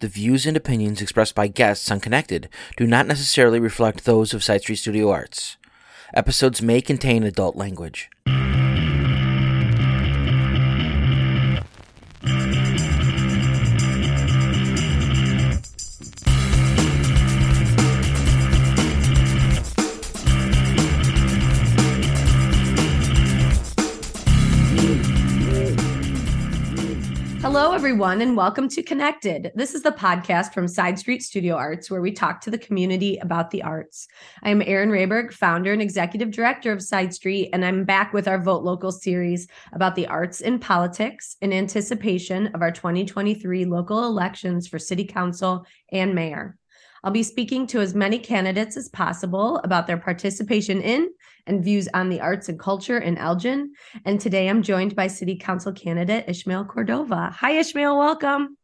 The 0.00 0.06
views 0.06 0.46
and 0.46 0.56
opinions 0.56 1.02
expressed 1.02 1.34
by 1.34 1.48
guests 1.48 1.90
on 1.90 1.98
Connected 1.98 2.48
do 2.76 2.86
not 2.86 3.08
necessarily 3.08 3.58
reflect 3.58 4.04
those 4.04 4.32
of 4.32 4.44
Side 4.44 4.60
Street 4.60 4.76
Studio 4.76 5.10
Arts. 5.10 5.56
Episodes 6.14 6.62
may 6.62 6.80
contain 6.80 7.24
adult 7.24 7.56
language. 7.56 8.08
Hello, 27.60 27.72
everyone, 27.72 28.20
and 28.20 28.36
welcome 28.36 28.68
to 28.68 28.84
Connected. 28.84 29.50
This 29.56 29.74
is 29.74 29.82
the 29.82 29.90
podcast 29.90 30.54
from 30.54 30.68
Side 30.68 30.96
Street 30.96 31.24
Studio 31.24 31.56
Arts, 31.56 31.90
where 31.90 32.00
we 32.00 32.12
talk 32.12 32.40
to 32.42 32.52
the 32.52 32.56
community 32.56 33.16
about 33.16 33.50
the 33.50 33.64
arts. 33.64 34.06
I 34.44 34.50
am 34.50 34.62
Erin 34.62 34.90
Rayberg, 34.90 35.32
founder 35.32 35.72
and 35.72 35.82
executive 35.82 36.30
director 36.30 36.70
of 36.70 36.80
Side 36.80 37.12
Street, 37.12 37.50
and 37.52 37.64
I'm 37.64 37.82
back 37.84 38.12
with 38.12 38.28
our 38.28 38.40
Vote 38.40 38.62
Local 38.62 38.92
series 38.92 39.48
about 39.72 39.96
the 39.96 40.06
arts 40.06 40.40
in 40.40 40.60
politics 40.60 41.36
in 41.40 41.52
anticipation 41.52 42.46
of 42.54 42.62
our 42.62 42.70
2023 42.70 43.64
local 43.64 44.04
elections 44.04 44.68
for 44.68 44.78
city 44.78 45.04
council 45.04 45.66
and 45.90 46.14
mayor. 46.14 46.56
I'll 47.04 47.12
be 47.12 47.22
speaking 47.22 47.66
to 47.68 47.80
as 47.80 47.94
many 47.94 48.18
candidates 48.18 48.76
as 48.76 48.88
possible 48.88 49.58
about 49.64 49.86
their 49.86 49.98
participation 49.98 50.80
in 50.80 51.10
and 51.46 51.64
views 51.64 51.88
on 51.94 52.08
the 52.08 52.20
arts 52.20 52.48
and 52.48 52.58
culture 52.58 52.98
in 52.98 53.16
Elgin. 53.16 53.72
And 54.04 54.20
today 54.20 54.48
I'm 54.48 54.62
joined 54.62 54.96
by 54.96 55.06
City 55.06 55.36
Council 55.36 55.72
candidate 55.72 56.24
Ishmael 56.28 56.66
Cordova. 56.66 57.30
Hi, 57.38 57.52
Ishmael. 57.52 57.96
Welcome. 57.96 58.56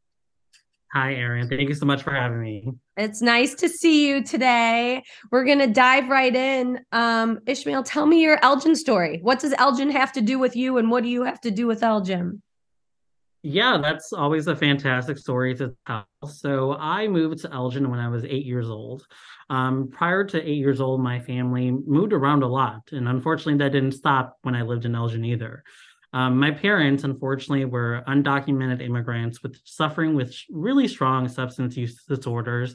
Hi, 0.92 1.14
Erin. 1.14 1.48
Thank 1.48 1.68
you 1.68 1.74
so 1.74 1.86
much 1.86 2.04
for 2.04 2.12
having 2.12 2.40
me. 2.40 2.72
It's 2.96 3.20
nice 3.20 3.54
to 3.56 3.68
see 3.68 4.08
you 4.08 4.22
today. 4.22 5.02
We're 5.32 5.44
going 5.44 5.58
to 5.58 5.66
dive 5.66 6.08
right 6.08 6.34
in. 6.34 6.78
Um, 6.92 7.40
Ishmael, 7.46 7.82
tell 7.82 8.06
me 8.06 8.22
your 8.22 8.38
Elgin 8.44 8.76
story. 8.76 9.18
What 9.20 9.40
does 9.40 9.54
Elgin 9.58 9.90
have 9.90 10.12
to 10.12 10.20
do 10.20 10.38
with 10.38 10.54
you, 10.54 10.78
and 10.78 10.92
what 10.92 11.02
do 11.02 11.08
you 11.08 11.24
have 11.24 11.40
to 11.40 11.50
do 11.50 11.66
with 11.66 11.82
Elgin? 11.82 12.42
Yeah, 13.46 13.76
that's 13.76 14.14
always 14.14 14.46
a 14.46 14.56
fantastic 14.56 15.18
story 15.18 15.54
to 15.56 15.76
tell. 15.86 16.06
So 16.26 16.78
I 16.80 17.06
moved 17.06 17.40
to 17.40 17.52
Elgin 17.52 17.90
when 17.90 18.00
I 18.00 18.08
was 18.08 18.24
eight 18.24 18.46
years 18.46 18.70
old. 18.70 19.06
Um, 19.50 19.90
prior 19.92 20.24
to 20.24 20.42
eight 20.42 20.56
years 20.56 20.80
old, 20.80 21.02
my 21.02 21.20
family 21.20 21.70
moved 21.70 22.14
around 22.14 22.42
a 22.42 22.48
lot, 22.48 22.80
and 22.92 23.06
unfortunately, 23.06 23.58
that 23.58 23.72
didn't 23.72 23.92
stop 23.92 24.38
when 24.44 24.54
I 24.54 24.62
lived 24.62 24.86
in 24.86 24.94
Elgin 24.94 25.26
either. 25.26 25.62
Um, 26.14 26.38
my 26.38 26.52
parents, 26.52 27.04
unfortunately, 27.04 27.66
were 27.66 28.02
undocumented 28.08 28.80
immigrants 28.80 29.42
with 29.42 29.60
suffering 29.64 30.14
with 30.14 30.34
really 30.48 30.88
strong 30.88 31.28
substance 31.28 31.76
use 31.76 32.02
disorders, 32.08 32.74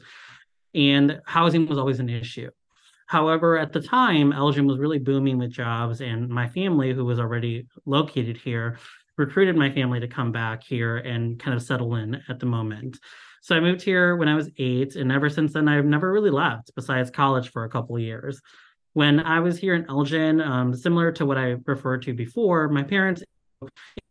and 0.72 1.20
housing 1.26 1.66
was 1.66 1.78
always 1.78 1.98
an 1.98 2.08
issue. 2.08 2.48
However, 3.08 3.58
at 3.58 3.72
the 3.72 3.80
time, 3.80 4.32
Elgin 4.32 4.68
was 4.68 4.78
really 4.78 5.00
booming 5.00 5.36
with 5.36 5.50
jobs, 5.50 6.00
and 6.00 6.28
my 6.28 6.46
family, 6.46 6.92
who 6.92 7.04
was 7.04 7.18
already 7.18 7.66
located 7.84 8.36
here, 8.36 8.78
recruited 9.16 9.56
my 9.56 9.70
family 9.70 10.00
to 10.00 10.08
come 10.08 10.32
back 10.32 10.62
here 10.62 10.98
and 10.98 11.38
kind 11.38 11.56
of 11.56 11.62
settle 11.62 11.96
in 11.96 12.22
at 12.28 12.40
the 12.40 12.46
moment. 12.46 12.98
So 13.42 13.56
I 13.56 13.60
moved 13.60 13.82
here 13.82 14.16
when 14.16 14.28
I 14.28 14.34
was 14.34 14.50
eight, 14.58 14.96
and 14.96 15.10
ever 15.10 15.30
since 15.30 15.54
then, 15.54 15.68
I've 15.68 15.84
never 15.84 16.12
really 16.12 16.30
left 16.30 16.72
besides 16.74 17.10
college 17.10 17.50
for 17.50 17.64
a 17.64 17.70
couple 17.70 17.98
years. 17.98 18.40
When 18.92 19.20
I 19.20 19.40
was 19.40 19.58
here 19.58 19.74
in 19.74 19.88
Elgin, 19.88 20.40
um, 20.40 20.74
similar 20.74 21.12
to 21.12 21.24
what 21.24 21.38
I 21.38 21.56
referred 21.64 22.02
to 22.02 22.12
before, 22.12 22.68
my 22.68 22.82
parents 22.82 23.22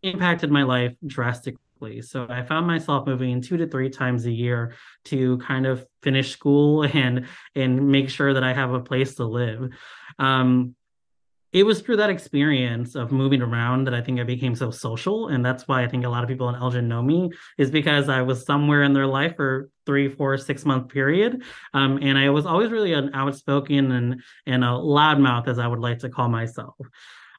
impacted 0.03 0.52
my 0.52 0.64
life 0.64 0.95
drastically. 1.05 2.02
So 2.02 2.27
I 2.30 2.44
found 2.44 2.66
myself 2.67 3.08
moving 3.08 3.42
two 3.42 3.58
to 3.58 3.67
three 3.67 3.89
times 3.89 4.25
a 4.25 4.31
year 4.31 4.73
to 5.05 5.38
kind 5.39 5.66
of 5.66 5.86
finish 6.02 6.31
school 6.31 6.83
and 6.94 7.25
and 7.55 7.89
make 7.92 8.09
sure 8.09 8.33
that 8.33 8.44
I 8.44 8.53
have 8.53 8.73
a 8.73 8.80
place 8.80 9.16
to 9.16 9.25
live. 9.25 9.70
Um, 10.17 10.75
it 11.52 11.64
was 11.64 11.81
through 11.81 11.97
that 11.97 12.09
experience 12.09 12.95
of 12.95 13.11
moving 13.11 13.42
around 13.42 13.86
that 13.86 13.93
I 13.93 14.02
think 14.02 14.20
I 14.20 14.23
became 14.23 14.55
so 14.55 14.70
social. 14.70 15.30
And 15.30 15.43
that's 15.43 15.67
why 15.67 15.83
I 15.83 15.87
think 15.87 16.05
a 16.05 16.10
lot 16.10 16.23
of 16.23 16.30
people 16.30 16.49
in 16.49 16.55
Elgin 16.55 16.87
know 16.87 17.02
me, 17.02 17.32
is 17.58 17.71
because 17.71 18.08
I 18.08 18.21
was 18.21 18.45
somewhere 18.45 18.83
in 18.83 18.93
their 18.93 19.08
life 19.08 19.36
for 19.36 19.70
three, 19.86 20.08
four, 20.08 20.37
six 20.37 20.64
month 20.65 20.89
period. 20.89 21.42
Um, 21.73 21.98
and 22.02 22.17
I 22.17 22.30
was 22.30 22.45
always 22.45 22.70
really 22.70 22.93
an 22.93 23.11
outspoken 23.14 23.92
and, 23.92 24.21
and 24.45 24.64
a 24.64 24.67
loudmouth, 24.67 25.48
as 25.48 25.58
I 25.58 25.67
would 25.67 25.80
like 25.80 25.99
to 25.99 26.10
call 26.10 26.30
myself. 26.30 26.76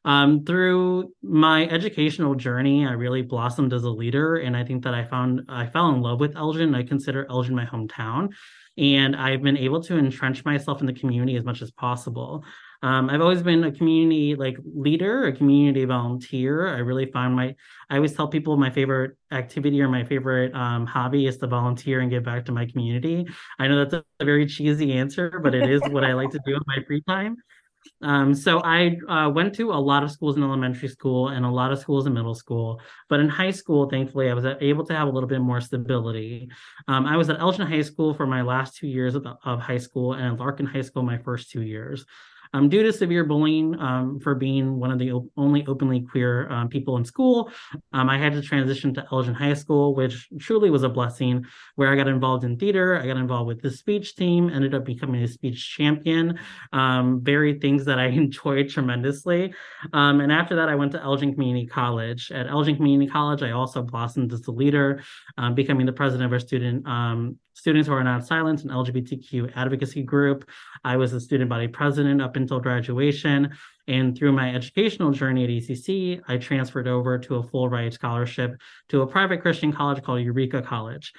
Um, 0.05 0.45
through 0.45 1.13
my 1.23 1.69
educational 1.69 2.35
journey, 2.35 2.87
I 2.87 2.93
really 2.93 3.23
blossomed 3.23 3.73
as 3.73 3.85
a 3.85 3.91
leader. 3.91 4.37
And 4.37 4.57
I 4.57 4.65
think 4.65 4.83
that 4.85 4.95
I 4.95 5.05
found 5.05 5.43
I 5.49 5.67
fell 5.67 5.91
in 5.91 6.01
love 6.01 6.21
with 6.21 6.37
Elgin. 6.37 6.75
I 6.75 6.83
consider 6.83 7.27
Elgin 7.31 7.55
my 7.55 7.67
hometown. 7.67 8.31
And 8.79 9.15
I've 9.15 9.43
been 9.43 9.59
able 9.59 9.83
to 9.83 9.99
entrench 9.99 10.45
myself 10.45 10.81
in 10.81 10.87
the 10.87 10.95
community 10.95 11.37
as 11.37 11.45
much 11.45 11.61
as 11.61 11.71
possible. 11.71 12.45
Um, 12.83 13.11
I've 13.11 13.21
always 13.21 13.43
been 13.43 13.65
a 13.65 13.73
community 13.73 14.35
like 14.35 14.57
leader, 14.65 15.27
a 15.27 15.33
community 15.33 15.85
volunteer. 15.85 16.67
I 16.69 16.79
really 16.79 17.07
find 17.07 17.35
my 17.35 17.55
I 17.91 17.97
always 17.97 18.15
tell 18.15 18.29
people 18.29 18.57
my 18.57 18.71
favorite 18.71 19.17
activity 19.31 19.83
or 19.83 19.89
my 19.89 20.05
favorite 20.05 20.55
um, 20.55 20.87
hobby 20.87 21.27
is 21.27 21.37
to 21.39 21.47
volunteer 21.47 22.01
and 22.01 22.11
give 22.11 22.25
back 22.25 22.47
to 22.47 22.53
my 22.53 22.65
community. 22.67 23.27
I 23.59 23.69
know 23.69 23.85
that's 23.85 23.95
a, 23.95 24.25
very 24.25 24.47
cheesy 24.47 24.93
answer, 24.93 25.41
but 25.43 25.55
it 25.55 25.69
is 25.69 25.81
what 25.89 26.05
I 26.05 26.13
like 26.13 26.31
to 26.31 26.41
do 26.47 26.55
in 26.55 26.63
my 26.67 26.83
free 26.87 27.03
time. 27.07 27.37
Um, 28.03 28.35
so 28.35 28.61
I 28.63 28.99
uh, 29.09 29.31
went 29.31 29.55
to 29.55 29.73
a 29.73 29.81
lot 29.81 30.03
of 30.03 30.11
schools 30.11 30.37
in 30.37 30.43
elementary 30.43 30.89
school 30.89 31.29
and 31.29 31.45
a 31.45 31.51
lot 31.51 31.73
of 31.73 31.79
schools 31.79 32.07
in 32.07 32.13
middle 32.13 32.35
school. 32.35 32.81
But 33.09 33.21
in 33.21 33.29
high 33.29 33.51
school, 33.51 33.89
thankfully, 33.89 34.31
I 34.31 34.35
was 34.35 34.45
able 34.61 34.85
to 34.87 34.95
have 34.95 35.09
a 35.09 35.11
little 35.11 35.29
bit 35.29 35.41
more 35.41 35.61
stability. 35.61 36.51
Um, 36.87 37.07
I 37.07 37.17
was 37.17 37.31
at 37.31 37.41
Elgin 37.41 37.67
High 37.67 37.83
School 37.83 38.13
for 38.13 38.27
my 38.27 38.43
last 38.43 38.77
two 38.77 38.87
years 38.87 39.15
of, 39.15 39.27
of 39.45 39.61
high 39.61 39.79
school 39.79 40.13
and 40.13 40.39
Larkin 40.39 40.67
High 40.67 40.83
School 40.83 41.03
my 41.03 41.19
first 41.19 41.51
two 41.51 41.63
years 41.63 42.05
um, 42.53 42.69
due 42.69 42.83
to 42.83 42.93
severe 42.93 43.25
bullying 43.25 43.79
um, 43.79 44.19
for 44.21 44.35
being 44.35 44.79
one 44.79 44.91
of 44.91 44.99
the 44.99 45.13
op- 45.13 45.31
only 45.37 45.67
openly 45.67 46.01
queer 46.01 46.51
um, 46.51 46.69
people 46.69 46.97
in 46.97 47.05
school. 47.05 47.51
Um, 47.93 48.09
I 48.09 48.19
had 48.19 48.33
to 48.33 48.43
transition 48.43 48.93
to 48.95 49.07
Elgin 49.13 49.35
High 49.35 49.55
School, 49.55 49.95
which 49.95 50.29
truly 50.39 50.71
was 50.71 50.83
a 50.83 50.89
blessing, 50.89 51.45
where 51.77 51.93
I 51.93 51.97
got 51.97 52.09
involved 52.09 52.45
in 52.45 52.57
theater. 52.57 52.99
I 53.01 53.07
got 53.07 53.17
involved 53.17 53.47
with 53.47 53.63
the 53.63 53.71
speech 53.71 54.17
team, 54.17 54.51
ended 54.51 54.75
up 54.75 54.85
becoming 54.85 55.23
a 55.23 55.29
speech 55.29 55.75
champion, 55.77 56.39
um, 56.73 57.23
very 57.23 57.59
things 57.59 57.85
that 57.85 57.99
I 57.99 58.07
enjoyed 58.21 58.69
tremendously. 58.69 59.55
Um, 59.93 60.21
and 60.21 60.33
after 60.33 60.57
that, 60.57 60.69
I 60.69 60.75
went 60.75 60.93
to 60.93 61.03
Elgin 61.03 61.33
Community 61.33 61.67
College. 61.67 62.31
At 62.33 62.49
Elgin 62.49 62.77
Community 62.77 63.11
College, 63.11 63.43
I 63.43 63.53
also 63.53 63.83
blossomed 63.83 64.33
as 64.33 64.47
a 64.47 64.53
leader, 64.53 65.03
becoming 65.55 65.87
the 65.87 65.93
president 65.93 66.27
of 66.27 66.33
our 66.33 66.39
student 66.39 66.87
Students 67.61 67.89
Who 67.89 67.93
Are 67.93 68.03
Not 68.03 68.27
Silent, 68.27 68.65
an 68.65 68.71
LGBTQ 68.71 69.53
advocacy 69.55 70.03
group. 70.03 70.49
I 70.83 70.97
was 70.97 71.13
a 71.13 71.21
student 71.21 71.51
body 71.51 71.69
president 71.69 72.23
up 72.23 72.37
until 72.37 72.59
graduation. 72.59 73.51
And 73.87 74.17
through 74.17 74.33
my 74.33 74.55
educational 74.55 75.11
journey 75.11 75.45
at 75.45 75.51
ECC, 75.51 76.23
I 76.27 76.39
transferred 76.39 76.89
over 76.89 77.19
to 77.19 77.35
a 77.35 77.43
full 77.43 77.69
ride 77.69 77.93
scholarship 77.93 78.59
to 78.89 79.03
a 79.03 79.07
private 79.07 79.43
Christian 79.43 79.75
college 79.75 80.03
called 80.03 80.23
Eureka 80.23 80.63
College. 80.63 81.13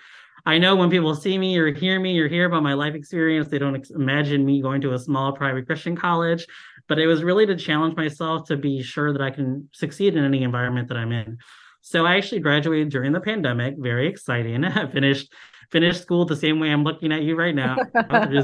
I 0.44 0.58
know 0.58 0.76
when 0.76 0.90
people 0.90 1.14
see 1.14 1.38
me 1.38 1.60
or 1.60 1.72
hear 1.72 2.00
me 2.00 2.20
or 2.20 2.28
hear 2.28 2.46
about 2.46 2.64
my 2.64 2.74
life 2.74 2.96
experience, 2.96 3.48
they 3.48 3.60
don't 3.60 3.76
ex- 3.76 3.92
imagine 3.92 4.44
me 4.44 4.64
going 4.64 4.82
to 4.82 4.94
a 4.94 5.00
small 5.00 5.34
private 5.34 5.68
Christian 5.68 5.96
college, 5.96 6.48
but 6.88 6.98
it 6.98 7.06
was 7.06 7.24
really 7.24 7.46
to 7.46 7.56
challenge 7.56 7.96
myself 7.96 8.48
to 8.48 8.58
be 8.58 8.82
sure 8.82 9.14
that 9.14 9.22
I 9.22 9.30
can 9.30 9.70
succeed 9.74 10.16
in 10.16 10.24
any 10.24 10.42
environment 10.42 10.88
that 10.88 10.98
I'm 10.98 11.12
in. 11.12 11.38
So 11.82 12.08
I 12.08 12.18
actually 12.18 12.42
graduated 12.42 12.90
during 12.90 13.12
the 13.12 13.20
pandemic, 13.20 13.76
very 13.78 14.08
exciting. 14.08 14.64
I 14.64 14.88
finished 14.92 15.32
finished 15.72 16.02
school 16.02 16.26
the 16.26 16.36
same 16.36 16.60
way 16.60 16.70
I'm 16.70 16.84
looking 16.84 17.12
at 17.12 17.24
you 17.24 17.36
right 17.36 17.56
now 17.56 17.78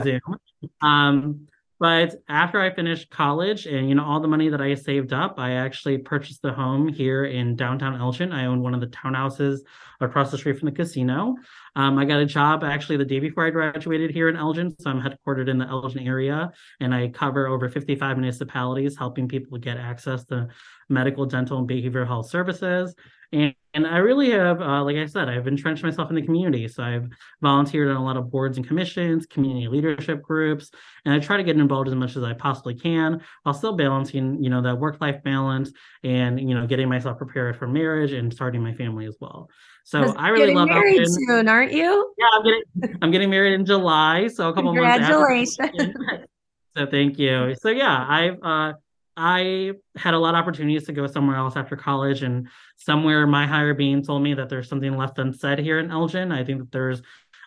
Zoom. 0.04 0.22
Um, 0.82 1.48
but 1.80 2.16
after 2.28 2.60
I 2.60 2.74
finished 2.74 3.12
college 3.12 3.68
and 3.68 3.88
you 3.88 3.94
know 3.94 4.04
all 4.04 4.20
the 4.20 4.28
money 4.28 4.50
that 4.50 4.62
I 4.62 4.74
saved 4.74 5.14
up, 5.14 5.36
I 5.38 5.52
actually 5.54 6.00
purchased 6.00 6.42
the 6.42 6.52
home 6.52 6.88
here 6.88 7.26
in 7.26 7.56
downtown 7.56 8.00
Elgin. 8.00 8.32
I 8.32 8.46
own 8.46 8.64
one 8.64 8.74
of 8.74 8.82
the 8.82 8.88
townhouses 8.88 9.60
across 10.02 10.32
the 10.32 10.38
street 10.38 10.58
from 10.58 10.68
the 10.68 10.76
casino. 10.76 11.36
Um, 11.76 12.00
I 12.00 12.06
got 12.06 12.20
a 12.20 12.26
job 12.26 12.64
actually 12.64 12.98
the 12.98 13.06
day 13.06 13.20
before 13.20 13.46
I 13.46 13.52
graduated 13.52 14.10
here 14.10 14.28
in 14.30 14.36
Elgin, 14.36 14.76
so 14.80 14.90
I'm 14.90 15.02
headquartered 15.02 15.50
in 15.50 15.60
the 15.60 15.68
Elgin 15.68 16.08
area, 16.08 16.52
and 16.80 16.96
I 16.96 17.10
cover 17.10 17.48
over 17.48 17.70
55 17.70 18.18
municipalities, 18.18 18.98
helping 18.98 19.28
people 19.28 19.60
get 19.60 19.78
access 19.78 20.24
to 20.26 20.48
medical, 20.90 21.28
dental, 21.28 21.60
and 21.60 21.70
behavioral 21.70 22.08
health 22.08 22.30
services. 22.30 22.96
And, 23.32 23.54
and 23.74 23.86
I 23.86 23.98
really 23.98 24.32
have, 24.32 24.62
uh, 24.62 24.84
like 24.84 24.96
I 24.96 25.06
said, 25.06 25.30
I've 25.30 25.48
entrenched 25.48 25.84
myself 25.84 26.10
in 26.10 26.16
the 26.16 26.22
community. 26.22 26.68
So 26.68 26.82
I've 26.84 27.10
volunteered 27.42 27.90
on 27.90 27.98
a 27.98 28.04
lot 28.04 28.18
of 28.18 28.32
boards 28.32 28.58
and 28.58 28.66
commissions, 28.66 29.26
community 29.26 29.68
leadership 29.68 30.22
groups, 30.22 30.72
and 31.06 31.14
I 31.14 31.20
try 31.20 31.38
to 31.38 31.44
get 31.44 31.58
involved 31.58 31.88
as 31.88 31.96
much 31.96 32.16
as 32.16 32.24
I 32.24 32.34
possibly 32.34 32.74
can 32.74 33.22
while 33.44 33.54
still 33.54 33.76
balancing, 33.76 34.42
you 34.44 34.50
know, 34.50 34.62
that 34.62 34.80
work-life 34.80 35.22
balance 35.24 35.72
and, 36.04 36.40
you 36.40 36.56
know, 36.56 36.66
getting 36.66 36.90
myself 36.90 37.18
prepared 37.18 37.58
for 37.58 37.68
marriage 37.68 38.14
and 38.14 38.34
starting 38.34 38.64
my 38.64 38.74
family 38.74 39.06
as 39.06 39.18
well. 39.20 39.50
So 39.88 40.14
I 40.18 40.30
really 40.30 40.54
love 40.54 40.68
married 40.68 41.08
soon, 41.08 41.48
aren't 41.48 41.72
you? 41.72 42.14
Yeah, 42.18 42.26
I'm 42.34 42.44
getting 42.44 42.98
I'm 43.02 43.10
getting 43.10 43.30
married 43.30 43.54
in 43.54 43.66
July, 43.66 44.28
so 44.28 44.50
a 44.50 44.54
couple 44.54 44.76
months. 44.76 44.98
Congratulations. 44.98 45.58
so 46.78 46.86
thank 46.88 47.18
you. 47.18 47.56
So 47.62 47.70
yeah, 47.70 48.06
I've 48.06 48.38
uh 48.44 48.74
I 49.18 49.74
had 49.96 50.14
a 50.14 50.20
lot 50.20 50.36
of 50.36 50.40
opportunities 50.40 50.86
to 50.86 50.94
go 50.94 51.08
somewhere 51.08 51.36
else 51.36 51.56
after 51.56 51.76
college, 51.76 52.22
and 52.22 52.48
somewhere 52.78 53.26
my 53.26 53.48
higher 53.48 53.74
being 53.74 54.04
told 54.04 54.22
me 54.22 54.36
that 54.36 54.48
there's 54.48 54.70
something 54.70 54.96
left 54.96 55.18
unsaid 55.18 55.60
here 55.60 55.80
in 55.80 55.90
Elgin. 55.90 56.32
I 56.32 56.44
think 56.44 56.60
that 56.60 56.72
there's 56.72 57.02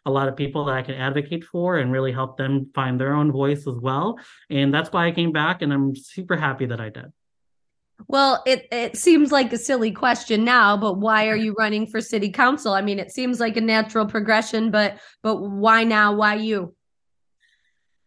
a 0.05 0.11
lot 0.11 0.29
of 0.29 0.37
people 0.37 0.65
that 0.65 0.75
I 0.75 0.83
can 0.83 0.97
advocate 0.97 1.45
for 1.45 1.79
and 1.79 1.93
really 1.93 2.11
help 2.11 2.37
them 2.37 2.71
find 2.75 3.01
their 3.01 3.15
own 3.15 3.31
voice 3.31 3.67
as 3.69 3.77
well. 3.77 4.19
And 4.49 4.75
that's 4.75 4.91
why 4.91 5.07
I 5.07 5.13
came 5.13 5.31
back, 5.31 5.63
and 5.63 5.73
I'm 5.73 5.95
super 5.95 6.37
happy 6.37 6.67
that 6.67 6.81
I 6.81 6.89
did. 6.89 7.07
Well, 8.09 8.43
it 8.47 8.67
it 8.73 8.97
seems 8.97 9.31
like 9.31 9.53
a 9.53 9.59
silly 9.59 9.93
question 9.93 10.45
now, 10.45 10.77
but 10.77 10.95
why 10.95 11.29
are 11.29 11.37
you 11.37 11.55
running 11.59 11.87
for 11.87 12.01
city 12.01 12.31
council? 12.31 12.73
I 12.73 12.81
mean, 12.81 12.99
it 12.99 13.13
seems 13.13 13.39
like 13.41 13.57
a 13.57 13.61
natural 13.61 14.07
progression, 14.07 14.71
but 14.71 14.99
but 15.23 15.37
why 15.37 15.85
now? 15.85 16.15
Why 16.15 16.35
you? 16.35 16.75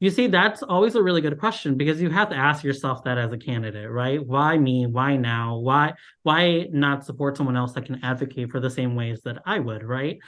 You 0.04 0.10
see, 0.10 0.28
that's 0.28 0.62
always 0.62 0.96
a 0.96 1.02
really 1.02 1.22
good 1.22 1.40
question 1.40 1.78
because 1.78 2.02
you 2.02 2.10
have 2.10 2.28
to 2.28 2.36
ask 2.36 2.62
yourself 2.62 3.06
that 3.06 3.18
as 3.18 3.32
a 3.32 3.38
candidate, 3.38 3.90
right? 3.90 4.20
Why 4.22 4.58
me? 4.58 4.86
Why 4.86 5.16
now? 5.16 5.56
Why 5.56 5.94
why 6.24 6.68
not 6.74 7.06
support 7.06 7.38
someone 7.38 7.56
else 7.56 7.72
that 7.72 7.86
can 7.86 8.04
advocate 8.04 8.52
for 8.52 8.60
the 8.60 8.70
same 8.70 8.98
ways 8.98 9.22
that 9.22 9.42
I 9.46 9.60
would, 9.60 9.82
right? 9.82 10.20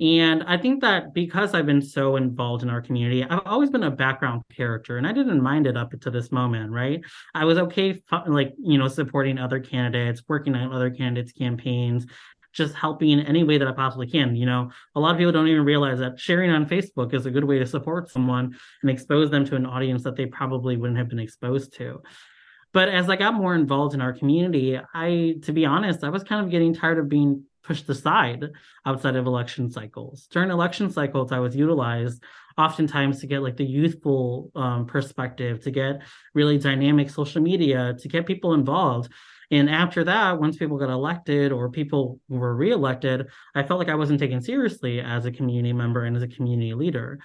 And 0.00 0.42
I 0.42 0.56
think 0.56 0.80
that 0.80 1.14
because 1.14 1.54
I've 1.54 1.64
been 1.64 1.80
so 1.80 2.16
involved 2.16 2.64
in 2.64 2.70
our 2.70 2.80
community, 2.82 3.22
I've 3.22 3.46
always 3.46 3.70
been 3.70 3.84
a 3.84 3.90
background 3.92 4.42
character 4.52 4.98
and 4.98 5.06
I 5.06 5.12
didn't 5.12 5.40
mind 5.40 5.68
it 5.68 5.76
up 5.76 5.92
to 6.00 6.10
this 6.10 6.32
moment, 6.32 6.72
right? 6.72 7.00
I 7.32 7.44
was 7.44 7.56
okay 7.58 8.02
like, 8.26 8.52
you 8.58 8.78
know, 8.78 8.88
supporting 8.88 9.38
other 9.38 9.60
candidates, 9.60 10.24
working 10.26 10.56
on 10.56 10.72
other 10.72 10.90
candidates' 10.90 11.30
campaigns, 11.30 12.04
just 12.52 12.74
helping 12.74 13.10
in 13.10 13.20
any 13.20 13.44
way 13.44 13.58
that 13.58 13.68
I 13.68 13.72
possibly 13.72 14.06
can. 14.06 14.34
You 14.36 14.46
know, 14.46 14.70
a 14.94 15.00
lot 15.00 15.12
of 15.12 15.18
people 15.18 15.32
don't 15.32 15.48
even 15.48 15.64
realize 15.64 15.98
that 15.98 16.18
sharing 16.18 16.50
on 16.50 16.66
Facebook 16.66 17.14
is 17.14 17.26
a 17.26 17.30
good 17.30 17.44
way 17.44 17.58
to 17.58 17.66
support 17.66 18.10
someone 18.10 18.56
and 18.82 18.90
expose 18.90 19.30
them 19.30 19.44
to 19.46 19.56
an 19.56 19.66
audience 19.66 20.02
that 20.04 20.16
they 20.16 20.26
probably 20.26 20.76
wouldn't 20.76 20.98
have 20.98 21.08
been 21.08 21.18
exposed 21.18 21.74
to. 21.76 22.02
But 22.72 22.88
as 22.88 23.08
I 23.08 23.16
got 23.16 23.34
more 23.34 23.54
involved 23.54 23.94
in 23.94 24.00
our 24.00 24.12
community, 24.12 24.78
I, 24.94 25.36
to 25.42 25.52
be 25.52 25.66
honest, 25.66 26.04
I 26.04 26.08
was 26.08 26.22
kind 26.22 26.44
of 26.44 26.50
getting 26.50 26.74
tired 26.74 26.98
of 26.98 27.08
being 27.08 27.44
pushed 27.62 27.88
aside 27.88 28.44
outside 28.86 29.16
of 29.16 29.26
election 29.26 29.70
cycles. 29.70 30.26
During 30.30 30.50
election 30.50 30.90
cycles, 30.90 31.32
I 31.32 31.38
was 31.40 31.54
utilized 31.54 32.22
oftentimes 32.56 33.20
to 33.20 33.26
get 33.26 33.42
like 33.42 33.56
the 33.56 33.64
youthful 33.64 34.50
um, 34.54 34.86
perspective, 34.86 35.62
to 35.62 35.70
get 35.70 36.02
really 36.34 36.58
dynamic 36.58 37.10
social 37.10 37.42
media, 37.42 37.94
to 37.98 38.08
get 38.08 38.26
people 38.26 38.54
involved. 38.54 39.12
And 39.50 39.68
after 39.68 40.04
that, 40.04 40.38
once 40.38 40.56
people 40.56 40.78
got 40.78 40.90
elected 40.90 41.50
or 41.50 41.70
people 41.70 42.20
were 42.28 42.54
reelected, 42.54 43.26
I 43.54 43.64
felt 43.64 43.78
like 43.78 43.88
I 43.88 43.96
wasn't 43.96 44.20
taken 44.20 44.40
seriously 44.40 45.00
as 45.00 45.26
a 45.26 45.32
community 45.32 45.72
member 45.72 46.04
and 46.04 46.16
as 46.16 46.22
a 46.22 46.28
community 46.28 46.72
leader. 46.74 47.18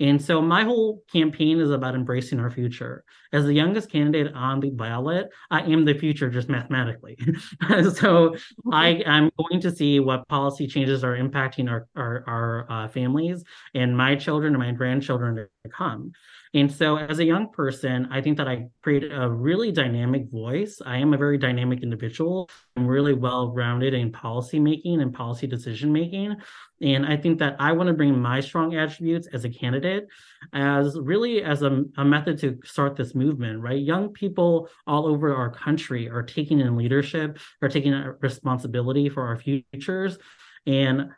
And 0.00 0.20
so 0.20 0.40
my 0.40 0.64
whole 0.64 1.02
campaign 1.12 1.60
is 1.60 1.70
about 1.70 1.94
embracing 1.94 2.40
our 2.40 2.50
future. 2.50 3.04
As 3.32 3.44
the 3.44 3.52
youngest 3.52 3.90
candidate 3.90 4.32
on 4.34 4.58
the 4.58 4.70
ballot, 4.70 5.28
I 5.50 5.60
am 5.62 5.84
the 5.84 5.94
future 5.94 6.28
just 6.28 6.48
mathematically. 6.48 7.16
so 7.94 8.34
I 8.72 9.02
am 9.06 9.30
going 9.38 9.60
to 9.60 9.70
see 9.70 10.00
what 10.00 10.26
policy 10.28 10.66
changes 10.66 11.04
are 11.04 11.16
impacting 11.16 11.70
our 11.70 11.86
our, 11.94 12.24
our 12.26 12.66
uh, 12.70 12.88
families 12.88 13.44
and 13.74 13.96
my 13.96 14.16
children 14.16 14.54
and 14.54 14.62
my 14.62 14.72
grandchildren 14.72 15.36
to 15.36 15.70
come. 15.70 16.12
And 16.54 16.70
so, 16.70 16.98
as 16.98 17.18
a 17.18 17.24
young 17.24 17.50
person, 17.50 18.08
I 18.10 18.20
think 18.20 18.36
that 18.36 18.46
I 18.46 18.66
create 18.82 19.10
a 19.10 19.28
really 19.28 19.72
dynamic 19.72 20.30
voice. 20.30 20.82
I 20.84 20.98
am 20.98 21.14
a 21.14 21.16
very 21.16 21.38
dynamic 21.38 21.82
individual. 21.82 22.50
I'm 22.76 22.86
really 22.86 23.14
well 23.14 23.52
rounded 23.52 23.94
in 23.94 24.12
policy 24.12 24.60
making 24.60 25.00
and 25.00 25.14
policy 25.14 25.46
decision 25.46 25.92
making. 25.92 26.36
And 26.82 27.06
I 27.06 27.16
think 27.16 27.38
that 27.38 27.56
I 27.58 27.72
want 27.72 27.86
to 27.86 27.94
bring 27.94 28.20
my 28.20 28.40
strong 28.40 28.74
attributes 28.74 29.28
as 29.32 29.46
a 29.46 29.48
candidate 29.50 30.08
as 30.52 30.98
really 31.00 31.42
as 31.42 31.62
a, 31.62 31.84
a 31.96 32.04
method 32.04 32.38
to 32.40 32.58
start 32.64 32.96
this 32.96 33.14
movement, 33.14 33.60
right? 33.60 33.80
Young 33.80 34.10
people 34.10 34.68
all 34.86 35.06
over 35.06 35.34
our 35.34 35.50
country 35.50 36.10
are 36.10 36.22
taking 36.22 36.60
in 36.60 36.76
leadership, 36.76 37.38
are 37.62 37.68
taking 37.68 37.94
responsibility 38.20 39.08
for 39.08 39.22
our 39.22 39.38
futures. 39.38 40.18
And 40.66 41.10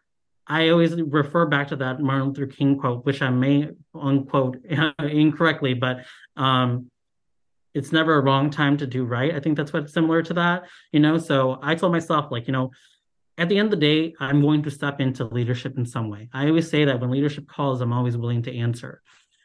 I 0.46 0.68
always 0.68 0.94
refer 1.00 1.46
back 1.46 1.68
to 1.68 1.76
that 1.76 2.00
Martin 2.00 2.28
Luther 2.28 2.46
King 2.46 2.78
quote, 2.78 3.06
which 3.06 3.22
I 3.22 3.30
may 3.30 3.70
unquote 3.94 4.64
incorrectly, 4.98 5.74
but 5.74 6.04
um, 6.36 6.90
it's 7.72 7.92
never 7.92 8.14
a 8.14 8.20
wrong 8.20 8.50
time 8.50 8.76
to 8.78 8.86
do 8.86 9.04
right. 9.04 9.34
I 9.34 9.40
think 9.40 9.56
that's 9.56 9.72
what's 9.72 9.92
similar 9.92 10.22
to 10.22 10.34
that, 10.34 10.64
you 10.92 11.00
know. 11.00 11.18
So 11.18 11.58
I 11.62 11.74
told 11.74 11.92
myself, 11.92 12.30
like, 12.30 12.46
you 12.46 12.52
know, 12.52 12.70
at 13.36 13.48
the 13.48 13.58
end 13.58 13.66
of 13.66 13.80
the 13.80 13.86
day, 13.86 14.14
I'm 14.20 14.40
going 14.40 14.62
to 14.62 14.70
step 14.70 15.00
into 15.00 15.24
leadership 15.24 15.76
in 15.76 15.84
some 15.84 16.08
way. 16.08 16.28
I 16.32 16.46
always 16.46 16.70
say 16.70 16.84
that 16.84 17.00
when 17.00 17.10
leadership 17.10 17.48
calls, 17.48 17.80
I'm 17.80 17.92
always 17.92 18.16
willing 18.16 18.42
to 18.42 18.56
answer. 18.56 19.02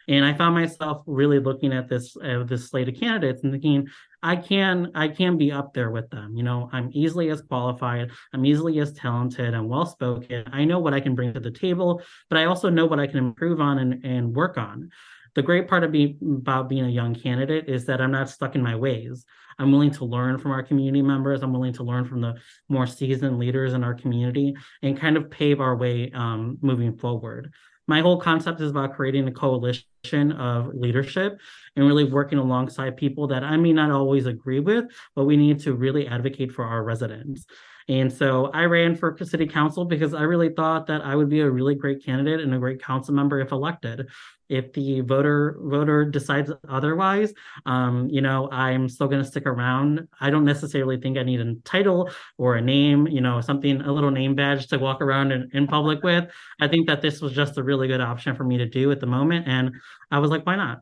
And 0.10 0.26
I 0.26 0.34
found 0.34 0.56
myself 0.56 1.04
really 1.06 1.38
looking 1.38 1.72
at 1.72 1.88
this 1.88 2.18
uh, 2.18 2.44
this 2.44 2.68
slate 2.68 2.90
of 2.90 2.96
candidates 2.96 3.44
and 3.44 3.54
thinking, 3.54 3.88
I 4.24 4.36
can 4.36 4.92
I 4.96 5.08
can 5.08 5.38
be 5.38 5.52
up 5.52 5.72
there 5.76 5.92
with 5.92 6.10
them. 6.10 6.36
You 6.36 6.42
know, 6.42 6.68
I'm 6.74 6.90
easily 6.94 7.30
as 7.30 7.44
qualified, 7.44 8.10
I'm 8.34 8.44
easily 8.44 8.80
as 8.80 8.92
talented, 8.92 9.54
I'm 9.54 9.70
well 9.70 9.86
spoken. 9.86 10.46
I 10.52 10.66
know 10.66 10.80
what 10.80 10.96
I 10.96 11.00
can 11.00 11.14
bring 11.14 11.32
to 11.34 11.40
the 11.40 11.52
table, 11.52 12.02
but 12.28 12.40
I 12.40 12.46
also 12.46 12.70
know 12.70 12.88
what 12.88 13.00
I 13.00 13.06
can 13.06 13.20
improve 13.20 13.62
on 13.62 13.78
and, 13.78 14.04
and 14.04 14.36
work 14.36 14.58
on. 14.58 14.90
The 15.36 15.44
great 15.44 15.68
part 15.68 15.84
of 15.84 15.92
being 15.92 16.18
about 16.24 16.70
being 16.70 16.86
a 16.86 16.90
young 16.90 17.14
candidate 17.14 17.70
is 17.70 17.86
that 17.86 18.02
I'm 18.02 18.12
not 18.12 18.32
stuck 18.32 18.56
in 18.56 18.64
my 18.64 18.76
ways. 18.76 19.26
I'm 19.60 19.72
willing 19.72 19.92
to 19.92 20.06
learn 20.06 20.40
from 20.40 20.52
our 20.52 20.64
community 20.64 21.04
members. 21.04 21.44
I'm 21.44 21.54
willing 21.54 21.74
to 21.74 21.84
learn 21.84 22.06
from 22.06 22.22
the 22.22 22.34
more 22.68 22.88
seasoned 22.88 23.38
leaders 23.38 23.74
in 23.74 23.84
our 23.84 23.94
community 23.94 24.56
and 24.82 25.00
kind 25.00 25.18
of 25.18 25.30
pave 25.30 25.62
our 25.62 25.76
way 25.76 26.12
um, 26.16 26.58
moving 26.62 26.98
forward 26.98 27.54
my 27.90 28.02
whole 28.02 28.20
concept 28.22 28.62
is 28.62 28.70
about 28.70 28.94
creating 28.94 29.28
a 29.28 29.32
coalition 29.32 29.89
of 30.32 30.74
leadership 30.74 31.40
and 31.76 31.86
really 31.86 32.06
working 32.06 32.40
alongside 32.40 32.98
people 32.98 33.28
that 33.28 33.44
I 33.44 33.58
may 33.58 33.74
not 33.74 33.92
always 33.92 34.26
agree 34.26 34.60
with, 34.60 34.86
but 35.16 35.26
we 35.26 35.38
need 35.38 35.60
to 35.62 35.74
really 35.74 36.08
advocate 36.08 36.52
for 36.52 36.66
our 36.66 36.84
residents. 36.84 37.46
And 37.90 38.14
so 38.14 38.52
I 38.54 38.66
ran 38.66 38.96
for 38.96 39.18
city 39.24 39.48
council 39.48 39.84
because 39.84 40.14
I 40.14 40.22
really 40.22 40.50
thought 40.50 40.86
that 40.88 41.02
I 41.02 41.16
would 41.16 41.28
be 41.28 41.40
a 41.40 41.50
really 41.50 41.74
great 41.74 42.06
candidate 42.06 42.40
and 42.40 42.54
a 42.54 42.60
great 42.60 42.82
council 42.82 43.16
member 43.16 43.42
if 43.42 43.52
elected. 43.52 44.08
If 44.48 44.74
the 44.74 45.02
voter 45.02 45.58
voter 45.60 46.06
decides 46.06 46.52
otherwise, 46.68 47.34
um, 47.66 48.08
you 48.08 48.22
know, 48.22 48.48
I'm 48.52 48.90
still 48.90 49.08
going 49.08 49.24
to 49.24 49.28
stick 49.28 49.48
around. 49.48 50.08
I 50.22 50.30
don't 50.30 50.46
necessarily 50.46 51.00
think 51.00 51.18
I 51.18 51.24
need 51.24 51.42
a 51.42 51.56
title 51.66 52.12
or 52.38 52.56
a 52.56 52.62
name, 52.62 53.08
you 53.08 53.22
know, 53.22 53.42
something 53.42 53.82
a 53.82 53.92
little 53.92 54.12
name 54.12 54.36
badge 54.36 54.68
to 54.68 54.78
walk 54.78 55.02
around 55.02 55.32
in, 55.32 55.50
in 55.54 55.66
public 55.66 56.04
with. 56.04 56.30
I 56.62 56.68
think 56.68 56.88
that 56.88 57.02
this 57.02 57.22
was 57.22 57.34
just 57.34 57.58
a 57.58 57.64
really 57.64 57.88
good 57.88 58.02
option 58.02 58.36
for 58.36 58.44
me 58.44 58.58
to 58.60 58.68
do 58.68 58.92
at 58.92 59.00
the 59.00 59.08
moment, 59.08 59.48
and 59.48 59.72
I 60.12 60.20
was 60.20 60.30
like, 60.30 60.46
why 60.46 60.56
not? 60.56 60.82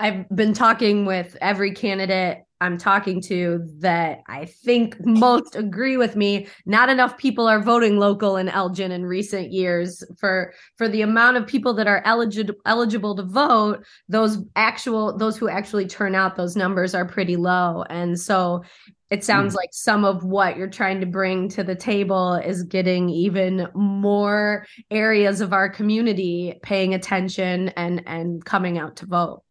I've 0.00 0.28
been 0.30 0.54
talking 0.54 1.04
with 1.04 1.36
every 1.40 1.72
candidate 1.72 2.44
I'm 2.62 2.76
talking 2.76 3.22
to 3.22 3.66
that 3.78 4.20
I 4.26 4.44
think 4.44 4.96
most 5.04 5.56
agree 5.56 5.96
with 5.96 6.14
me. 6.14 6.46
Not 6.66 6.90
enough 6.90 7.16
people 7.16 7.46
are 7.46 7.62
voting 7.62 7.98
local 7.98 8.36
in 8.36 8.48
Elgin 8.48 8.92
in 8.92 9.06
recent 9.06 9.50
years 9.50 10.04
for 10.18 10.52
for 10.76 10.86
the 10.86 11.02
amount 11.02 11.38
of 11.38 11.46
people 11.46 11.72
that 11.74 11.86
are 11.86 12.02
eligible 12.04 12.54
eligible 12.66 13.16
to 13.16 13.22
vote. 13.22 13.84
Those 14.08 14.38
actual 14.56 15.16
those 15.16 15.38
who 15.38 15.48
actually 15.48 15.86
turn 15.86 16.14
out, 16.14 16.36
those 16.36 16.56
numbers 16.56 16.94
are 16.94 17.06
pretty 17.06 17.36
low, 17.36 17.84
and 17.88 18.20
so 18.20 18.62
it 19.08 19.24
sounds 19.24 19.54
mm. 19.54 19.56
like 19.56 19.70
some 19.72 20.04
of 20.04 20.22
what 20.22 20.56
you're 20.56 20.68
trying 20.68 21.00
to 21.00 21.06
bring 21.06 21.48
to 21.48 21.64
the 21.64 21.74
table 21.74 22.34
is 22.34 22.62
getting 22.62 23.08
even 23.08 23.68
more 23.74 24.66
areas 24.90 25.40
of 25.40 25.52
our 25.52 25.68
community 25.68 26.60
paying 26.62 26.92
attention 26.92 27.70
and 27.70 28.02
and 28.06 28.44
coming 28.44 28.76
out 28.76 28.96
to 28.96 29.06
vote. 29.06 29.42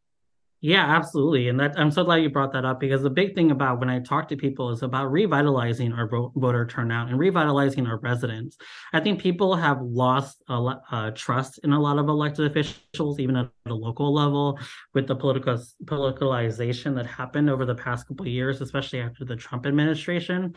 Yeah, 0.62 0.84
absolutely. 0.86 1.48
And 1.48 1.58
that 1.62 1.80
I'm 1.80 1.90
so 1.90 2.04
glad 2.04 2.18
you 2.18 2.30
brought 2.30 2.52
that 2.52 2.66
up 2.66 2.82
because 2.82 3.02
the 3.02 3.10
big 3.10 3.34
thing 3.34 3.50
about 3.52 3.80
when 3.80 3.90
I 3.90 4.00
talk 4.02 4.28
to 4.28 4.36
people 4.36 4.72
is 4.72 4.84
about 4.84 5.10
revitalizing 5.10 5.94
our 5.94 6.06
voter 6.36 6.66
turnout 6.66 7.08
and 7.08 7.18
revitalizing 7.18 7.88
our 7.88 7.98
residents. 8.00 8.58
I 8.92 9.00
think 9.00 9.22
people 9.22 9.56
have 9.56 9.82
lost 9.82 10.44
a 10.50 10.60
lot, 10.60 10.82
uh, 10.92 11.12
trust 11.12 11.60
in 11.64 11.72
a 11.72 11.80
lot 11.80 11.98
of 11.98 12.10
elected 12.10 12.46
officials, 12.52 13.20
even 13.22 13.38
at 13.38 13.50
the 13.66 13.74
local 13.74 14.14
level, 14.14 14.60
with 14.94 15.08
the 15.08 15.16
political 15.16 15.58
politicalization 15.86 16.94
that 16.96 17.06
happened 17.06 17.50
over 17.50 17.66
the 17.66 17.76
past 17.76 18.06
couple 18.10 18.26
of 18.26 18.32
years, 18.32 18.60
especially 18.60 19.00
after 19.00 19.24
the 19.24 19.38
Trump 19.38 19.66
administration. 19.66 20.54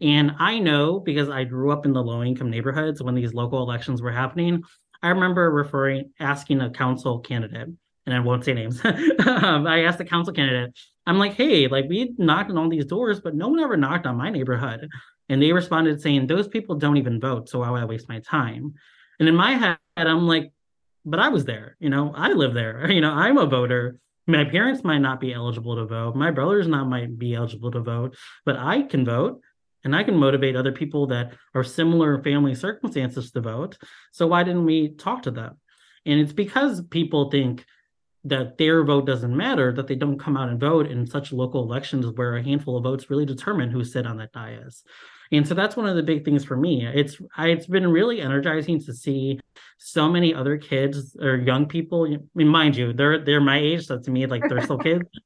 And 0.00 0.32
I 0.38 0.58
know 0.60 0.98
because 1.00 1.28
I 1.28 1.44
grew 1.44 1.72
up 1.72 1.84
in 1.84 1.92
the 1.92 2.02
low 2.02 2.22
income 2.22 2.50
neighborhoods 2.50 3.02
when 3.02 3.14
these 3.14 3.34
local 3.34 3.62
elections 3.62 4.00
were 4.00 4.12
happening. 4.12 4.62
I 5.02 5.08
remember 5.08 5.50
referring, 5.50 6.12
asking 6.20 6.60
a 6.62 6.70
council 6.70 7.18
candidate 7.20 7.68
and 8.06 8.14
I 8.14 8.20
won't 8.20 8.44
say 8.44 8.54
names. 8.54 8.84
um, 8.84 9.66
I 9.66 9.84
asked 9.84 9.98
the 9.98 10.04
council 10.04 10.34
candidate, 10.34 10.76
I'm 11.06 11.18
like, 11.18 11.34
hey, 11.34 11.68
like 11.68 11.86
we 11.88 12.14
knocked 12.18 12.50
on 12.50 12.58
all 12.58 12.68
these 12.68 12.84
doors, 12.84 13.20
but 13.20 13.34
no 13.34 13.48
one 13.48 13.60
ever 13.60 13.76
knocked 13.76 14.06
on 14.06 14.16
my 14.16 14.30
neighborhood. 14.30 14.88
And 15.28 15.42
they 15.42 15.52
responded 15.52 16.00
saying, 16.00 16.26
those 16.26 16.48
people 16.48 16.76
don't 16.76 16.96
even 16.96 17.20
vote. 17.20 17.48
So 17.48 17.60
why 17.60 17.70
would 17.70 17.82
I 17.82 17.86
waste 17.86 18.08
my 18.08 18.20
time? 18.20 18.74
And 19.18 19.28
in 19.28 19.34
my 19.34 19.52
head, 19.52 19.78
I'm 19.96 20.26
like, 20.26 20.52
but 21.04 21.20
I 21.20 21.28
was 21.28 21.44
there, 21.44 21.76
you 21.80 21.90
know, 21.90 22.12
I 22.14 22.32
live 22.32 22.54
there, 22.54 22.90
you 22.90 23.00
know, 23.00 23.10
I'm 23.10 23.38
a 23.38 23.46
voter. 23.46 23.98
My 24.26 24.44
parents 24.44 24.84
might 24.84 24.98
not 24.98 25.20
be 25.20 25.32
eligible 25.32 25.74
to 25.76 25.84
vote. 25.84 26.14
My 26.14 26.30
brothers 26.30 26.68
not 26.68 26.88
might 26.88 27.18
be 27.18 27.34
eligible 27.34 27.72
to 27.72 27.80
vote, 27.80 28.16
but 28.44 28.56
I 28.56 28.82
can 28.82 29.04
vote 29.04 29.40
and 29.84 29.96
I 29.96 30.04
can 30.04 30.16
motivate 30.16 30.54
other 30.54 30.70
people 30.70 31.08
that 31.08 31.32
are 31.54 31.64
similar 31.64 32.22
family 32.22 32.54
circumstances 32.54 33.32
to 33.32 33.40
vote. 33.40 33.78
So 34.12 34.28
why 34.28 34.44
didn't 34.44 34.64
we 34.64 34.90
talk 34.90 35.22
to 35.22 35.32
them? 35.32 35.56
And 36.06 36.20
it's 36.20 36.32
because 36.32 36.82
people 36.82 37.30
think 37.30 37.64
that 38.24 38.56
their 38.56 38.84
vote 38.84 39.06
doesn't 39.06 39.36
matter, 39.36 39.72
that 39.72 39.88
they 39.88 39.96
don't 39.96 40.18
come 40.18 40.36
out 40.36 40.48
and 40.48 40.60
vote 40.60 40.86
in 40.86 41.06
such 41.06 41.32
local 41.32 41.62
elections 41.62 42.06
where 42.14 42.36
a 42.36 42.42
handful 42.42 42.76
of 42.76 42.84
votes 42.84 43.10
really 43.10 43.26
determine 43.26 43.70
who 43.70 43.84
sit 43.84 44.06
on 44.06 44.16
that 44.18 44.32
dais. 44.32 44.84
And 45.32 45.48
so 45.48 45.54
that's 45.54 45.76
one 45.76 45.86
of 45.86 45.96
the 45.96 46.02
big 46.02 46.24
things 46.24 46.44
for 46.44 46.56
me. 46.56 46.86
It's 46.86 47.16
I, 47.36 47.48
it's 47.48 47.66
been 47.66 47.90
really 47.90 48.20
energizing 48.20 48.80
to 48.84 48.92
see 48.92 49.40
so 49.78 50.08
many 50.08 50.34
other 50.34 50.58
kids 50.58 51.16
or 51.20 51.36
young 51.36 51.66
people. 51.66 52.06
I 52.06 52.18
mean, 52.34 52.48
mind 52.48 52.76
you, 52.76 52.92
they're 52.92 53.24
they're 53.24 53.40
my 53.40 53.58
age, 53.58 53.86
so 53.86 53.98
to 53.98 54.10
me, 54.10 54.26
like 54.26 54.46
they're 54.48 54.62
still 54.62 54.78
kids. 54.78 55.04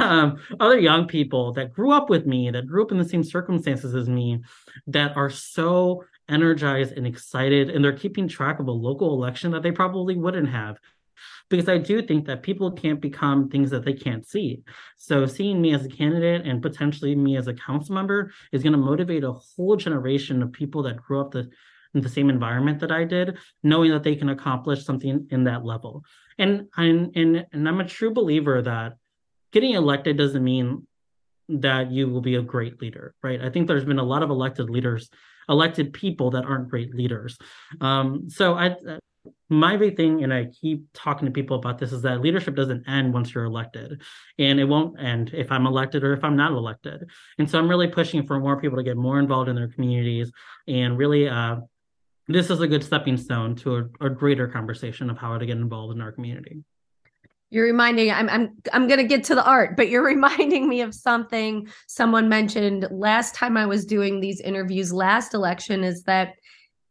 Um, 0.00 0.38
other 0.58 0.78
young 0.78 1.06
people 1.06 1.52
that 1.52 1.74
grew 1.74 1.92
up 1.92 2.08
with 2.08 2.24
me, 2.24 2.50
that 2.50 2.66
grew 2.66 2.82
up 2.82 2.92
in 2.92 2.96
the 2.96 3.04
same 3.06 3.22
circumstances 3.22 3.94
as 3.94 4.08
me, 4.08 4.40
that 4.86 5.14
are 5.18 5.28
so 5.28 6.04
energized 6.30 6.92
and 6.96 7.06
excited, 7.06 7.68
and 7.68 7.84
they're 7.84 7.92
keeping 7.92 8.26
track 8.26 8.58
of 8.58 8.68
a 8.68 8.72
local 8.72 9.12
election 9.12 9.50
that 9.50 9.62
they 9.62 9.70
probably 9.70 10.16
wouldn't 10.16 10.48
have 10.48 10.78
because 11.48 11.68
I 11.68 11.78
do 11.78 12.02
think 12.02 12.26
that 12.26 12.42
people 12.42 12.70
can't 12.72 13.00
become 13.00 13.48
things 13.48 13.70
that 13.70 13.84
they 13.84 13.92
can't 13.92 14.26
see. 14.26 14.62
So 14.96 15.26
seeing 15.26 15.60
me 15.60 15.74
as 15.74 15.84
a 15.84 15.88
candidate 15.88 16.46
and 16.46 16.62
potentially 16.62 17.14
me 17.14 17.36
as 17.36 17.48
a 17.48 17.54
council 17.54 17.94
member 17.94 18.32
is 18.52 18.62
going 18.62 18.72
to 18.72 18.78
motivate 18.78 19.24
a 19.24 19.32
whole 19.32 19.76
generation 19.76 20.42
of 20.42 20.52
people 20.52 20.82
that 20.84 20.96
grew 20.96 21.20
up 21.20 21.32
the, 21.32 21.50
in 21.94 22.00
the 22.00 22.08
same 22.08 22.30
environment 22.30 22.80
that 22.80 22.92
I 22.92 23.04
did, 23.04 23.38
knowing 23.62 23.90
that 23.92 24.02
they 24.02 24.16
can 24.16 24.30
accomplish 24.30 24.84
something 24.84 25.26
in 25.30 25.44
that 25.44 25.64
level. 25.64 26.04
And 26.38 26.68
I'm 26.76 27.10
and, 27.14 27.46
and 27.52 27.68
I'm 27.68 27.80
a 27.80 27.88
true 27.88 28.12
believer 28.12 28.62
that 28.62 28.94
getting 29.52 29.74
elected 29.74 30.16
doesn't 30.16 30.42
mean 30.42 30.86
that 31.48 31.90
you 31.90 32.08
will 32.08 32.20
be 32.20 32.36
a 32.36 32.42
great 32.42 32.80
leader, 32.80 33.14
right? 33.22 33.40
I 33.42 33.50
think 33.50 33.68
there's 33.68 33.84
been 33.84 33.98
a 33.98 34.04
lot 34.04 34.22
of 34.22 34.30
elected 34.30 34.70
leaders, 34.70 35.10
elected 35.48 35.92
people 35.92 36.30
that 36.30 36.44
aren't 36.44 36.70
great 36.70 36.94
leaders. 36.94 37.36
Um, 37.80 38.30
so 38.30 38.54
I 38.54 38.76
my 39.48 39.76
big 39.76 39.96
thing, 39.96 40.24
and 40.24 40.32
I 40.32 40.46
keep 40.46 40.86
talking 40.92 41.26
to 41.26 41.32
people 41.32 41.56
about 41.56 41.78
this, 41.78 41.92
is 41.92 42.02
that 42.02 42.20
leadership 42.20 42.54
doesn't 42.54 42.88
end 42.88 43.12
once 43.12 43.34
you're 43.34 43.44
elected, 43.44 44.00
and 44.38 44.58
it 44.58 44.64
won't 44.64 45.00
end 45.00 45.30
if 45.34 45.52
I'm 45.52 45.66
elected 45.66 46.02
or 46.02 46.12
if 46.12 46.24
I'm 46.24 46.36
not 46.36 46.52
elected. 46.52 47.08
And 47.38 47.48
so 47.48 47.58
I'm 47.58 47.68
really 47.68 47.88
pushing 47.88 48.26
for 48.26 48.40
more 48.40 48.60
people 48.60 48.78
to 48.78 48.82
get 48.82 48.96
more 48.96 49.18
involved 49.18 49.48
in 49.48 49.56
their 49.56 49.68
communities, 49.68 50.32
and 50.66 50.96
really, 50.98 51.28
uh, 51.28 51.56
this 52.28 52.50
is 52.50 52.60
a 52.60 52.68
good 52.68 52.84
stepping 52.84 53.16
stone 53.16 53.54
to 53.56 53.76
a, 53.76 54.06
a 54.06 54.10
greater 54.10 54.48
conversation 54.48 55.10
of 55.10 55.18
how 55.18 55.36
to 55.36 55.44
get 55.44 55.56
involved 55.56 55.94
in 55.94 56.00
our 56.00 56.12
community. 56.12 56.62
You're 57.50 57.66
reminding 57.66 58.10
I'm 58.10 58.30
I'm 58.30 58.56
I'm 58.72 58.88
going 58.88 59.00
to 59.00 59.06
get 59.06 59.24
to 59.24 59.34
the 59.34 59.44
art, 59.44 59.76
but 59.76 59.90
you're 59.90 60.04
reminding 60.06 60.68
me 60.68 60.80
of 60.80 60.94
something 60.94 61.68
someone 61.86 62.28
mentioned 62.28 62.88
last 62.90 63.34
time 63.34 63.56
I 63.56 63.66
was 63.66 63.84
doing 63.84 64.20
these 64.20 64.40
interviews 64.40 64.92
last 64.92 65.34
election 65.34 65.84
is 65.84 66.04
that 66.04 66.34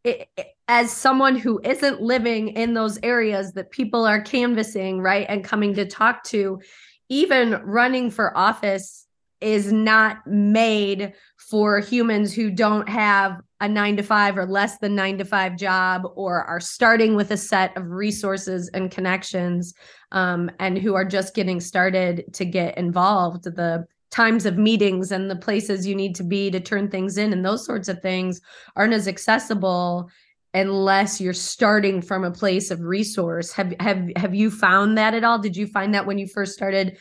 it, 0.03 0.29
as 0.71 0.89
someone 0.89 1.35
who 1.35 1.59
isn't 1.65 2.01
living 2.01 2.47
in 2.47 2.73
those 2.73 2.97
areas 3.03 3.51
that 3.51 3.71
people 3.71 4.05
are 4.05 4.21
canvassing, 4.21 5.01
right, 5.01 5.25
and 5.27 5.43
coming 5.43 5.73
to 5.73 5.85
talk 5.85 6.23
to, 6.23 6.61
even 7.09 7.61
running 7.65 8.09
for 8.09 8.35
office 8.37 9.05
is 9.41 9.73
not 9.73 10.25
made 10.25 11.11
for 11.35 11.79
humans 11.79 12.33
who 12.33 12.49
don't 12.49 12.87
have 12.87 13.41
a 13.59 13.67
nine 13.67 13.97
to 13.97 14.01
five 14.01 14.37
or 14.37 14.45
less 14.45 14.77
than 14.77 14.95
nine 14.95 15.17
to 15.17 15.25
five 15.25 15.57
job 15.57 16.03
or 16.15 16.45
are 16.45 16.61
starting 16.61 17.15
with 17.15 17.31
a 17.31 17.37
set 17.37 17.75
of 17.75 17.91
resources 17.91 18.69
and 18.69 18.91
connections 18.91 19.73
um, 20.13 20.49
and 20.61 20.77
who 20.77 20.95
are 20.95 21.03
just 21.03 21.35
getting 21.35 21.59
started 21.59 22.23
to 22.31 22.45
get 22.45 22.77
involved. 22.77 23.43
The 23.43 23.85
times 24.09 24.45
of 24.45 24.57
meetings 24.57 25.11
and 25.11 25.29
the 25.29 25.35
places 25.35 25.85
you 25.85 25.95
need 25.95 26.15
to 26.15 26.23
be 26.23 26.49
to 26.49 26.61
turn 26.61 26.89
things 26.89 27.17
in 27.17 27.33
and 27.33 27.43
those 27.43 27.65
sorts 27.65 27.89
of 27.89 28.01
things 28.01 28.39
aren't 28.77 28.93
as 28.93 29.09
accessible 29.09 30.09
unless 30.53 31.21
you're 31.21 31.33
starting 31.33 32.01
from 32.01 32.23
a 32.23 32.31
place 32.31 32.71
of 32.71 32.81
resource 32.81 33.51
have 33.51 33.73
have 33.79 34.09
have 34.15 34.35
you 34.35 34.51
found 34.51 34.97
that 34.97 35.13
at 35.13 35.23
all 35.23 35.39
did 35.39 35.55
you 35.55 35.65
find 35.65 35.93
that 35.93 36.05
when 36.05 36.17
you 36.17 36.27
first 36.27 36.53
started 36.53 36.97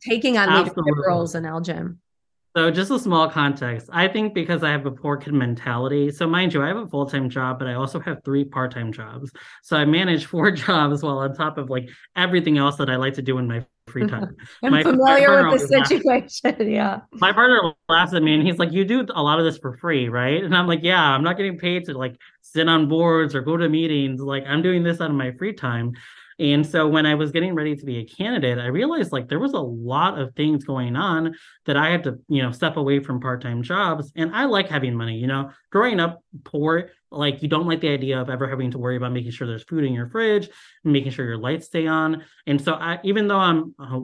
taking 0.00 0.38
on 0.38 0.54
leadership 0.54 0.76
roles 1.06 1.34
in 1.34 1.44
elgin 1.44 1.98
so 2.54 2.70
just 2.70 2.90
a 2.90 2.98
small 2.98 3.30
context. 3.30 3.88
I 3.90 4.08
think 4.08 4.34
because 4.34 4.62
I 4.62 4.72
have 4.72 4.84
a 4.84 4.90
poor 4.90 5.16
kid 5.16 5.32
mentality. 5.32 6.10
So 6.10 6.26
mind 6.26 6.52
you, 6.52 6.62
I 6.62 6.68
have 6.68 6.76
a 6.76 6.86
full-time 6.86 7.30
job, 7.30 7.58
but 7.58 7.66
I 7.66 7.74
also 7.74 7.98
have 8.00 8.22
three 8.24 8.44
part-time 8.44 8.92
jobs. 8.92 9.32
So 9.62 9.74
I 9.74 9.86
manage 9.86 10.26
four 10.26 10.50
jobs 10.50 11.02
while 11.02 11.18
on 11.18 11.34
top 11.34 11.56
of 11.56 11.70
like 11.70 11.88
everything 12.14 12.58
else 12.58 12.76
that 12.76 12.90
I 12.90 12.96
like 12.96 13.14
to 13.14 13.22
do 13.22 13.38
in 13.38 13.48
my 13.48 13.64
free 13.92 14.06
time. 14.06 14.36
I'm 14.62 14.72
my 14.72 14.82
familiar 14.82 15.48
with 15.48 15.60
the 15.60 15.84
situation. 15.84 16.70
yeah. 16.72 17.00
My 17.12 17.32
partner 17.32 17.72
laughs 17.88 18.14
at 18.14 18.22
me 18.22 18.34
and 18.34 18.46
he's 18.46 18.58
like, 18.58 18.72
You 18.72 18.84
do 18.84 19.06
a 19.14 19.22
lot 19.22 19.38
of 19.38 19.44
this 19.44 19.58
for 19.58 19.76
free, 19.76 20.08
right? 20.08 20.42
And 20.42 20.56
I'm 20.56 20.66
like, 20.66 20.80
Yeah, 20.82 21.02
I'm 21.02 21.22
not 21.22 21.36
getting 21.36 21.58
paid 21.58 21.84
to 21.84 21.96
like 21.96 22.16
sit 22.40 22.68
on 22.68 22.88
boards 22.88 23.34
or 23.34 23.42
go 23.42 23.56
to 23.56 23.68
meetings. 23.68 24.20
Like 24.20 24.44
I'm 24.46 24.62
doing 24.62 24.82
this 24.82 25.00
out 25.00 25.10
of 25.10 25.16
my 25.16 25.32
free 25.32 25.52
time. 25.52 25.92
And 26.38 26.66
so 26.66 26.88
when 26.88 27.06
I 27.06 27.14
was 27.14 27.30
getting 27.30 27.54
ready 27.54 27.76
to 27.76 27.84
be 27.84 27.98
a 27.98 28.04
candidate, 28.04 28.58
I 28.58 28.66
realized 28.66 29.12
like 29.12 29.28
there 29.28 29.38
was 29.38 29.52
a 29.52 29.60
lot 29.60 30.18
of 30.18 30.34
things 30.34 30.64
going 30.64 30.96
on 30.96 31.34
that 31.66 31.76
I 31.76 31.90
had 31.90 32.04
to, 32.04 32.18
you 32.28 32.42
know, 32.42 32.50
step 32.50 32.76
away 32.76 33.00
from 33.00 33.20
part-time 33.20 33.62
jobs. 33.62 34.12
And 34.16 34.34
I 34.34 34.44
like 34.44 34.68
having 34.68 34.94
money, 34.94 35.16
you 35.16 35.26
know, 35.26 35.50
growing 35.70 36.00
up 36.00 36.22
poor, 36.44 36.90
like 37.10 37.42
you 37.42 37.48
don't 37.48 37.66
like 37.66 37.80
the 37.80 37.90
idea 37.90 38.20
of 38.20 38.30
ever 38.30 38.48
having 38.48 38.70
to 38.70 38.78
worry 38.78 38.96
about 38.96 39.12
making 39.12 39.32
sure 39.32 39.46
there's 39.46 39.64
food 39.64 39.84
in 39.84 39.92
your 39.92 40.08
fridge, 40.08 40.48
making 40.84 41.12
sure 41.12 41.26
your 41.26 41.38
lights 41.38 41.66
stay 41.66 41.86
on. 41.86 42.24
And 42.46 42.60
so 42.60 42.74
I, 42.74 42.98
even 43.04 43.28
though 43.28 43.38
I'm 43.38 43.74
uh, 43.78 44.00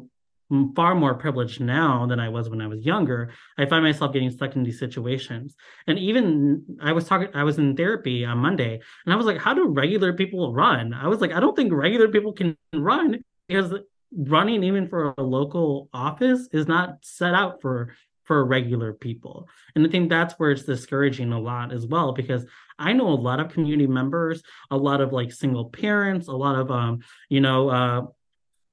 far 0.75 0.95
more 0.95 1.15
privileged 1.15 1.61
now 1.61 2.07
than 2.07 2.19
I 2.19 2.29
was 2.29 2.49
when 2.49 2.61
I 2.61 2.67
was 2.67 2.85
younger. 2.85 3.31
I 3.59 3.67
find 3.67 3.85
myself 3.85 4.13
getting 4.13 4.31
stuck 4.31 4.57
in 4.57 4.63
these 4.63 4.79
situations. 4.79 5.55
And 5.87 5.99
even 5.99 6.65
I 6.81 6.93
was 6.93 7.05
talking, 7.05 7.29
I 7.35 7.45
was 7.45 7.59
in 7.59 7.77
therapy 7.77 8.25
on 8.25 8.39
Monday, 8.39 8.81
and 9.05 9.13
I 9.13 9.17
was 9.17 9.27
like, 9.27 9.39
how 9.39 9.55
do 9.55 9.69
regular 9.69 10.13
people 10.13 10.55
run? 10.55 10.95
I 10.95 11.09
was 11.09 11.21
like, 11.21 11.33
I 11.33 11.41
don't 11.41 11.55
think 11.55 11.73
regular 11.73 12.09
people 12.09 12.33
can 12.33 12.57
run 12.73 13.23
because 13.47 13.75
running 14.17 14.65
even 14.65 14.89
for 14.89 15.15
a 15.19 15.23
local 15.23 15.91
office 15.93 16.49
is 16.53 16.67
not 16.67 16.97
set 17.03 17.35
out 17.35 17.61
for 17.61 17.95
for 18.25 18.45
regular 18.45 18.93
people. 18.93 19.49
And 19.75 19.87
I 19.87 19.91
think 19.91 20.11
that's 20.11 20.35
where 20.35 20.51
it's 20.51 20.65
discouraging 20.65 21.33
a 21.33 21.41
lot 21.41 21.73
as 21.73 21.87
well, 21.87 22.13
because 22.13 22.45
I 22.79 22.93
know 22.93 23.09
a 23.09 23.15
lot 23.15 23.41
of 23.41 23.51
community 23.51 23.87
members, 23.87 24.43
a 24.71 24.77
lot 24.77 25.01
of 25.01 25.15
like 25.15 25.33
single 25.33 25.71
parents, 25.71 26.29
a 26.29 26.33
lot 26.33 26.57
of 26.57 26.71
um, 26.71 27.01
you 27.31 27.41
know, 27.41 27.71
uh 27.71 28.03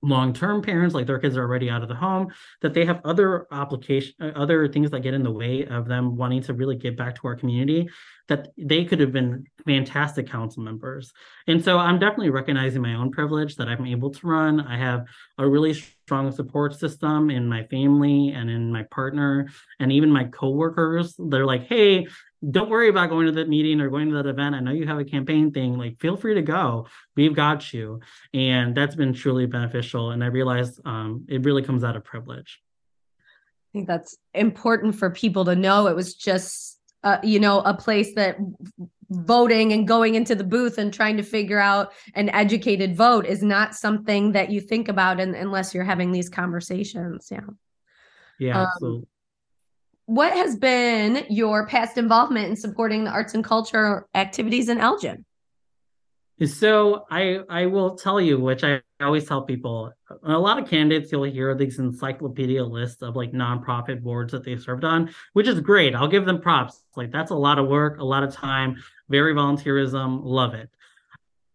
long-term 0.05 0.61
parents 0.61 0.93
like 0.93 1.07
their 1.07 1.19
kids 1.19 1.35
are 1.35 1.41
already 1.41 1.69
out 1.69 1.81
of 1.81 1.89
the 1.89 1.95
home 1.95 2.27
that 2.61 2.73
they 2.73 2.85
have 2.85 3.01
other 3.03 3.47
application 3.51 4.13
uh, 4.21 4.31
other 4.35 4.67
things 4.67 4.91
that 4.91 5.01
get 5.01 5.13
in 5.13 5.23
the 5.23 5.31
way 5.31 5.65
of 5.65 5.87
them 5.87 6.15
wanting 6.15 6.41
to 6.41 6.53
really 6.53 6.75
get 6.75 6.95
back 6.95 7.15
to 7.15 7.27
our 7.27 7.35
community 7.35 7.89
that 8.27 8.49
they 8.57 8.85
could 8.85 8.99
have 8.99 9.11
been 9.11 9.45
fantastic 9.65 10.29
council 10.29 10.63
members. 10.63 11.11
And 11.47 11.63
so 11.63 11.77
i'm 11.77 11.99
definitely 11.99 12.29
recognizing 12.29 12.81
my 12.81 12.93
own 12.93 13.11
privilege 13.11 13.55
that 13.55 13.67
i'm 13.67 13.85
able 13.85 14.11
to 14.11 14.27
run. 14.27 14.61
I 14.61 14.77
have 14.77 15.05
a 15.37 15.47
really 15.47 15.73
strong 15.73 16.31
support 16.31 16.77
system 16.79 17.31
in 17.31 17.49
my 17.49 17.63
family 17.63 18.29
and 18.29 18.49
in 18.49 18.71
my 18.71 18.83
partner 18.83 19.49
and 19.79 19.91
even 19.91 20.11
my 20.11 20.25
coworkers. 20.25 21.15
They're 21.17 21.45
like 21.45 21.63
hey 21.63 22.07
don't 22.51 22.69
worry 22.69 22.89
about 22.89 23.09
going 23.09 23.25
to 23.25 23.31
that 23.33 23.49
meeting 23.49 23.81
or 23.81 23.89
going 23.89 24.09
to 24.09 24.15
that 24.15 24.27
event. 24.27 24.55
I 24.55 24.59
know 24.59 24.71
you 24.71 24.85
have 24.87 24.99
a 24.99 25.05
campaign 25.05 25.51
thing. 25.51 25.77
Like, 25.77 25.99
feel 25.99 26.17
free 26.17 26.35
to 26.35 26.41
go. 26.41 26.87
We've 27.15 27.35
got 27.35 27.73
you. 27.73 28.01
And 28.33 28.75
that's 28.75 28.95
been 28.95 29.13
truly 29.13 29.45
beneficial. 29.45 30.11
And 30.11 30.23
I 30.23 30.27
realized 30.27 30.79
um, 30.85 31.25
it 31.27 31.43
really 31.43 31.63
comes 31.63 31.83
out 31.83 31.95
of 31.95 32.03
privilege. 32.03 32.61
I 33.19 33.69
think 33.73 33.87
that's 33.87 34.17
important 34.33 34.95
for 34.95 35.09
people 35.09 35.45
to 35.45 35.55
know. 35.55 35.87
It 35.87 35.95
was 35.95 36.13
just, 36.13 36.79
uh, 37.03 37.17
you 37.23 37.39
know, 37.39 37.59
a 37.61 37.73
place 37.73 38.13
that 38.15 38.37
voting 39.09 39.71
and 39.73 39.87
going 39.87 40.15
into 40.15 40.35
the 40.35 40.43
booth 40.43 40.77
and 40.77 40.93
trying 40.93 41.17
to 41.17 41.23
figure 41.23 41.59
out 41.59 41.93
an 42.15 42.29
educated 42.29 42.95
vote 42.95 43.25
is 43.25 43.43
not 43.43 43.75
something 43.75 44.31
that 44.31 44.49
you 44.49 44.59
think 44.61 44.87
about 44.87 45.19
in, 45.19 45.35
unless 45.35 45.73
you're 45.73 45.83
having 45.83 46.11
these 46.11 46.29
conversations. 46.29 47.27
Yeah. 47.31 47.41
Yeah. 48.39 48.61
Um, 48.61 48.67
absolutely 48.67 49.07
what 50.05 50.33
has 50.33 50.55
been 50.55 51.25
your 51.29 51.67
past 51.67 51.97
involvement 51.97 52.49
in 52.49 52.55
supporting 52.55 53.03
the 53.03 53.11
arts 53.11 53.33
and 53.33 53.43
culture 53.43 54.07
activities 54.13 54.69
in 54.69 54.79
Elgin? 54.79 55.25
So 56.45 57.05
I 57.09 57.39
I 57.49 57.65
will 57.65 57.95
tell 57.95 58.19
you, 58.19 58.39
which 58.39 58.63
I 58.63 58.81
always 59.01 59.25
tell 59.25 59.43
people, 59.43 59.93
a 60.23 60.37
lot 60.37 60.59
of 60.59 60.69
candidates 60.69 61.09
you'll 61.11 61.23
hear 61.23 61.55
these 61.55 61.79
encyclopedia 61.79 62.61
lists 62.61 63.01
of 63.01 63.15
like 63.15 63.31
nonprofit 63.31 64.01
boards 64.01 64.33
that 64.33 64.43
they 64.43 64.57
served 64.57 64.83
on, 64.83 65.11
which 65.31 65.47
is 65.47 65.61
great. 65.61 65.95
I'll 65.95 66.09
give 66.09 66.25
them 66.25 66.41
props. 66.41 66.83
Like 66.97 67.11
that's 67.11 67.31
a 67.31 67.35
lot 67.35 67.57
of 67.57 67.67
work, 67.67 67.99
a 67.99 68.03
lot 68.03 68.23
of 68.23 68.33
time, 68.33 68.83
very 69.07 69.33
volunteerism, 69.33 70.21
love 70.23 70.53
it 70.53 70.69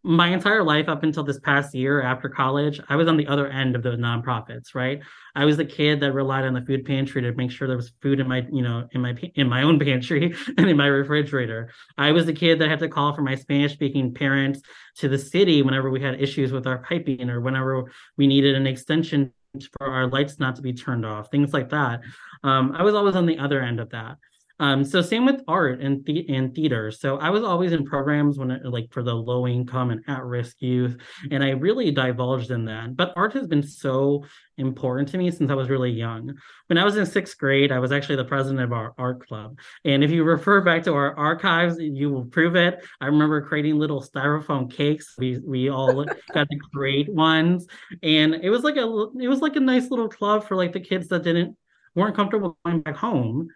my 0.02 0.28
entire 0.28 0.62
life 0.62 0.88
up 0.88 1.02
until 1.02 1.22
this 1.22 1.38
past 1.40 1.74
year 1.74 2.00
after 2.00 2.28
college, 2.28 2.80
I 2.88 2.96
was 2.96 3.06
on 3.06 3.18
the 3.18 3.26
other 3.26 3.48
end 3.48 3.76
of 3.76 3.82
the 3.82 3.90
nonprofits, 3.90 4.74
right? 4.74 5.00
I 5.34 5.44
was 5.44 5.58
the 5.58 5.64
kid 5.64 6.00
that 6.00 6.12
relied 6.12 6.44
on 6.44 6.54
the 6.54 6.62
food 6.62 6.86
pantry 6.86 7.20
to 7.22 7.32
make 7.32 7.50
sure 7.50 7.68
there 7.68 7.76
was 7.76 7.92
food 8.00 8.18
in 8.18 8.26
my, 8.26 8.46
you 8.50 8.62
know, 8.62 8.88
in 8.92 9.02
my 9.02 9.14
in 9.34 9.48
my 9.48 9.62
own 9.62 9.78
pantry 9.80 10.34
and 10.56 10.70
in 10.70 10.76
my 10.76 10.86
refrigerator. 10.86 11.70
I 11.98 12.12
was 12.12 12.24
the 12.24 12.32
kid 12.32 12.58
that 12.60 12.70
had 12.70 12.78
to 12.78 12.88
call 12.88 13.14
for 13.14 13.22
my 13.22 13.34
Spanish 13.34 13.74
speaking 13.74 14.14
parents 14.14 14.62
to 14.96 15.08
the 15.08 15.18
city 15.18 15.62
whenever 15.62 15.90
we 15.90 16.00
had 16.00 16.20
issues 16.20 16.50
with 16.50 16.66
our 16.66 16.78
piping 16.78 17.28
or 17.28 17.40
whenever 17.40 17.84
we 18.16 18.26
needed 18.26 18.54
an 18.54 18.66
extension 18.66 19.32
for 19.76 19.88
our 19.88 20.06
lights 20.06 20.38
not 20.38 20.56
to 20.56 20.62
be 20.62 20.72
turned 20.72 21.04
off, 21.04 21.30
things 21.30 21.52
like 21.52 21.70
that. 21.70 22.00
Um, 22.42 22.72
I 22.72 22.82
was 22.82 22.94
always 22.94 23.16
on 23.16 23.26
the 23.26 23.38
other 23.38 23.60
end 23.60 23.80
of 23.80 23.90
that. 23.90 24.16
Um, 24.60 24.84
so 24.84 25.00
same 25.00 25.24
with 25.24 25.42
art 25.48 25.80
and 25.80 26.04
the 26.04 26.28
and 26.28 26.54
theater. 26.54 26.90
So 26.90 27.16
I 27.16 27.30
was 27.30 27.42
always 27.42 27.72
in 27.72 27.84
programs 27.84 28.38
when 28.38 28.50
it, 28.50 28.66
like 28.66 28.92
for 28.92 29.02
the 29.02 29.14
low 29.14 29.48
income 29.48 29.90
and 29.90 30.04
at 30.06 30.22
risk 30.22 30.60
youth, 30.60 30.98
and 31.30 31.42
I 31.42 31.50
really 31.50 31.90
divulged 31.90 32.50
in 32.50 32.66
that. 32.66 32.94
But 32.94 33.14
art 33.16 33.32
has 33.32 33.46
been 33.46 33.62
so 33.62 34.26
important 34.58 35.08
to 35.08 35.18
me 35.18 35.30
since 35.30 35.50
I 35.50 35.54
was 35.54 35.70
really 35.70 35.90
young. 35.90 36.34
When 36.66 36.76
I 36.76 36.84
was 36.84 36.98
in 36.98 37.06
sixth 37.06 37.38
grade, 37.38 37.72
I 37.72 37.78
was 37.78 37.90
actually 37.90 38.16
the 38.16 38.24
president 38.26 38.60
of 38.60 38.72
our 38.74 38.92
art 38.98 39.26
club. 39.26 39.58
And 39.86 40.04
if 40.04 40.10
you 40.10 40.24
refer 40.24 40.60
back 40.60 40.82
to 40.82 40.92
our 40.92 41.16
archives, 41.16 41.78
you 41.78 42.10
will 42.10 42.26
prove 42.26 42.54
it. 42.54 42.84
I 43.00 43.06
remember 43.06 43.40
creating 43.40 43.78
little 43.78 44.02
styrofoam 44.02 44.70
cakes. 44.70 45.14
We 45.16 45.38
we 45.38 45.70
all 45.70 46.04
got 46.34 46.48
to 46.50 46.58
create 46.74 47.08
ones, 47.08 47.66
and 48.02 48.34
it 48.34 48.50
was 48.50 48.62
like 48.62 48.76
a 48.76 48.84
it 49.18 49.28
was 49.28 49.40
like 49.40 49.56
a 49.56 49.60
nice 49.60 49.90
little 49.90 50.10
club 50.10 50.46
for 50.46 50.54
like 50.54 50.74
the 50.74 50.80
kids 50.80 51.08
that 51.08 51.22
didn't 51.22 51.56
weren't 51.94 52.14
comfortable 52.14 52.58
going 52.64 52.80
back 52.82 52.96
home 52.96 53.48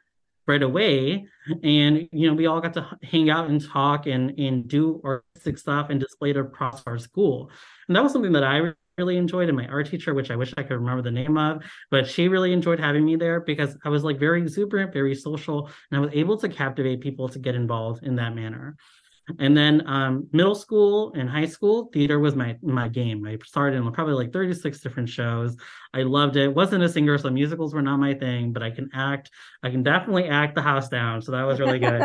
right 0.47 0.63
away. 0.63 1.27
And 1.63 2.09
you 2.13 2.29
know 2.29 2.35
we 2.35 2.47
all 2.47 2.61
got 2.61 2.75
to 2.75 2.87
hang 3.03 3.31
out 3.31 3.49
and 3.49 3.65
talk 3.65 4.07
and 4.07 4.39
and 4.39 4.67
do 4.69 5.01
artistic 5.05 5.59
stuff 5.59 5.91
and 5.91 6.01
display 6.01 6.31
it 6.31 6.37
across 6.37 6.83
our 6.87 6.99
school. 6.99 7.51
And 7.89 7.97
that 7.97 8.03
was 8.03 8.13
something 8.13 8.33
that 8.33 8.45
i 8.45 8.73
really 8.99 9.17
enjoyed 9.17 9.49
and 9.49 9.57
my 9.57 9.67
art 9.67 9.89
teacher 9.91 10.15
which 10.15 10.31
i 10.31 10.37
wish 10.37 10.55
i 10.57 10.63
could 10.63 10.77
remember 10.77 11.03
the 11.03 11.11
name 11.11 11.37
of 11.37 11.63
but 11.91 12.07
she 12.07 12.29
really 12.29 12.53
enjoyed 12.53 12.79
having 12.79 13.05
me 13.05 13.17
there 13.17 13.41
because 13.41 13.77
i 13.85 13.89
was 13.89 14.05
like 14.05 14.21
very 14.21 14.41
exuberant 14.41 14.93
very 14.93 15.15
social 15.15 15.69
and 15.91 15.99
i 15.99 16.01
was 16.01 16.11
able 16.13 16.37
to 16.37 16.49
captivate 16.49 17.01
people 17.01 17.29
to 17.29 17.41
get 17.41 17.57
involved 17.57 18.05
in 18.05 18.15
that 18.15 18.37
manner 18.37 18.77
and 19.39 19.57
then 19.57 19.87
um, 19.87 20.29
middle 20.33 20.55
school 20.55 21.13
and 21.15 21.29
high 21.29 21.47
school, 21.47 21.91
theater 21.93 22.19
was 22.19 22.37
my 22.37 22.57
my 22.63 22.89
game. 22.89 23.27
I 23.27 23.39
started 23.45 23.77
in 23.77 23.93
probably 23.93 24.15
like 24.15 24.33
36 24.33 24.81
different 24.81 25.09
shows. 25.09 25.57
I 25.95 26.03
loved 26.03 26.37
it. 26.37 26.55
Wasn't 26.55 26.83
a 26.83 26.89
singer, 26.89 27.17
so 27.17 27.31
musicals 27.31 27.75
were 27.75 27.83
not 27.83 27.99
my 27.99 28.15
thing, 28.15 28.53
but 28.53 28.63
I 28.63 28.71
can 28.71 28.91
act. 28.93 29.31
I 29.63 29.71
can 29.71 29.83
definitely 29.83 30.29
act 30.29 30.55
the 30.55 30.63
house 30.63 30.89
down. 30.89 31.23
So 31.23 31.33
that 31.33 31.45
was 31.45 31.59
really 31.59 31.79
good. 31.79 32.03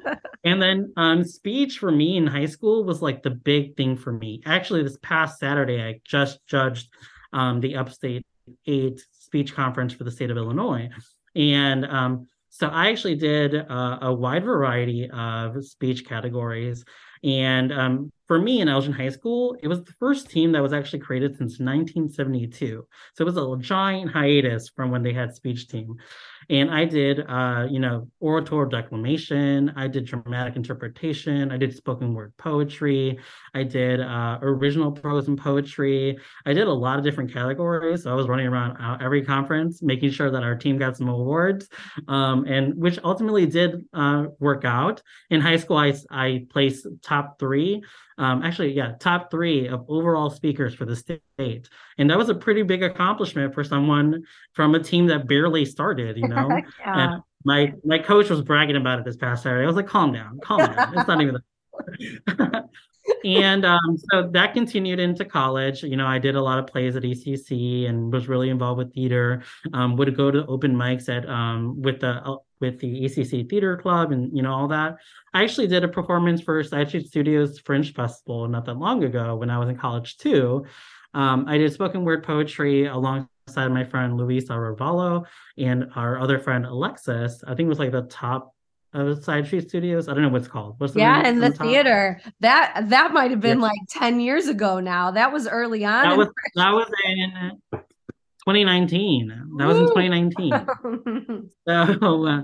and 0.44 0.62
then 0.62 0.92
um, 0.96 1.24
speech 1.24 1.78
for 1.78 1.90
me 1.90 2.16
in 2.16 2.26
high 2.26 2.46
school 2.46 2.84
was 2.84 3.02
like 3.02 3.22
the 3.22 3.30
big 3.30 3.76
thing 3.76 3.96
for 3.96 4.12
me. 4.12 4.42
Actually, 4.46 4.82
this 4.82 4.98
past 5.02 5.38
Saturday, 5.38 5.82
I 5.82 6.00
just 6.04 6.46
judged 6.46 6.88
um, 7.32 7.60
the 7.60 7.76
Upstate 7.76 8.24
8 8.66 8.98
speech 9.12 9.54
conference 9.54 9.92
for 9.92 10.04
the 10.04 10.10
state 10.10 10.30
of 10.30 10.36
Illinois. 10.36 10.88
And 11.34 11.84
um, 11.86 12.26
so 12.54 12.68
I 12.68 12.90
actually 12.90 13.14
did 13.14 13.54
uh, 13.54 13.98
a 14.02 14.12
wide 14.12 14.44
variety 14.44 15.08
of 15.10 15.64
speech 15.64 16.06
categories. 16.06 16.84
And 17.24 17.72
um, 17.72 18.12
for 18.28 18.38
me 18.38 18.60
in 18.60 18.68
Elgin 18.68 18.92
High 18.92 19.08
School, 19.08 19.56
it 19.62 19.68
was 19.68 19.82
the 19.82 19.94
first 19.98 20.28
team 20.28 20.52
that 20.52 20.62
was 20.62 20.74
actually 20.74 20.98
created 20.98 21.30
since 21.30 21.58
1972. 21.58 22.86
So 23.14 23.22
it 23.22 23.24
was 23.24 23.38
a 23.38 23.56
giant 23.58 24.10
hiatus 24.12 24.68
from 24.68 24.90
when 24.90 25.02
they 25.02 25.14
had 25.14 25.34
speech 25.34 25.66
team. 25.66 25.96
And 26.50 26.70
I 26.70 26.84
did, 26.84 27.20
uh, 27.28 27.66
you 27.70 27.78
know, 27.78 28.08
oratory 28.20 28.68
declamation. 28.68 29.72
I 29.76 29.88
did 29.88 30.06
dramatic 30.06 30.56
interpretation. 30.56 31.50
I 31.50 31.56
did 31.56 31.74
spoken 31.74 32.14
word 32.14 32.32
poetry. 32.36 33.18
I 33.54 33.62
did 33.62 34.00
uh, 34.00 34.38
original 34.42 34.92
prose 34.92 35.28
and 35.28 35.38
poetry. 35.38 36.18
I 36.46 36.52
did 36.52 36.66
a 36.66 36.72
lot 36.72 36.98
of 36.98 37.04
different 37.04 37.32
categories. 37.32 38.02
So 38.02 38.10
I 38.10 38.14
was 38.14 38.28
running 38.28 38.46
around 38.46 38.76
uh, 38.76 38.98
every 39.00 39.24
conference, 39.24 39.82
making 39.82 40.10
sure 40.10 40.30
that 40.30 40.42
our 40.42 40.56
team 40.56 40.78
got 40.78 40.96
some 40.96 41.08
awards, 41.08 41.68
um, 42.08 42.44
and 42.46 42.74
which 42.76 42.98
ultimately 43.04 43.46
did 43.46 43.84
uh, 43.92 44.26
work 44.38 44.64
out. 44.64 45.02
In 45.30 45.40
high 45.40 45.56
school, 45.56 45.76
I, 45.76 45.94
I 46.10 46.46
placed 46.50 46.86
top 47.02 47.38
three 47.38 47.82
um, 48.18 48.42
actually, 48.42 48.72
yeah, 48.72 48.92
top 48.98 49.30
three 49.30 49.68
of 49.68 49.84
overall 49.88 50.30
speakers 50.30 50.74
for 50.74 50.84
the 50.84 50.96
state. 50.96 51.68
And 51.98 52.10
that 52.10 52.18
was 52.18 52.28
a 52.28 52.34
pretty 52.34 52.62
big 52.62 52.82
accomplishment 52.82 53.54
for 53.54 53.64
someone 53.64 54.24
from 54.52 54.74
a 54.74 54.82
team 54.82 55.06
that 55.06 55.26
barely 55.26 55.64
started, 55.64 56.16
you 56.16 56.28
know? 56.28 56.48
yeah. 56.80 57.14
And 57.14 57.22
my 57.44 57.72
my 57.84 57.98
coach 57.98 58.30
was 58.30 58.42
bragging 58.42 58.76
about 58.76 58.98
it 58.98 59.04
this 59.04 59.16
past 59.16 59.42
Saturday. 59.42 59.64
I 59.64 59.66
was 59.66 59.76
like, 59.76 59.86
calm 59.86 60.12
down, 60.12 60.38
calm 60.42 60.58
down. 60.58 60.94
It's 60.96 61.08
not 61.08 61.20
even 61.20 61.34
that. 61.34 62.68
and 63.24 63.64
um, 63.64 63.96
so 64.10 64.30
that 64.32 64.54
continued 64.54 65.00
into 65.00 65.24
college. 65.24 65.82
You 65.82 65.96
know, 65.96 66.06
I 66.06 66.18
did 66.18 66.36
a 66.36 66.42
lot 66.42 66.58
of 66.58 66.66
plays 66.66 66.96
at 66.96 67.02
ECC 67.02 67.88
and 67.88 68.12
was 68.12 68.28
really 68.28 68.50
involved 68.50 68.78
with 68.78 68.94
theater. 68.94 69.42
Um, 69.72 69.96
would 69.96 70.16
go 70.16 70.30
to 70.30 70.46
open 70.46 70.74
mics 70.74 71.08
at 71.08 71.28
um, 71.28 71.80
with 71.80 72.00
the 72.00 72.22
uh, 72.24 72.36
with 72.62 72.80
the 72.80 73.02
ECC 73.02 73.50
Theater 73.50 73.76
Club 73.76 74.12
and 74.12 74.34
you 74.34 74.42
know 74.42 74.52
all 74.52 74.68
that. 74.68 74.96
I 75.34 75.42
actually 75.42 75.66
did 75.66 75.84
a 75.84 75.88
performance 75.88 76.40
for 76.40 76.62
Side 76.62 76.88
Street 76.88 77.08
Studios 77.08 77.58
Fringe 77.58 77.92
Festival 77.92 78.48
not 78.48 78.64
that 78.64 78.78
long 78.78 79.04
ago 79.04 79.36
when 79.36 79.50
I 79.50 79.58
was 79.58 79.68
in 79.68 79.76
college 79.76 80.16
too. 80.16 80.64
Um, 81.12 81.44
I 81.46 81.58
did 81.58 81.70
spoken 81.72 82.04
word 82.04 82.24
poetry 82.24 82.86
alongside 82.86 83.68
my 83.68 83.84
friend 83.84 84.16
Luisa 84.16 84.52
Ravallo 84.52 85.26
and 85.58 85.90
our 85.94 86.18
other 86.18 86.38
friend 86.38 86.64
Alexis. 86.64 87.44
I 87.46 87.54
think 87.54 87.66
it 87.66 87.68
was 87.68 87.78
like 87.78 87.92
the 87.92 88.02
top 88.02 88.54
of 88.94 89.22
Side 89.24 89.46
Street 89.46 89.68
Studios. 89.68 90.08
I 90.08 90.14
don't 90.14 90.22
know 90.22 90.28
what's 90.28 90.48
called. 90.48 90.76
What's 90.78 90.94
the 90.94 91.00
yeah, 91.00 91.28
in 91.28 91.40
the, 91.40 91.50
the 91.50 91.56
theater. 91.56 92.20
That 92.40 92.84
that 92.88 93.12
might 93.12 93.30
have 93.30 93.40
been 93.40 93.58
yeah. 93.58 93.64
like 93.64 93.80
ten 93.90 94.20
years 94.20 94.48
ago 94.48 94.80
now. 94.80 95.10
That 95.10 95.32
was 95.32 95.48
early 95.48 95.84
on. 95.84 96.04
That 96.04 96.16
was 96.16 96.28
that 96.54 96.70
was 96.70 96.88
in 97.06 97.82
2019. 98.46 99.56
That 99.58 99.66
was 99.66 99.78
in 99.78 99.86
2019. 99.86 101.50
so. 101.66 102.26
Uh, 102.26 102.42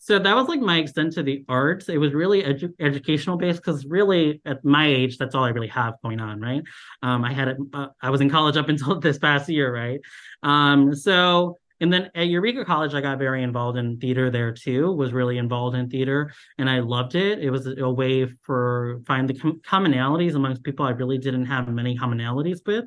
so 0.00 0.18
that 0.18 0.36
was 0.36 0.46
like 0.46 0.60
my 0.60 0.78
extent 0.78 1.12
to 1.14 1.24
the 1.24 1.44
arts. 1.48 1.88
It 1.88 1.98
was 1.98 2.14
really 2.14 2.42
edu- 2.42 2.72
educational 2.78 3.36
based 3.36 3.60
because 3.60 3.84
really 3.84 4.40
at 4.46 4.64
my 4.64 4.86
age, 4.86 5.18
that's 5.18 5.34
all 5.34 5.44
I 5.44 5.48
really 5.48 5.68
have 5.68 5.94
going 6.02 6.20
on, 6.20 6.40
right? 6.40 6.62
Um, 7.02 7.24
I 7.24 7.32
had 7.32 7.48
it. 7.48 7.56
Uh, 7.74 7.88
I 8.00 8.10
was 8.10 8.20
in 8.20 8.30
college 8.30 8.56
up 8.56 8.68
until 8.70 9.00
this 9.00 9.18
past 9.18 9.48
year, 9.48 9.74
right? 9.74 10.00
Um, 10.42 10.94
so 10.94 11.58
and 11.80 11.92
then 11.92 12.10
at 12.14 12.26
Eureka 12.26 12.64
College, 12.64 12.94
I 12.94 13.00
got 13.00 13.18
very 13.18 13.42
involved 13.42 13.78
in 13.78 13.98
theater 13.98 14.30
there 14.30 14.52
too, 14.52 14.92
was 14.92 15.12
really 15.12 15.38
involved 15.38 15.76
in 15.76 15.88
theater 15.88 16.32
and 16.58 16.68
I 16.68 16.80
loved 16.80 17.14
it. 17.14 17.38
It 17.38 17.50
was 17.50 17.66
a 17.66 17.88
way 17.88 18.26
for 18.42 19.00
find 19.06 19.28
the 19.28 19.34
com- 19.34 19.60
commonalities 19.64 20.34
amongst 20.34 20.64
people 20.64 20.86
I 20.86 20.90
really 20.90 21.18
didn't 21.18 21.46
have 21.46 21.68
many 21.68 21.96
commonalities 21.96 22.58
with. 22.66 22.84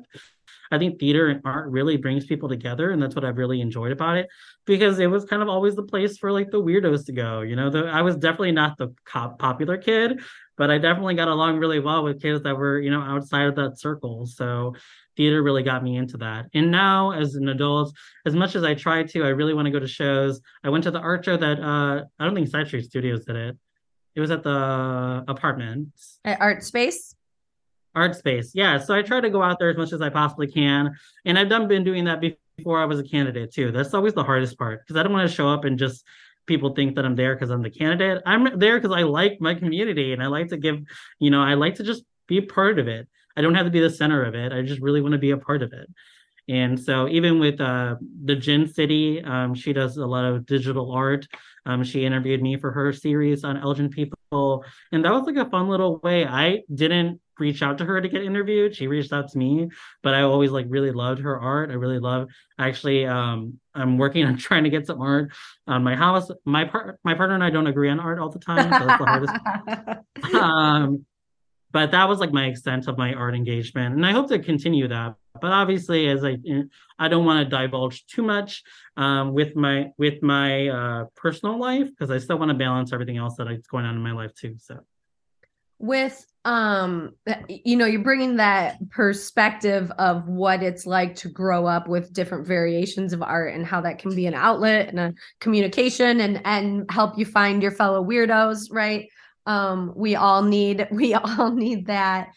I 0.72 0.78
think 0.78 0.98
theater 0.98 1.28
and 1.28 1.40
art 1.44 1.70
really 1.70 1.96
brings 1.96 2.26
people 2.26 2.48
together, 2.48 2.90
and 2.90 3.02
that's 3.02 3.14
what 3.14 3.24
I've 3.24 3.38
really 3.38 3.60
enjoyed 3.60 3.92
about 3.92 4.16
it 4.16 4.28
because 4.64 4.98
it 4.98 5.06
was 5.06 5.24
kind 5.24 5.42
of 5.42 5.48
always 5.48 5.74
the 5.74 5.82
place 5.82 6.18
for 6.18 6.32
like 6.32 6.50
the 6.50 6.62
weirdos 6.62 7.06
to 7.06 7.12
go. 7.12 7.40
You 7.42 7.56
know, 7.56 7.70
the, 7.70 7.84
I 7.86 8.02
was 8.02 8.16
definitely 8.16 8.52
not 8.52 8.78
the 8.78 8.94
popular 9.38 9.76
kid, 9.76 10.20
but 10.56 10.70
I 10.70 10.78
definitely 10.78 11.14
got 11.14 11.28
along 11.28 11.58
really 11.58 11.80
well 11.80 12.04
with 12.04 12.22
kids 12.22 12.42
that 12.42 12.56
were 12.56 12.80
you 12.80 12.90
know 12.90 13.00
outside 13.00 13.46
of 13.46 13.56
that 13.56 13.78
circle. 13.78 14.26
So 14.26 14.74
theater 15.16 15.42
really 15.42 15.62
got 15.62 15.82
me 15.82 15.96
into 15.96 16.16
that. 16.18 16.46
And 16.54 16.70
now, 16.70 17.12
as 17.12 17.34
an 17.34 17.48
adult, 17.48 17.94
as 18.24 18.34
much 18.34 18.56
as 18.56 18.64
I 18.64 18.74
try 18.74 19.02
to, 19.02 19.24
I 19.24 19.28
really 19.28 19.54
want 19.54 19.66
to 19.66 19.70
go 19.70 19.78
to 19.78 19.88
shows. 19.88 20.40
I 20.64 20.70
went 20.70 20.84
to 20.84 20.90
the 20.90 21.00
art 21.00 21.24
show 21.24 21.36
that 21.36 21.60
uh, 21.60 22.04
I 22.18 22.24
don't 22.24 22.34
think 22.34 22.48
Side 22.48 22.66
Street 22.66 22.84
Studios 22.84 23.24
did 23.24 23.36
it. 23.36 23.58
It 24.14 24.20
was 24.20 24.30
at 24.30 24.42
the 24.42 25.24
apartment 25.28 25.88
At 26.24 26.40
Art 26.40 26.62
Space. 26.62 27.14
Art 27.94 28.16
Space, 28.16 28.52
yeah. 28.54 28.78
So 28.78 28.94
I 28.94 29.02
try 29.02 29.20
to 29.20 29.30
go 29.30 29.42
out 29.42 29.58
there 29.58 29.70
as 29.70 29.76
much 29.76 29.92
as 29.92 30.00
I 30.00 30.08
possibly 30.08 30.46
can, 30.46 30.94
and 31.24 31.38
I've 31.38 31.48
done 31.48 31.68
been 31.68 31.84
doing 31.84 32.04
that 32.04 32.20
before 32.56 32.80
I 32.80 32.84
was 32.84 32.98
a 32.98 33.04
candidate 33.04 33.52
too. 33.52 33.70
That's 33.72 33.94
always 33.94 34.14
the 34.14 34.24
hardest 34.24 34.58
part 34.58 34.80
because 34.80 34.98
I 34.98 35.02
don't 35.02 35.12
want 35.12 35.28
to 35.28 35.34
show 35.34 35.48
up 35.48 35.64
and 35.64 35.78
just 35.78 36.04
people 36.46 36.74
think 36.74 36.96
that 36.96 37.04
I'm 37.04 37.16
there 37.16 37.34
because 37.34 37.50
I'm 37.50 37.62
the 37.62 37.70
candidate. 37.70 38.22
I'm 38.26 38.58
there 38.58 38.80
because 38.80 38.96
I 38.96 39.02
like 39.02 39.40
my 39.40 39.54
community 39.54 40.12
and 40.12 40.22
I 40.22 40.26
like 40.26 40.48
to 40.48 40.56
give, 40.56 40.80
you 41.18 41.30
know, 41.30 41.42
I 41.42 41.54
like 41.54 41.76
to 41.76 41.82
just 41.82 42.04
be 42.26 42.40
part 42.40 42.78
of 42.78 42.88
it. 42.88 43.08
I 43.36 43.40
don't 43.40 43.54
have 43.54 43.66
to 43.66 43.70
be 43.70 43.80
the 43.80 43.90
center 43.90 44.24
of 44.24 44.34
it. 44.34 44.52
I 44.52 44.62
just 44.62 44.80
really 44.80 45.00
want 45.00 45.12
to 45.12 45.18
be 45.18 45.30
a 45.30 45.36
part 45.36 45.62
of 45.62 45.72
it. 45.72 45.88
And 46.48 46.78
so 46.78 47.08
even 47.08 47.38
with 47.38 47.60
uh, 47.60 47.96
the 48.24 48.34
Gin 48.34 48.66
City, 48.66 49.22
um, 49.22 49.54
she 49.54 49.72
does 49.72 49.96
a 49.96 50.06
lot 50.06 50.24
of 50.24 50.44
digital 50.44 50.90
art. 50.92 51.26
Um, 51.64 51.84
she 51.84 52.04
interviewed 52.04 52.42
me 52.42 52.56
for 52.56 52.72
her 52.72 52.92
series 52.92 53.44
on 53.44 53.56
Elgin 53.56 53.88
people, 53.88 54.18
and 54.32 55.04
that 55.04 55.12
was 55.12 55.24
like 55.24 55.36
a 55.36 55.48
fun 55.50 55.68
little 55.68 55.98
way. 55.98 56.26
I 56.26 56.62
didn't 56.72 57.20
reach 57.38 57.62
out 57.62 57.78
to 57.78 57.84
her 57.84 58.00
to 58.00 58.08
get 58.08 58.22
interviewed. 58.22 58.74
She 58.74 58.86
reached 58.86 59.12
out 59.12 59.30
to 59.30 59.38
me, 59.38 59.68
but 60.02 60.14
I 60.14 60.22
always 60.22 60.50
like 60.50 60.66
really 60.68 60.92
loved 60.92 61.20
her 61.20 61.38
art. 61.38 61.70
I 61.70 61.74
really 61.74 61.98
love. 61.98 62.28
Actually, 62.58 63.06
um, 63.06 63.58
I'm 63.74 63.98
working 63.98 64.24
on 64.28 64.36
trying 64.36 64.64
to 64.64 64.70
get 64.70 64.86
some 64.86 65.00
art 65.00 65.32
on 65.66 65.84
my 65.84 65.96
house. 65.96 66.30
My 66.44 66.64
part, 66.64 66.98
my 67.04 67.14
partner 67.14 67.34
and 67.34 67.44
I 67.44 67.50
don't 67.50 67.66
agree 67.66 67.90
on 67.90 68.00
art 68.00 68.18
all 68.18 68.30
the 68.30 68.38
time, 68.38 68.72
so 68.72 68.86
that's 68.86 68.98
the 68.98 69.06
hardest. 69.06 70.34
um, 70.34 71.04
but 71.72 71.90
that 71.90 72.08
was 72.08 72.20
like 72.20 72.32
my 72.32 72.46
extent 72.46 72.86
of 72.86 72.98
my 72.98 73.14
art 73.14 73.34
engagement 73.34 73.94
and 73.94 74.04
i 74.06 74.12
hope 74.12 74.28
to 74.28 74.38
continue 74.38 74.86
that 74.88 75.14
but 75.40 75.50
obviously 75.50 76.08
as 76.08 76.24
i 76.24 76.36
i 76.98 77.08
don't 77.08 77.24
want 77.24 77.42
to 77.42 77.56
divulge 77.56 78.06
too 78.06 78.22
much 78.22 78.62
um, 78.96 79.32
with 79.32 79.56
my 79.56 79.90
with 79.98 80.22
my 80.22 80.68
uh, 80.68 81.04
personal 81.16 81.58
life 81.58 81.88
because 81.88 82.10
i 82.10 82.18
still 82.18 82.38
want 82.38 82.50
to 82.50 82.56
balance 82.56 82.92
everything 82.92 83.16
else 83.16 83.36
that 83.36 83.50
is 83.50 83.66
going 83.66 83.84
on 83.84 83.94
in 83.94 84.02
my 84.02 84.12
life 84.12 84.34
too 84.34 84.54
so. 84.58 84.78
With 85.78 86.24
um 86.44 87.14
you 87.48 87.76
know 87.76 87.86
you're 87.86 88.02
bringing 88.02 88.36
that 88.36 88.76
perspective 88.90 89.90
of 89.98 90.26
what 90.26 90.60
it's 90.62 90.86
like 90.86 91.14
to 91.14 91.28
grow 91.28 91.66
up 91.66 91.88
with 91.88 92.12
different 92.12 92.46
variations 92.46 93.12
of 93.12 93.22
art 93.22 93.54
and 93.54 93.64
how 93.64 93.80
that 93.80 93.98
can 93.98 94.14
be 94.14 94.26
an 94.26 94.34
outlet 94.34 94.88
and 94.88 94.98
a 94.98 95.14
communication 95.40 96.20
and 96.20 96.40
and 96.44 96.90
help 96.90 97.16
you 97.16 97.24
find 97.24 97.62
your 97.62 97.70
fellow 97.70 98.04
weirdos 98.04 98.68
right? 98.72 99.08
Um 99.46 99.92
we 99.94 100.16
all 100.16 100.42
need 100.42 100.88
we 100.92 101.14
all 101.14 101.52
need 101.52 101.86
that 101.86 102.30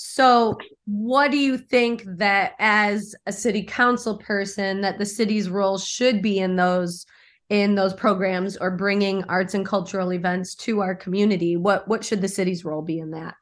so 0.00 0.56
what 0.84 1.32
do 1.32 1.36
you 1.36 1.58
think 1.58 2.04
that 2.06 2.52
as 2.60 3.16
a 3.26 3.32
city 3.32 3.64
council 3.64 4.16
person 4.16 4.80
that 4.82 4.96
the 4.96 5.04
city's 5.04 5.50
role 5.50 5.76
should 5.76 6.22
be 6.22 6.38
in 6.38 6.54
those 6.54 7.04
in 7.48 7.74
those 7.74 7.94
programs 7.94 8.56
or 8.56 8.70
bringing 8.70 9.24
arts 9.24 9.54
and 9.54 9.66
cultural 9.66 10.12
events 10.12 10.54
to 10.54 10.82
our 10.82 10.94
community? 10.94 11.56
What 11.56 11.88
what 11.88 12.04
should 12.04 12.20
the 12.20 12.28
city's 12.28 12.64
role 12.64 12.80
be 12.80 13.00
in 13.00 13.10
that? 13.10 13.34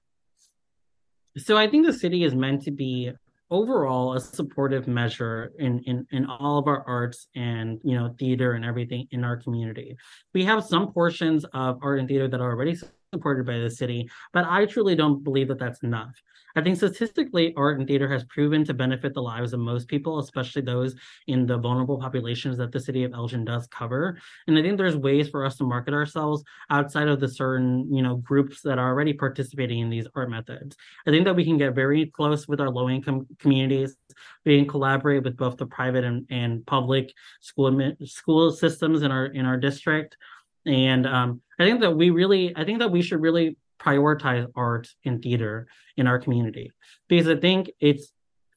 So 1.36 1.58
i 1.58 1.68
think 1.68 1.84
the 1.84 1.92
city 1.92 2.24
is 2.24 2.34
meant 2.34 2.62
to 2.62 2.70
be 2.70 3.12
overall 3.50 4.14
a 4.14 4.20
supportive 4.20 4.88
measure 4.88 5.52
in, 5.58 5.80
in 5.80 6.06
in 6.10 6.24
all 6.24 6.56
of 6.56 6.68
our 6.68 6.82
arts 6.88 7.28
and 7.36 7.78
you 7.84 7.94
know 7.94 8.14
theater 8.18 8.52
and 8.54 8.64
everything 8.64 9.06
in 9.10 9.24
our 9.24 9.36
community. 9.36 9.94
We 10.32 10.42
have 10.46 10.64
some 10.64 10.90
portions 10.90 11.44
of 11.52 11.80
art 11.82 11.98
and 11.98 12.08
theater 12.08 12.28
that 12.28 12.40
are 12.40 12.50
already 12.50 12.78
supported 13.12 13.46
by 13.46 13.58
the 13.58 13.70
city 13.70 14.08
but 14.32 14.44
i 14.48 14.66
truly 14.66 14.94
don't 14.94 15.22
believe 15.22 15.48
that 15.48 15.58
that's 15.58 15.82
enough 15.82 16.14
I 16.56 16.62
think 16.62 16.76
statistically, 16.76 17.52
art 17.54 17.78
and 17.78 17.86
theater 17.86 18.10
has 18.10 18.24
proven 18.24 18.64
to 18.64 18.74
benefit 18.74 19.12
the 19.12 19.22
lives 19.22 19.52
of 19.52 19.60
most 19.60 19.88
people, 19.88 20.18
especially 20.18 20.62
those 20.62 20.94
in 21.26 21.46
the 21.46 21.58
vulnerable 21.58 21.98
populations 21.98 22.56
that 22.56 22.72
the 22.72 22.80
city 22.80 23.04
of 23.04 23.12
Elgin 23.12 23.44
does 23.44 23.66
cover. 23.66 24.18
And 24.46 24.58
I 24.58 24.62
think 24.62 24.78
there's 24.78 24.96
ways 24.96 25.28
for 25.28 25.44
us 25.44 25.58
to 25.58 25.64
market 25.64 25.92
ourselves 25.92 26.42
outside 26.70 27.08
of 27.08 27.20
the 27.20 27.28
certain, 27.28 27.92
you 27.94 28.02
know, 28.02 28.16
groups 28.16 28.62
that 28.62 28.78
are 28.78 28.88
already 28.88 29.12
participating 29.12 29.80
in 29.80 29.90
these 29.90 30.08
art 30.14 30.30
methods. 30.30 30.76
I 31.06 31.10
think 31.10 31.26
that 31.26 31.36
we 31.36 31.44
can 31.44 31.58
get 31.58 31.74
very 31.74 32.06
close 32.06 32.48
with 32.48 32.60
our 32.60 32.70
low 32.70 32.88
income 32.88 33.26
communities. 33.38 33.94
We 34.46 34.56
can 34.56 34.66
collaborate 34.66 35.24
with 35.24 35.36
both 35.36 35.58
the 35.58 35.66
private 35.66 36.04
and, 36.04 36.26
and 36.30 36.64
public 36.64 37.12
school 37.40 37.92
school 38.04 38.50
systems 38.50 39.02
in 39.02 39.10
our 39.10 39.26
in 39.26 39.44
our 39.44 39.58
district. 39.58 40.16
And 40.64 41.06
um, 41.06 41.42
I 41.60 41.64
think 41.64 41.80
that 41.80 41.92
we 41.92 42.10
really, 42.10 42.56
I 42.56 42.64
think 42.64 42.80
that 42.80 42.90
we 42.90 43.02
should 43.02 43.20
really 43.20 43.56
prioritize 43.86 44.46
art 44.56 44.88
and 45.04 45.22
theater 45.22 45.68
in 45.96 46.06
our 46.06 46.18
community 46.18 46.72
because 47.08 47.28
I 47.28 47.36
think 47.36 47.70
it's 47.80 48.12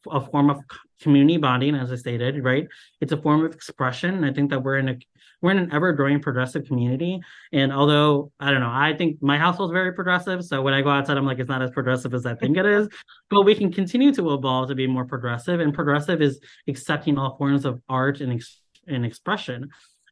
a 0.10 0.22
form 0.22 0.50
of 0.50 0.62
community 1.02 1.38
bonding, 1.38 1.76
as 1.76 1.92
I 1.92 1.96
stated, 1.96 2.44
right? 2.44 2.68
It's 3.02 3.12
a 3.12 3.18
form 3.18 3.46
of 3.46 3.54
expression. 3.54 4.24
I 4.24 4.34
think 4.34 4.50
that 4.50 4.64
we're 4.64 4.78
in 4.78 4.90
a 4.90 4.98
we're 5.42 5.52
in 5.52 5.58
an 5.58 5.72
ever 5.72 5.94
growing 5.94 6.22
progressive 6.22 6.66
community. 6.66 7.22
And 7.54 7.72
although 7.72 8.32
I 8.40 8.52
don't 8.52 8.60
know, 8.60 8.72
I 8.72 8.94
think 8.98 9.22
my 9.22 9.38
household 9.38 9.72
is 9.72 9.74
very 9.74 9.94
progressive. 9.94 10.44
So 10.44 10.62
when 10.62 10.74
I 10.74 10.82
go 10.82 10.90
outside, 10.90 11.18
I'm 11.18 11.26
like, 11.26 11.40
it's 11.40 11.48
not 11.48 11.62
as 11.62 11.72
progressive 11.72 12.14
as 12.14 12.26
I 12.26 12.36
think 12.36 12.58
it 12.58 12.66
is. 12.66 12.90
But 13.30 13.44
we 13.44 13.56
can 13.56 13.72
continue 13.72 14.14
to 14.16 14.34
evolve 14.34 14.68
to 14.68 14.76
be 14.76 14.88
more 14.88 15.06
progressive. 15.06 15.62
And 15.62 15.74
progressive 15.74 16.22
is 16.22 16.42
accepting 16.68 17.18
all 17.18 17.38
forms 17.38 17.64
of 17.64 17.82
art 17.88 18.20
and, 18.20 18.34
ex- 18.34 18.62
and 18.86 19.06
expression. 19.06 19.70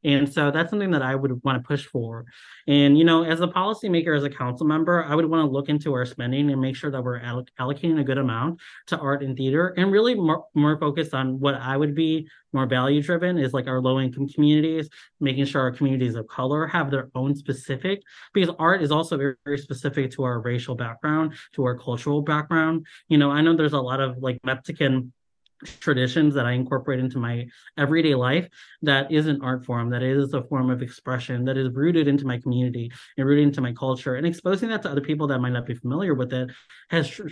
And 0.08 0.32
so 0.32 0.52
that's 0.52 0.70
something 0.70 0.92
that 0.92 1.02
I 1.02 1.16
would 1.16 1.44
want 1.44 1.62
to 1.62 1.68
push 1.68 1.86
for. 1.86 2.26
And, 2.66 2.98
you 2.98 3.04
know, 3.04 3.24
as 3.24 3.42
a 3.42 3.48
policymaker, 3.48 4.16
as 4.16 4.24
a 4.24 4.30
council 4.30 4.66
member, 4.66 5.04
I 5.04 5.14
would 5.14 5.26
want 5.26 5.46
to 5.46 5.52
look 5.52 5.68
into 5.68 5.94
our 5.94 6.06
spending 6.06 6.50
and 6.50 6.62
make 6.62 6.78
sure 6.78 6.90
that 6.90 7.04
we're 7.04 7.20
alloc- 7.20 7.50
allocating 7.60 8.00
a 8.00 8.06
good 8.06 8.18
amount 8.18 8.62
to 8.88 8.98
art 8.98 9.22
and 9.22 9.36
theater 9.36 9.74
and 9.78 9.92
really 9.92 10.16
more, 10.16 10.46
more 10.54 10.80
focused 10.80 11.14
on 11.14 11.42
what 11.42 11.56
I 11.56 11.76
would 11.76 11.94
be 11.94 12.30
more 12.54 12.66
value 12.66 13.02
driven 13.02 13.38
is 13.38 13.54
like 13.54 13.68
our 13.68 13.82
low 13.82 14.00
income 14.00 14.30
communities, 14.30 14.90
making 15.20 15.44
sure 15.44 15.62
our 15.62 15.72
communities 15.72 16.16
of 16.16 16.26
color 16.28 16.66
have 16.68 16.90
their 16.90 17.10
own 17.14 17.36
specific, 17.36 18.02
because 18.34 18.54
art 18.58 18.82
is 18.82 18.92
also 18.92 19.18
very, 19.18 19.36
very 19.44 19.58
specific 19.58 20.12
to 20.12 20.24
our 20.24 20.40
racial 20.40 20.74
background, 20.74 21.34
to 21.54 21.66
our 21.66 21.78
cultural 21.78 22.22
background. 22.22 22.86
You 23.10 23.18
know, 23.18 23.30
I 23.30 23.42
know 23.42 23.58
there's 23.58 23.74
a 23.74 23.80
lot 23.80 24.00
of 24.00 24.20
like 24.20 24.40
Mexican 24.46 25.12
traditions 25.66 26.34
that 26.36 26.46
I 26.46 26.52
incorporate 26.52 27.00
into 27.00 27.18
my 27.18 27.48
everyday 27.78 28.16
life 28.16 28.48
that 28.84 29.12
is 29.12 29.28
an 29.28 29.42
art 29.42 29.66
form, 29.66 29.90
that 29.90 30.04
is 30.04 30.34
a 30.34 30.44
form 30.44 30.70
of 30.70 30.82
expression, 30.82 31.46
that 31.46 31.58
is 31.58 31.74
rooted 31.74 32.08
into 32.08 32.26
my 32.26 32.38
community 32.38 32.92
and 33.18 33.28
rooted 33.28 33.46
into 33.46 33.62
my 33.62 33.74
culture. 33.74 34.16
And 34.16 34.28
exposing 34.28 34.70
that 34.70 34.84
to 34.84 34.92
other 34.92 35.02
people 35.02 35.28
that 35.28 35.40
might 35.40 35.54
not 35.54 35.66
be 35.66 35.76
familiar 35.76 36.14
with 36.14 36.34
it 36.34 36.52
has 36.90 37.10
tr- 37.10 37.28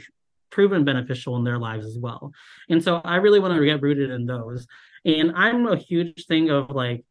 proven 0.50 0.86
beneficial 0.86 1.36
in 1.36 1.44
their 1.44 1.60
lives 1.60 1.86
as 1.86 1.98
well. 2.00 2.32
And 2.70 2.84
so 2.84 3.02
I 3.04 3.18
really 3.18 3.40
want 3.40 3.54
to 3.54 3.66
get 3.66 3.82
rooted 3.82 4.10
in 4.10 4.26
those. 4.26 4.66
And 5.04 5.34
I'm 5.36 5.68
a 5.68 5.76
huge 5.76 6.26
thing 6.26 6.50
of 6.50 6.72
like 6.72 7.06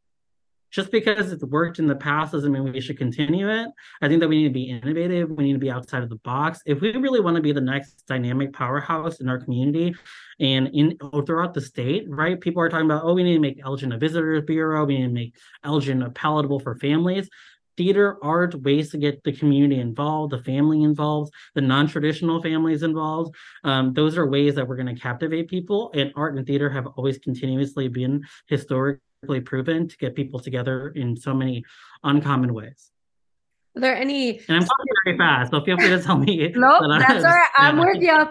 just 0.74 0.90
because 0.90 1.30
it's 1.30 1.44
worked 1.44 1.78
in 1.78 1.86
the 1.86 1.94
past 1.94 2.32
doesn't 2.32 2.50
mean 2.50 2.72
we 2.72 2.80
should 2.80 2.98
continue 2.98 3.48
it. 3.48 3.68
I 4.02 4.08
think 4.08 4.20
that 4.20 4.28
we 4.28 4.38
need 4.38 4.48
to 4.48 4.54
be 4.54 4.70
innovative. 4.70 5.30
We 5.30 5.44
need 5.44 5.52
to 5.52 5.58
be 5.60 5.70
outside 5.70 6.02
of 6.02 6.08
the 6.08 6.16
box. 6.16 6.60
If 6.66 6.80
we 6.80 6.96
really 6.96 7.20
want 7.20 7.36
to 7.36 7.42
be 7.42 7.52
the 7.52 7.60
next 7.60 8.04
dynamic 8.08 8.52
powerhouse 8.52 9.20
in 9.20 9.28
our 9.28 9.38
community 9.38 9.94
and 10.40 10.66
in 10.74 10.98
throughout 11.24 11.54
the 11.54 11.60
state, 11.60 12.06
right? 12.08 12.40
People 12.40 12.60
are 12.60 12.68
talking 12.68 12.86
about, 12.86 13.04
oh, 13.04 13.14
we 13.14 13.22
need 13.22 13.34
to 13.34 13.40
make 13.40 13.60
Elgin 13.64 13.92
a 13.92 13.98
visitors 13.98 14.42
bureau. 14.44 14.84
We 14.84 14.98
need 14.98 15.06
to 15.06 15.12
make 15.12 15.36
Elgin 15.62 16.02
a 16.02 16.10
palatable 16.10 16.58
for 16.58 16.74
families 16.74 17.30
theater, 17.76 18.18
art, 18.22 18.54
ways 18.62 18.92
to 18.92 18.98
get 18.98 19.20
the 19.24 19.32
community 19.32 19.80
involved, 19.80 20.32
the 20.32 20.38
family 20.38 20.84
involved, 20.84 21.32
the 21.54 21.60
non-traditional 21.60 22.40
families 22.40 22.84
involved. 22.84 23.34
Um, 23.64 23.92
those 23.92 24.16
are 24.16 24.28
ways 24.28 24.54
that 24.54 24.68
we're 24.68 24.76
going 24.76 24.94
to 24.94 25.00
captivate 25.00 25.48
people. 25.48 25.90
And 25.92 26.12
art 26.14 26.36
and 26.36 26.46
theater 26.46 26.70
have 26.70 26.86
always 26.86 27.18
continuously 27.18 27.88
been 27.88 28.22
historic 28.46 29.00
proven 29.40 29.88
to 29.88 29.96
get 29.96 30.14
people 30.14 30.40
together 30.40 30.88
in 30.88 31.16
so 31.16 31.34
many 31.34 31.64
uncommon 32.02 32.52
ways. 32.54 32.90
Are 33.76 33.80
there 33.80 33.96
any? 33.96 34.38
And 34.48 34.56
I'm 34.58 34.62
talking 34.62 34.94
very 35.04 35.18
fast, 35.18 35.50
so 35.50 35.64
feel 35.64 35.76
free 35.76 35.88
to 35.88 36.02
tell 36.02 36.18
me. 36.18 36.52
No, 36.54 36.78
nope, 36.80 37.00
that's 37.00 37.24
all 37.24 37.30
right. 37.30 37.48
I'm 37.56 37.78
with 37.78 38.00
you. 38.00 38.26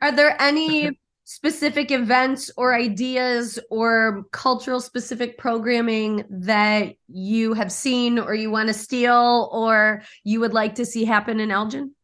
Are 0.00 0.12
there 0.12 0.40
any 0.40 0.98
specific 1.24 1.90
events 1.90 2.50
or 2.56 2.74
ideas 2.74 3.58
or 3.70 4.24
cultural 4.32 4.80
specific 4.80 5.36
programming 5.36 6.24
that 6.30 6.94
you 7.06 7.52
have 7.52 7.70
seen 7.70 8.18
or 8.18 8.34
you 8.34 8.50
want 8.50 8.68
to 8.68 8.72
steal 8.74 9.50
or 9.52 10.02
you 10.24 10.40
would 10.40 10.54
like 10.54 10.76
to 10.76 10.86
see 10.86 11.04
happen 11.04 11.38
in 11.38 11.50
Elgin? 11.50 11.94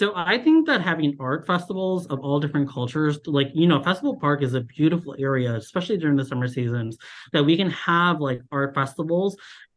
So 0.00 0.14
I 0.16 0.38
think 0.38 0.66
that 0.66 0.80
having 0.80 1.14
art 1.20 1.46
festivals 1.46 2.06
of 2.06 2.20
all 2.20 2.40
different 2.40 2.70
cultures, 2.70 3.18
like 3.26 3.50
you 3.52 3.66
know, 3.66 3.82
Festival 3.82 4.16
Park 4.16 4.42
is 4.42 4.54
a 4.54 4.62
beautiful 4.62 5.14
area, 5.18 5.54
especially 5.54 5.98
during 5.98 6.16
the 6.16 6.24
summer 6.24 6.48
seasons, 6.48 6.96
that 7.34 7.44
we 7.44 7.54
can 7.54 7.68
have 7.68 8.18
like 8.18 8.40
art 8.50 8.74
festivals 8.74 9.36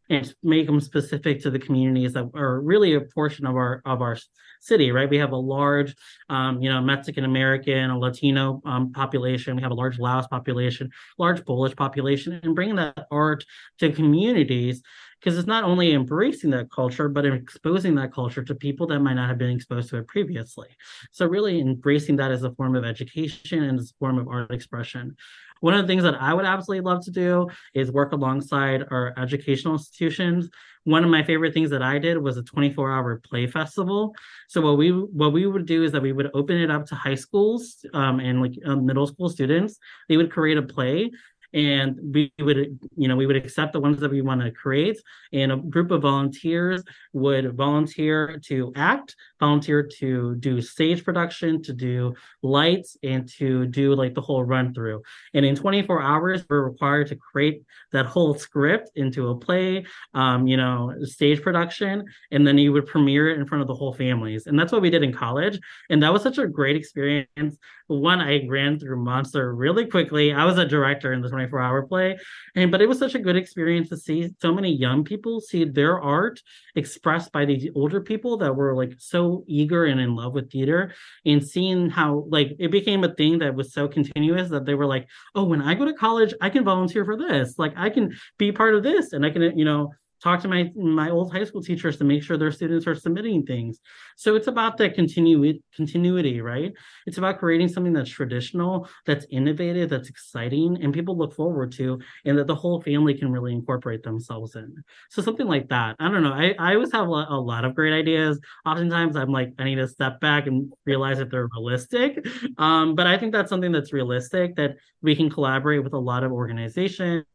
and 0.09 0.33
make 0.41 0.65
them 0.65 0.79
specific 0.79 1.41
to 1.41 1.51
the 1.51 1.59
communities 1.59 2.13
that 2.13 2.29
are 2.35 2.61
really 2.61 2.93
a 2.93 3.01
portion 3.01 3.45
of 3.45 3.57
our 3.57 3.81
of 3.83 4.01
our 4.01 4.17
city, 4.61 4.93
right? 4.93 5.09
We 5.09 5.17
have 5.17 5.33
a 5.33 5.37
large, 5.37 5.93
um, 6.29 6.61
you 6.61 6.69
know, 6.69 6.79
Mexican 6.79 7.25
American, 7.25 7.89
a 7.89 7.99
Latino 7.99 8.61
um, 8.63 8.93
population. 8.93 9.57
We 9.57 9.61
have 9.61 9.71
a 9.71 9.75
large 9.75 9.99
Laos 9.99 10.27
population, 10.27 10.89
large 11.17 11.43
Polish 11.43 11.75
population, 11.75 12.39
and 12.43 12.55
bringing 12.55 12.77
that 12.77 13.07
art 13.11 13.43
to 13.79 13.91
communities 13.91 14.83
because 15.23 15.37
it's 15.37 15.47
not 15.47 15.63
only 15.63 15.93
embracing 15.93 16.49
that 16.49 16.69
culture 16.69 17.07
but 17.07 17.25
exposing 17.25 17.95
that 17.95 18.13
culture 18.13 18.43
to 18.43 18.53
people 18.53 18.85
that 18.87 18.99
might 18.99 19.13
not 19.13 19.29
have 19.29 19.37
been 19.37 19.51
exposed 19.51 19.89
to 19.89 19.97
it 19.97 20.07
previously. 20.07 20.67
So 21.11 21.25
really 21.25 21.61
embracing 21.61 22.17
that 22.17 22.31
as 22.31 22.43
a 22.43 22.51
form 22.51 22.75
of 22.75 22.83
education 22.83 23.63
and 23.63 23.79
as 23.79 23.91
a 23.91 23.99
form 23.99 24.17
of 24.17 24.27
art 24.27 24.51
expression. 24.51 25.15
One 25.61 25.75
of 25.75 25.81
the 25.81 25.87
things 25.87 26.03
that 26.03 26.15
i 26.15 26.33
would 26.33 26.43
absolutely 26.43 26.83
love 26.83 27.05
to 27.05 27.11
do 27.11 27.47
is 27.73 27.89
work 27.89 28.11
alongside 28.11 28.83
our 28.91 29.13
educational 29.17 29.75
institutions. 29.75 30.49
One 30.83 31.05
of 31.05 31.09
my 31.09 31.23
favorite 31.23 31.53
things 31.53 31.69
that 31.69 31.81
i 31.81 31.97
did 31.99 32.17
was 32.17 32.35
a 32.35 32.43
24 32.43 32.91
hour 32.91 33.21
play 33.23 33.47
festival. 33.47 34.13
So 34.49 34.59
what 34.59 34.77
we 34.77 34.89
what 34.89 35.31
we 35.31 35.47
would 35.47 35.65
do 35.65 35.85
is 35.85 35.93
that 35.93 36.01
we 36.01 36.11
would 36.11 36.31
open 36.33 36.57
it 36.57 36.69
up 36.69 36.85
to 36.87 36.95
high 36.95 37.15
schools 37.15 37.85
um, 37.93 38.19
and 38.19 38.41
like 38.41 38.59
uh, 38.65 38.75
middle 38.75 39.07
school 39.07 39.29
students. 39.29 39.79
They 40.09 40.17
would 40.17 40.33
create 40.33 40.57
a 40.57 40.63
play 40.63 41.11
and 41.53 41.97
we 42.13 42.31
would 42.39 42.79
you 42.95 43.07
know 43.07 43.15
we 43.15 43.25
would 43.25 43.35
accept 43.35 43.73
the 43.73 43.79
ones 43.79 43.99
that 43.99 44.11
we 44.11 44.21
want 44.21 44.41
to 44.41 44.51
create. 44.51 44.97
And 45.31 45.51
a 45.51 45.57
group 45.57 45.91
of 45.91 46.01
volunteers 46.01 46.83
would 47.13 47.55
volunteer 47.55 48.39
to 48.45 48.73
act 48.75 49.15
volunteer 49.43 49.83
to 49.83 50.35
do 50.35 50.61
stage 50.61 51.03
production 51.03 51.61
to 51.61 51.73
do 51.73 52.13
lights 52.41 52.95
and 53.03 53.27
to 53.27 53.65
do 53.65 53.93
like 53.93 54.13
the 54.13 54.21
whole 54.21 54.43
run 54.43 54.73
through. 54.73 55.01
And 55.33 55.45
in 55.45 55.55
24 55.55 56.01
hours 56.01 56.45
we're 56.49 56.69
required 56.71 57.07
to 57.07 57.17
create 57.17 57.57
that 57.91 58.05
whole 58.05 58.33
script 58.35 58.91
into 58.95 59.21
a 59.31 59.35
play 59.45 59.85
um, 60.13 60.47
you 60.47 60.57
know 60.61 60.93
stage 61.17 61.41
production 61.41 62.05
and 62.31 62.47
then 62.47 62.57
you 62.57 62.71
would 62.73 62.85
premiere 62.85 63.25
it 63.31 63.39
in 63.39 63.45
front 63.45 63.61
of 63.61 63.67
the 63.67 63.79
whole 63.79 63.93
families. 63.93 64.47
And 64.47 64.57
that's 64.57 64.71
what 64.71 64.81
we 64.81 64.89
did 64.89 65.03
in 65.03 65.13
college 65.25 65.59
and 65.89 66.01
that 66.03 66.13
was 66.13 66.23
such 66.23 66.37
a 66.37 66.47
great 66.47 66.77
experience. 66.81 67.53
One 67.87 68.21
i 68.21 68.47
ran 68.47 68.79
through 68.79 69.03
monster 69.11 69.53
really 69.53 69.85
quickly. 69.85 70.25
I 70.31 70.45
was 70.45 70.57
a 70.57 70.65
director 70.75 71.11
in 71.11 71.21
the 71.21 71.29
24 71.29 71.59
hour 71.59 71.81
play 71.91 72.17
and 72.55 72.71
but 72.71 72.81
it 72.81 72.87
was 72.87 72.97
such 72.97 73.15
a 73.15 73.25
good 73.27 73.35
experience 73.35 73.89
to 73.89 73.97
see 73.97 74.19
so 74.41 74.53
many 74.53 74.71
young 74.85 75.03
people 75.03 75.41
see 75.41 75.65
their 75.65 75.99
art 75.99 76.39
expressed 76.75 77.29
by 77.31 77.43
these 77.43 77.67
older 77.75 77.99
people 77.99 78.37
that 78.37 78.55
were 78.55 78.73
like 78.81 78.93
so 78.99 79.32
eager 79.47 79.85
and 79.85 79.99
in 79.99 80.15
love 80.15 80.33
with 80.33 80.51
theater 80.51 80.93
and 81.25 81.45
seeing 81.45 81.89
how 81.89 82.25
like 82.29 82.55
it 82.59 82.71
became 82.71 83.03
a 83.03 83.13
thing 83.15 83.39
that 83.39 83.55
was 83.55 83.73
so 83.73 83.87
continuous 83.87 84.49
that 84.49 84.65
they 84.65 84.75
were 84.75 84.85
like 84.85 85.07
oh 85.35 85.43
when 85.43 85.61
i 85.61 85.73
go 85.73 85.85
to 85.85 85.93
college 85.93 86.33
i 86.41 86.49
can 86.49 86.63
volunteer 86.63 87.05
for 87.05 87.17
this. 87.17 87.55
Like 87.57 87.73
i 87.77 87.89
can 87.89 88.13
be 88.37 88.51
part 88.51 88.75
of 88.75 88.83
this 88.83 89.13
and 89.13 89.25
i 89.25 89.29
can 89.29 89.57
you 89.57 89.65
know 89.65 89.91
talk 90.23 90.41
to 90.41 90.47
my 90.47 90.71
my 90.75 91.09
old 91.09 91.33
high 91.33 91.43
school 91.43 91.61
teachers 91.61 91.97
to 91.97 92.05
make 92.05 92.23
sure 92.23 92.37
their 92.37 92.51
students 92.51 92.87
are 92.87 92.95
submitting 92.95 93.45
things. 93.45 93.79
So 94.15 94.35
it's 94.35 94.47
about 94.47 94.77
the 94.77 94.89
continu- 94.89 95.61
continuity, 95.75 96.39
right? 96.41 96.71
It's 97.05 97.17
about 97.17 97.39
creating 97.39 97.67
something 97.67 97.93
that's 97.93 98.09
traditional, 98.09 98.87
that's 99.05 99.25
innovative, 99.29 99.89
that's 99.89 100.09
exciting, 100.09 100.81
and 100.81 100.93
people 100.93 101.17
look 101.17 101.35
forward 101.35 101.71
to, 101.73 101.99
and 102.25 102.37
that 102.37 102.47
the 102.47 102.55
whole 102.55 102.81
family 102.81 103.13
can 103.13 103.31
really 103.31 103.51
incorporate 103.51 104.03
themselves 104.03 104.55
in. 104.55 104.83
So 105.09 105.21
something 105.21 105.47
like 105.47 105.67
that. 105.69 105.95
I 105.99 106.09
don't 106.09 106.23
know. 106.23 106.33
I, 106.33 106.55
I 106.57 106.75
always 106.75 106.91
have 106.93 107.07
a, 107.07 107.25
a 107.29 107.39
lot 107.39 107.65
of 107.65 107.75
great 107.75 107.93
ideas. 107.93 108.39
Oftentimes 108.65 109.15
I'm 109.15 109.31
like, 109.31 109.53
I 109.59 109.65
need 109.65 109.75
to 109.75 109.87
step 109.87 110.19
back 110.21 110.47
and 110.47 110.71
realize 110.85 111.19
if 111.19 111.29
they're 111.29 111.49
realistic. 111.53 112.25
Um, 112.57 112.95
but 112.95 113.07
I 113.07 113.17
think 113.17 113.33
that's 113.33 113.49
something 113.49 113.71
that's 113.71 113.91
realistic 113.91 114.55
that 114.55 114.75
we 115.01 115.15
can 115.15 115.29
collaborate 115.29 115.83
with 115.83 115.93
a 115.93 115.97
lot 115.97 116.23
of 116.23 116.31
organizations. 116.31 117.25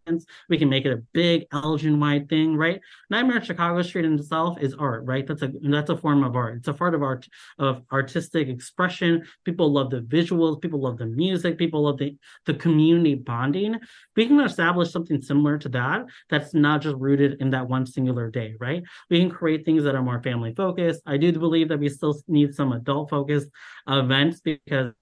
We 0.48 0.59
can 0.59 0.68
make 0.70 0.87
it 0.87 0.92
a 0.92 1.03
big 1.12 1.44
Elgin 1.53 2.01
wide 2.01 2.29
thing, 2.29 2.57
right? 2.57 2.78
Nightmare 3.11 3.37
on 3.37 3.43
Chicago 3.43 3.83
Street 3.83 4.05
in 4.05 4.14
itself 4.14 4.59
is 4.61 4.75
art, 4.75 5.05
right? 5.05 5.27
That's 5.27 5.43
a 5.43 5.53
that's 5.62 5.91
a 5.91 5.97
form 5.97 6.25
of 6.25 6.37
art. 6.37 6.57
It's 6.59 6.69
a 6.69 6.75
part 6.75 6.95
of 6.95 7.03
art 7.03 7.27
of 7.59 7.83
artistic 7.93 8.49
expression. 8.49 9.25
People 9.45 9.73
love 9.73 9.91
the 9.91 10.01
visuals, 10.01 10.61
people 10.61 10.81
love 10.81 10.99
the 10.99 11.07
music, 11.07 11.59
people 11.59 11.83
love 11.83 11.99
the 11.99 12.17
the 12.47 12.55
community 12.55 13.14
bonding. 13.14 13.77
We 14.17 14.27
can 14.27 14.41
establish 14.41 14.91
something 14.91 15.21
similar 15.23 15.59
to 15.59 15.69
that 15.71 16.07
that's 16.31 16.55
not 16.55 16.83
just 16.83 16.97
rooted 16.97 17.41
in 17.41 17.51
that 17.51 17.69
one 17.69 17.87
singular 17.87 18.31
day, 18.31 18.55
right? 18.59 18.83
We 19.11 19.21
can 19.21 19.31
create 19.31 19.64
things 19.64 19.85
that 19.85 19.95
are 19.95 20.03
more 20.03 20.23
family 20.23 20.55
focused. 20.55 21.03
I 21.07 21.17
do 21.17 21.33
believe 21.33 21.69
that 21.69 21.79
we 21.79 21.88
still 21.88 22.21
need 22.29 22.55
some 22.55 22.73
adult 22.73 23.11
focused 23.11 23.49
events 23.87 24.41
because 24.41 24.93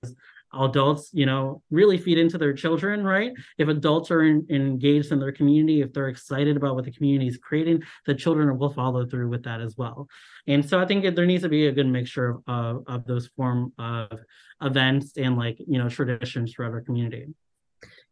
adults 0.55 1.11
you 1.13 1.27
know 1.27 1.63
really 1.71 1.99
feed 1.99 2.19
into 2.19 2.39
their 2.39 2.53
children 2.53 3.05
right? 3.05 3.33
If 3.59 3.69
adults 3.69 4.11
are 4.11 4.23
in, 4.23 4.47
engaged 4.51 5.13
in 5.13 5.21
their 5.21 5.33
community 5.33 5.83
if 5.83 5.93
they're 5.93 6.09
excited 6.09 6.57
about 6.57 6.75
what 6.75 6.85
the 6.85 6.93
community 6.93 7.29
is 7.29 7.39
creating 7.39 7.83
the 8.07 8.15
children 8.15 8.57
will 8.59 8.71
follow 8.71 9.07
through 9.07 9.29
with 9.29 9.45
that 9.45 9.61
as 9.61 9.77
well. 9.77 10.09
And 10.47 10.69
so 10.69 10.79
i 10.81 10.87
think 10.87 11.15
there 11.15 11.27
needs 11.27 11.43
to 11.43 11.49
be 11.49 11.67
a 11.67 11.73
good 11.73 11.87
mixture 11.87 12.39
of, 12.47 12.85
of 12.87 13.07
those 13.07 13.27
form 13.29 13.73
of 13.79 14.19
events 14.63 15.17
and 15.17 15.37
like 15.37 15.59
you 15.59 15.79
know 15.79 15.89
traditions 15.89 16.53
throughout 16.53 16.73
our 16.73 16.81
community 16.81 17.27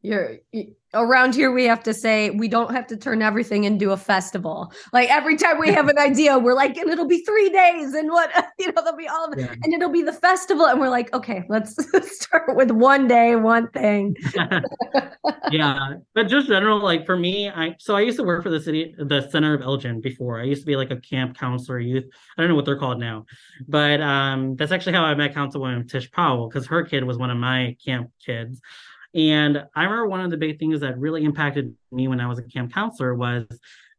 you're 0.04 0.38
around 0.92 1.34
here 1.34 1.50
we 1.50 1.64
have 1.64 1.82
to 1.82 1.94
say 1.94 2.30
we 2.30 2.46
don't 2.46 2.70
have 2.70 2.86
to 2.86 2.96
turn 2.96 3.22
everything 3.22 3.64
into 3.64 3.90
a 3.90 3.96
festival. 3.96 4.70
Like 4.92 5.10
every 5.10 5.36
time 5.36 5.58
we 5.58 5.72
have 5.72 5.88
an 5.88 5.98
idea 5.98 6.38
we're 6.38 6.54
like 6.54 6.76
and 6.76 6.90
it'll 6.90 7.08
be 7.08 7.24
three 7.24 7.48
days 7.48 7.94
and 7.94 8.10
what 8.10 8.30
you 8.58 8.66
know 8.66 8.82
there'll 8.82 8.98
be 8.98 9.08
all 9.08 9.24
of 9.24 9.38
it 9.38 9.40
yeah. 9.40 9.54
and 9.62 9.72
it'll 9.72 9.90
be 9.90 10.02
the 10.02 10.12
festival 10.12 10.66
and 10.66 10.78
we're 10.78 10.90
like 10.90 11.12
okay 11.14 11.42
let's 11.48 11.74
start 12.14 12.54
with 12.54 12.70
one 12.70 13.08
day 13.08 13.34
one 13.34 13.68
thing. 13.70 14.14
Yeah 15.50 15.94
but 16.14 16.24
just 16.24 16.48
general 16.48 16.78
like 16.80 17.06
for 17.06 17.16
me 17.16 17.48
i 17.48 17.74
so 17.78 17.96
i 17.96 18.00
used 18.00 18.18
to 18.18 18.24
work 18.24 18.42
for 18.42 18.50
the 18.50 18.60
city 18.60 18.94
the 18.98 19.28
center 19.30 19.54
of 19.54 19.62
elgin 19.62 20.00
before. 20.00 20.38
I 20.38 20.44
used 20.44 20.62
to 20.62 20.66
be 20.66 20.76
like 20.76 20.90
a 20.90 21.00
camp 21.00 21.36
counselor 21.38 21.80
youth 21.80 22.04
i 22.36 22.42
don't 22.42 22.50
know 22.50 22.54
what 22.54 22.66
they're 22.66 22.78
called 22.78 23.00
now 23.00 23.24
but 23.66 24.00
um 24.00 24.54
that's 24.56 24.72
actually 24.72 24.92
how 24.92 25.04
i 25.04 25.14
met 25.14 25.34
councilwoman 25.34 25.88
tish 25.88 26.10
powell 26.10 26.48
because 26.48 26.66
her 26.66 26.82
kid 26.82 27.04
was 27.04 27.16
one 27.16 27.30
of 27.30 27.38
my 27.38 27.76
camp 27.84 28.10
kids 28.24 28.60
and 29.14 29.64
I 29.74 29.84
remember 29.84 30.08
one 30.08 30.20
of 30.20 30.30
the 30.30 30.36
big 30.36 30.58
things 30.58 30.80
that 30.80 30.98
really 30.98 31.24
impacted 31.24 31.74
me 31.92 32.08
when 32.08 32.20
I 32.20 32.26
was 32.26 32.38
a 32.38 32.42
camp 32.42 32.72
counselor 32.72 33.14
was 33.14 33.46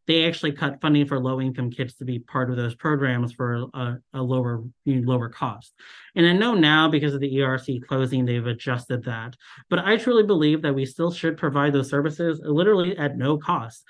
they 0.08 0.28
actually 0.28 0.52
cut 0.52 0.80
funding 0.82 1.08
for 1.08 1.20
low 1.20 1.42
income 1.42 1.72
kids 1.72 1.96
to 1.96 2.06
be 2.06 2.20
part 2.20 2.50
of 2.50 2.58
those 2.58 2.76
programs 2.76 3.32
for 3.34 3.66
a, 3.74 3.98
a 4.14 4.22
lower 4.22 4.64
lower 4.86 5.30
cost. 5.30 5.74
And 6.16 6.28
I 6.28 6.34
know 6.34 6.54
now 6.54 6.90
because 6.90 7.14
of 7.14 7.22
the 7.22 7.34
ERC 7.38 7.86
closing, 7.88 8.26
they've 8.26 8.46
adjusted 8.46 9.04
that. 9.06 9.36
But 9.70 9.80
I 9.80 9.98
truly 9.98 10.24
believe 10.24 10.62
that 10.62 10.76
we 10.76 10.86
still 10.86 11.12
should 11.12 11.38
provide 11.38 11.74
those 11.74 11.90
services 11.90 12.40
literally 12.44 12.98
at 12.98 13.18
no 13.18 13.38
cost. 13.38 13.84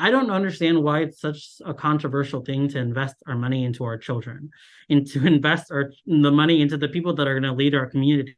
I 0.00 0.12
don't 0.12 0.30
understand 0.30 0.82
why 0.82 1.00
it's 1.00 1.20
such 1.20 1.56
a 1.66 1.74
controversial 1.74 2.40
thing 2.44 2.68
to 2.68 2.78
invest 2.78 3.16
our 3.26 3.34
money 3.34 3.64
into 3.64 3.84
our 3.84 3.98
children 3.98 4.50
and 4.88 5.06
to 5.08 5.26
invest 5.26 5.70
our 5.70 5.92
the 6.06 6.30
money 6.30 6.62
into 6.62 6.76
the 6.78 6.88
people 6.88 7.14
that 7.14 7.26
are 7.26 7.38
going 7.38 7.50
to 7.50 7.52
lead 7.52 7.74
our 7.74 7.86
community. 7.86 8.36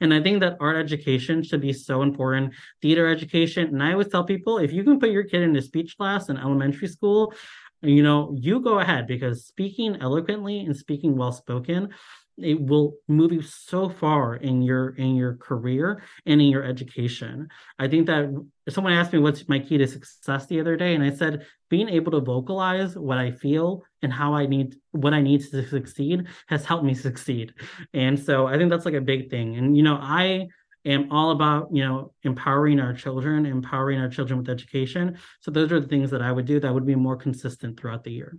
And 0.00 0.14
I 0.14 0.22
think 0.22 0.40
that 0.40 0.56
art 0.60 0.76
education 0.76 1.42
should 1.42 1.60
be 1.60 1.72
so 1.72 2.02
important, 2.02 2.54
theater 2.82 3.06
education. 3.06 3.68
And 3.68 3.82
I 3.82 3.92
always 3.92 4.08
tell 4.08 4.24
people 4.24 4.58
if 4.58 4.72
you 4.72 4.82
can 4.84 4.98
put 4.98 5.10
your 5.10 5.24
kid 5.24 5.42
in 5.42 5.56
a 5.56 5.62
speech 5.62 5.96
class 5.96 6.28
in 6.28 6.36
elementary 6.36 6.88
school, 6.88 7.34
you 7.82 8.02
know, 8.02 8.34
you 8.38 8.60
go 8.60 8.78
ahead 8.78 9.06
because 9.06 9.46
speaking 9.46 9.96
eloquently 10.00 10.60
and 10.60 10.76
speaking 10.76 11.16
well 11.16 11.32
spoken 11.32 11.90
it 12.38 12.60
will 12.60 12.96
move 13.08 13.32
you 13.32 13.42
so 13.42 13.88
far 13.88 14.36
in 14.36 14.62
your 14.62 14.90
in 14.90 15.16
your 15.16 15.34
career 15.36 16.02
and 16.26 16.40
in 16.40 16.48
your 16.48 16.62
education. 16.64 17.48
I 17.78 17.88
think 17.88 18.06
that 18.06 18.30
someone 18.68 18.92
asked 18.92 19.12
me 19.12 19.18
what's 19.18 19.48
my 19.48 19.58
key 19.58 19.78
to 19.78 19.86
success 19.86 20.46
the 20.46 20.60
other 20.60 20.76
day 20.76 20.94
and 20.94 21.04
i 21.04 21.10
said 21.10 21.46
being 21.70 21.88
able 21.88 22.10
to 22.12 22.20
vocalize 22.20 22.96
what 22.96 23.16
i 23.16 23.30
feel 23.30 23.84
and 24.02 24.12
how 24.12 24.34
i 24.34 24.44
need 24.44 24.76
what 24.90 25.14
i 25.14 25.22
need 25.22 25.40
to 25.40 25.66
succeed 25.66 26.26
has 26.48 26.64
helped 26.64 26.84
me 26.84 26.94
succeed. 26.94 27.54
And 27.94 28.18
so 28.18 28.46
i 28.46 28.56
think 28.56 28.70
that's 28.70 28.84
like 28.84 28.94
a 28.94 29.00
big 29.00 29.30
thing. 29.30 29.56
And 29.56 29.76
you 29.76 29.82
know 29.82 29.98
i 30.00 30.48
am 30.84 31.10
all 31.10 31.30
about 31.30 31.68
you 31.72 31.84
know 31.84 32.12
empowering 32.22 32.80
our 32.80 32.92
children 32.92 33.46
empowering 33.46 33.98
our 33.98 34.08
children 34.08 34.38
with 34.38 34.50
education. 34.50 35.18
So 35.40 35.50
those 35.50 35.72
are 35.72 35.80
the 35.80 35.88
things 35.88 36.10
that 36.10 36.22
i 36.22 36.30
would 36.30 36.46
do 36.46 36.60
that 36.60 36.74
would 36.74 36.86
be 36.86 36.96
more 36.96 37.16
consistent 37.16 37.80
throughout 37.80 38.04
the 38.04 38.12
year 38.12 38.38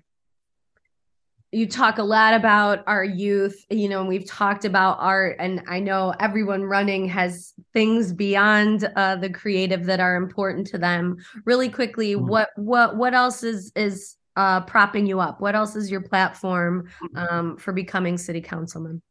you 1.52 1.68
talk 1.68 1.98
a 1.98 2.04
lot 2.04 2.34
about 2.34 2.84
our 2.88 3.04
youth 3.04 3.66
you 3.70 3.88
know 3.88 4.02
and 4.02 4.10
we've 4.10 4.26
talked 4.26 4.66
about 4.66 4.98
art 5.00 5.38
and 5.40 5.64
i 5.70 5.80
know 5.80 6.14
everyone 6.20 6.64
running 6.64 7.08
has 7.08 7.54
things 7.78 8.12
beyond 8.12 8.92
uh, 8.96 9.16
the 9.16 9.30
creative 9.30 9.86
that 9.86 10.00
are 10.00 10.16
important 10.16 10.66
to 10.66 10.80
them. 10.80 11.18
Really 11.46 11.70
quickly 11.70 12.16
mm-hmm. 12.16 12.28
what 12.28 12.50
what 12.56 12.96
what 12.96 13.14
else 13.14 13.44
is 13.44 13.72
is 13.76 14.16
uh, 14.36 14.62
propping 14.62 15.06
you 15.06 15.20
up? 15.20 15.42
What 15.42 15.54
else 15.54 15.76
is 15.76 15.92
your 15.92 16.02
platform 16.02 16.90
mm-hmm. 17.04 17.18
um, 17.18 17.58
for 17.58 17.74
becoming 17.74 18.18
city 18.18 18.42
councilman? 18.42 19.04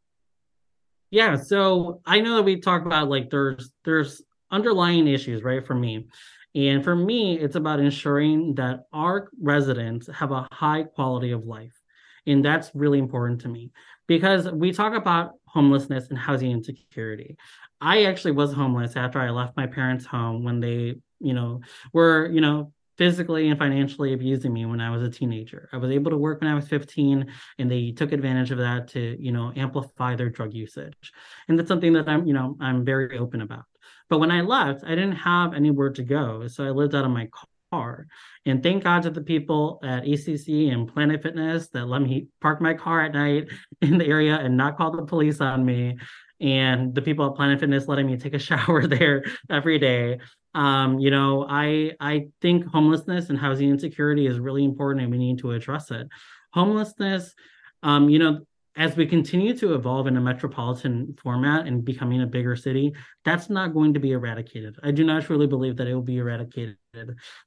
Yeah 1.10 1.36
so 1.36 2.00
i 2.04 2.20
know 2.20 2.34
that 2.36 2.42
we 2.42 2.60
talked 2.60 2.86
about 2.86 3.08
like 3.08 3.30
there's 3.30 3.70
there's 3.84 4.22
underlying 4.50 5.06
issues 5.06 5.44
right 5.44 5.64
for 5.64 5.74
me. 5.74 6.08
And 6.56 6.82
for 6.82 6.96
me 6.96 7.38
it's 7.38 7.54
about 7.54 7.78
ensuring 7.78 8.56
that 8.56 8.86
our 8.92 9.28
residents 9.40 10.08
have 10.12 10.32
a 10.32 10.48
high 10.50 10.82
quality 10.82 11.30
of 11.30 11.46
life 11.46 11.80
and 12.26 12.44
that's 12.44 12.70
really 12.74 12.98
important 12.98 13.40
to 13.42 13.48
me 13.48 13.70
because 14.06 14.50
we 14.50 14.72
talk 14.72 14.94
about 14.94 15.32
homelessness 15.46 16.08
and 16.08 16.18
housing 16.18 16.50
insecurity. 16.50 17.36
I 17.80 18.04
actually 18.04 18.32
was 18.32 18.52
homeless 18.52 18.96
after 18.96 19.18
I 19.20 19.30
left 19.30 19.56
my 19.56 19.66
parents' 19.66 20.06
home 20.06 20.44
when 20.44 20.60
they, 20.60 20.96
you 21.20 21.34
know, 21.34 21.60
were, 21.92 22.28
you 22.30 22.40
know, 22.40 22.72
physically 22.96 23.48
and 23.48 23.58
financially 23.58 24.14
abusing 24.14 24.52
me 24.52 24.64
when 24.64 24.80
I 24.80 24.90
was 24.90 25.02
a 25.02 25.10
teenager. 25.10 25.68
I 25.72 25.76
was 25.76 25.90
able 25.90 26.10
to 26.10 26.16
work 26.16 26.40
when 26.40 26.50
I 26.50 26.54
was 26.54 26.68
15 26.68 27.26
and 27.58 27.70
they 27.70 27.90
took 27.92 28.12
advantage 28.12 28.50
of 28.50 28.58
that 28.58 28.88
to, 28.88 29.16
you 29.20 29.32
know, 29.32 29.52
amplify 29.54 30.16
their 30.16 30.30
drug 30.30 30.54
usage. 30.54 31.12
And 31.48 31.58
that's 31.58 31.68
something 31.68 31.92
that 31.92 32.08
I'm, 32.08 32.26
you 32.26 32.32
know, 32.32 32.56
I'm 32.60 32.84
very 32.84 33.18
open 33.18 33.42
about. 33.42 33.64
But 34.08 34.18
when 34.18 34.30
I 34.30 34.40
left, 34.40 34.84
I 34.84 34.90
didn't 34.90 35.16
have 35.16 35.52
anywhere 35.52 35.90
to 35.90 36.02
go. 36.02 36.46
So 36.48 36.64
I 36.64 36.70
lived 36.70 36.94
out 36.94 37.04
of 37.04 37.10
my 37.10 37.28
car. 37.70 38.06
And 38.44 38.62
thank 38.62 38.84
God 38.84 39.02
to 39.02 39.10
the 39.10 39.20
people 39.20 39.80
at 39.82 40.04
ECC 40.04 40.72
and 40.72 40.92
Planet 40.92 41.22
Fitness 41.22 41.68
that 41.68 41.86
let 41.86 42.02
me 42.02 42.28
park 42.40 42.60
my 42.60 42.74
car 42.74 43.02
at 43.02 43.12
night 43.12 43.48
in 43.82 43.98
the 43.98 44.06
area 44.06 44.36
and 44.36 44.56
not 44.56 44.76
call 44.76 44.90
the 44.90 45.04
police 45.04 45.40
on 45.40 45.64
me. 45.64 45.96
And 46.40 46.94
the 46.94 47.02
people 47.02 47.26
at 47.26 47.34
Planet 47.34 47.60
Fitness 47.60 47.88
letting 47.88 48.06
me 48.06 48.16
take 48.16 48.34
a 48.34 48.38
shower 48.50 48.86
there 48.86 49.24
every 49.50 49.78
day. 49.78 50.18
Um, 50.54 50.98
you 50.98 51.10
know, 51.10 51.46
I 51.48 51.92
I 52.00 52.28
think 52.40 52.66
homelessness 52.66 53.28
and 53.28 53.38
housing 53.38 53.68
insecurity 53.68 54.26
is 54.26 54.38
really 54.38 54.64
important 54.64 55.02
and 55.02 55.12
we 55.12 55.18
need 55.18 55.38
to 55.38 55.52
address 55.52 55.90
it. 55.90 56.08
Homelessness, 56.54 57.34
um, 57.82 58.08
you 58.08 58.18
know, 58.18 58.40
as 58.76 58.94
we 58.94 59.06
continue 59.06 59.56
to 59.56 59.74
evolve 59.74 60.06
in 60.06 60.16
a 60.16 60.20
metropolitan 60.20 61.16
format 61.22 61.66
and 61.66 61.84
becoming 61.84 62.22
a 62.22 62.26
bigger 62.26 62.54
city, 62.54 62.92
that's 63.24 63.48
not 63.48 63.72
going 63.72 63.94
to 63.94 64.00
be 64.00 64.12
eradicated. 64.12 64.76
I 64.82 64.90
do 64.90 65.02
not 65.02 65.24
truly 65.24 65.46
believe 65.46 65.76
that 65.76 65.86
it 65.86 65.94
will 65.94 66.02
be 66.02 66.18
eradicated, 66.18 66.76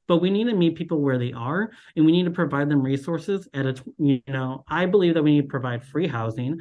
but 0.07 0.17
we 0.17 0.31
need 0.31 0.45
to 0.45 0.53
meet 0.53 0.75
people 0.75 1.01
where 1.01 1.19
they 1.19 1.31
are 1.31 1.69
and 1.95 2.05
we 2.05 2.11
need 2.11 2.25
to 2.25 2.31
provide 2.31 2.67
them 2.67 2.81
resources 2.81 3.47
at 3.53 3.67
a, 3.67 3.75
you 3.99 4.21
know, 4.27 4.63
I 4.67 4.87
believe 4.87 5.13
that 5.13 5.23
we 5.23 5.35
need 5.35 5.43
to 5.43 5.47
provide 5.47 5.83
free 5.83 6.07
housing 6.07 6.57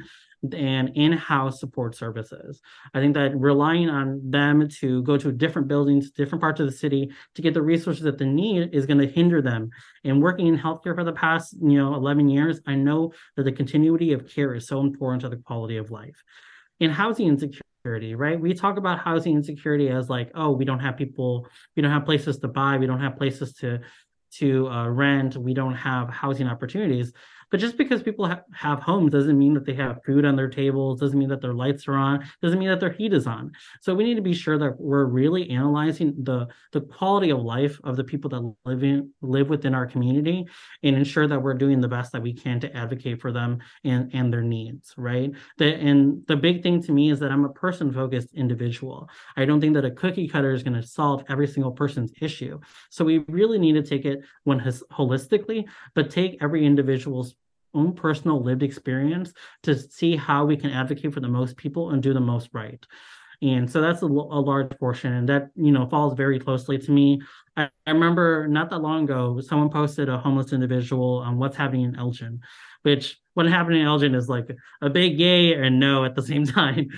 and 0.53 0.91
in-house 0.95 1.59
support 1.59 1.95
services. 1.95 2.61
I 2.93 2.99
think 2.99 3.13
that 3.15 3.37
relying 3.37 3.89
on 3.89 4.21
them 4.29 4.67
to 4.79 5.03
go 5.03 5.17
to 5.17 5.31
different 5.31 5.67
buildings, 5.67 6.11
different 6.11 6.41
parts 6.41 6.59
of 6.59 6.65
the 6.65 6.71
city 6.71 7.11
to 7.35 7.41
get 7.41 7.53
the 7.53 7.61
resources 7.61 8.03
that 8.03 8.17
they 8.17 8.25
need 8.25 8.73
is 8.73 8.85
going 8.85 8.99
to 8.99 9.07
hinder 9.07 9.41
them. 9.41 9.69
And 10.03 10.21
working 10.21 10.47
in 10.47 10.57
healthcare 10.57 10.95
for 10.95 11.03
the 11.03 11.11
past, 11.11 11.55
you 11.61 11.77
know, 11.77 11.93
11 11.95 12.29
years, 12.29 12.59
I 12.65 12.75
know 12.75 13.13
that 13.35 13.43
the 13.43 13.51
continuity 13.51 14.13
of 14.13 14.29
care 14.29 14.53
is 14.53 14.67
so 14.67 14.79
important 14.81 15.21
to 15.21 15.29
the 15.29 15.37
quality 15.37 15.77
of 15.77 15.91
life. 15.91 16.23
In 16.79 16.89
housing 16.89 17.27
insecurity, 17.27 18.15
right? 18.15 18.39
We 18.39 18.53
talk 18.53 18.77
about 18.77 18.99
housing 18.99 19.35
insecurity 19.35 19.89
as 19.89 20.09
like, 20.09 20.31
oh, 20.35 20.51
we 20.51 20.63
don't 20.63 20.79
have 20.79 20.95
people, 20.95 21.47
we 21.75 21.81
don't 21.81 21.91
have 21.91 22.05
places 22.05 22.37
to 22.39 22.47
buy, 22.47 22.77
we 22.77 22.87
don't 22.87 23.01
have 23.01 23.17
places 23.17 23.53
to 23.55 23.79
to 24.31 24.67
uh, 24.67 24.87
rent, 24.87 25.35
we 25.35 25.55
don't 25.55 25.73
have 25.73 26.07
housing 26.07 26.47
opportunities 26.47 27.11
But 27.51 27.59
just 27.59 27.77
because 27.77 28.03
people 28.03 28.27
ha- 28.27 28.41
have 28.53 28.79
homes 28.79 29.11
doesn't 29.11 29.37
mean 29.37 29.53
that 29.53 29.65
they 29.65 29.73
have 29.73 30.03
food 30.05 30.25
on 30.25 30.35
their 30.35 30.49
tables, 30.49 30.99
doesn't 30.99 31.17
mean 31.17 31.29
that 31.29 31.41
their 31.41 31.53
lights 31.53 31.87
are 31.87 31.95
on, 31.95 32.25
doesn't 32.41 32.59
mean 32.59 32.69
that 32.69 32.79
their 32.79 32.91
heat 32.91 33.13
is 33.13 33.27
on. 33.27 33.51
So 33.81 33.95
we 33.95 34.03
need 34.03 34.15
to 34.15 34.21
be 34.21 34.33
sure 34.33 34.57
that 34.57 34.79
we're 34.79 35.05
really 35.05 35.49
analyzing 35.49 36.13
the 36.23 36.47
the 36.71 36.81
quality 36.81 37.31
of 37.31 37.41
life 37.41 37.79
of 37.83 37.95
the 37.95 38.03
people 38.03 38.29
that 38.29 38.55
live 38.65 38.83
in 38.83 39.11
live 39.21 39.49
within 39.49 39.73
our 39.73 39.85
community 39.85 40.45
and 40.83 40.95
ensure 40.95 41.27
that 41.27 41.41
we're 41.41 41.53
doing 41.53 41.81
the 41.81 41.87
best 41.87 42.11
that 42.11 42.21
we 42.21 42.33
can 42.33 42.59
to 42.59 42.75
advocate 42.75 43.21
for 43.21 43.31
them 43.31 43.59
and 43.83 44.11
and 44.13 44.31
their 44.31 44.41
needs, 44.41 44.93
right? 44.97 45.31
The, 45.57 45.75
and 45.75 46.25
the 46.27 46.35
big 46.35 46.63
thing 46.63 46.81
to 46.83 46.91
me 46.91 47.09
is 47.09 47.19
that 47.19 47.31
I'm 47.31 47.45
a 47.45 47.49
person 47.49 47.91
focused 47.91 48.33
individual. 48.33 49.09
I 49.35 49.45
don't 49.45 49.59
think 49.59 49.73
that 49.73 49.85
a 49.85 49.91
cookie 49.91 50.27
cutter 50.27 50.51
is 50.51 50.63
going 50.63 50.79
to 50.79 50.87
solve 50.87 51.23
every 51.29 51.47
single 51.47 51.71
person's 51.71 52.11
issue. 52.21 52.59
So 52.89 53.03
we 53.05 53.19
really 53.27 53.59
need 53.59 53.73
to 53.73 53.83
take 53.83 54.05
it 54.05 54.21
one 54.43 54.59
holistically, 54.59 55.65
but 55.95 56.09
take 56.09 56.37
every 56.41 56.65
individual's 56.65 57.35
own 57.73 57.93
personal 57.93 58.41
lived 58.41 58.63
experience 58.63 59.33
to 59.63 59.77
see 59.77 60.15
how 60.15 60.45
we 60.45 60.57
can 60.57 60.71
advocate 60.71 61.13
for 61.13 61.19
the 61.19 61.27
most 61.27 61.57
people 61.57 61.91
and 61.91 62.03
do 62.03 62.13
the 62.13 62.19
most 62.19 62.49
right. 62.53 62.85
And 63.41 63.71
so 63.71 63.79
that's 63.79 64.01
a, 64.01 64.05
a, 64.05 64.09
large 64.09 64.69
portion 64.79 65.13
and 65.13 65.29
that 65.29 65.51
you 65.55 65.71
know 65.71 65.87
falls 65.87 66.13
very 66.15 66.39
closely 66.39 66.77
to 66.77 66.91
me. 66.91 67.21
I, 67.55 67.69
I, 67.87 67.91
remember 67.91 68.47
not 68.49 68.69
that 68.69 68.79
long 68.79 69.05
ago 69.05 69.39
someone 69.39 69.69
posted 69.69 70.09
a 70.09 70.17
homeless 70.17 70.51
individual 70.51 71.19
on 71.19 71.37
what's 71.37 71.55
happening 71.55 71.83
in 71.83 71.95
elgin 71.95 72.41
which 72.81 73.19
what 73.33 73.45
happened 73.45 73.77
in 73.77 73.85
elgin 73.85 74.15
is 74.15 74.29
like 74.29 74.49
a 74.81 74.89
big 74.89 75.19
yay 75.19 75.53
and 75.53 75.79
no 75.79 76.05
at 76.05 76.15
the 76.15 76.21
same 76.21 76.45
time. 76.59 76.89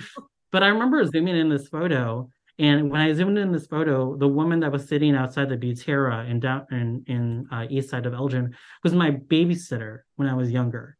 But 0.50 0.62
i 0.62 0.68
remember 0.68 1.04
zooming 1.06 1.36
in 1.36 1.48
this 1.48 1.68
photo 1.68 2.28
and 2.58 2.90
when 2.90 3.00
I 3.00 3.12
zoomed 3.12 3.38
in 3.38 3.52
this 3.52 3.66
photo, 3.66 4.16
the 4.16 4.28
woman 4.28 4.60
that 4.60 4.72
was 4.72 4.86
sitting 4.86 5.16
outside 5.16 5.48
the 5.48 5.56
Butera 5.56 6.28
in 6.28 6.40
down 6.40 6.66
in, 6.70 7.04
in 7.06 7.46
uh, 7.50 7.66
east 7.70 7.90
side 7.90 8.06
of 8.06 8.12
Elgin 8.12 8.54
was 8.84 8.94
my 8.94 9.10
babysitter 9.10 10.00
when 10.16 10.28
I 10.28 10.34
was 10.34 10.50
younger. 10.50 10.98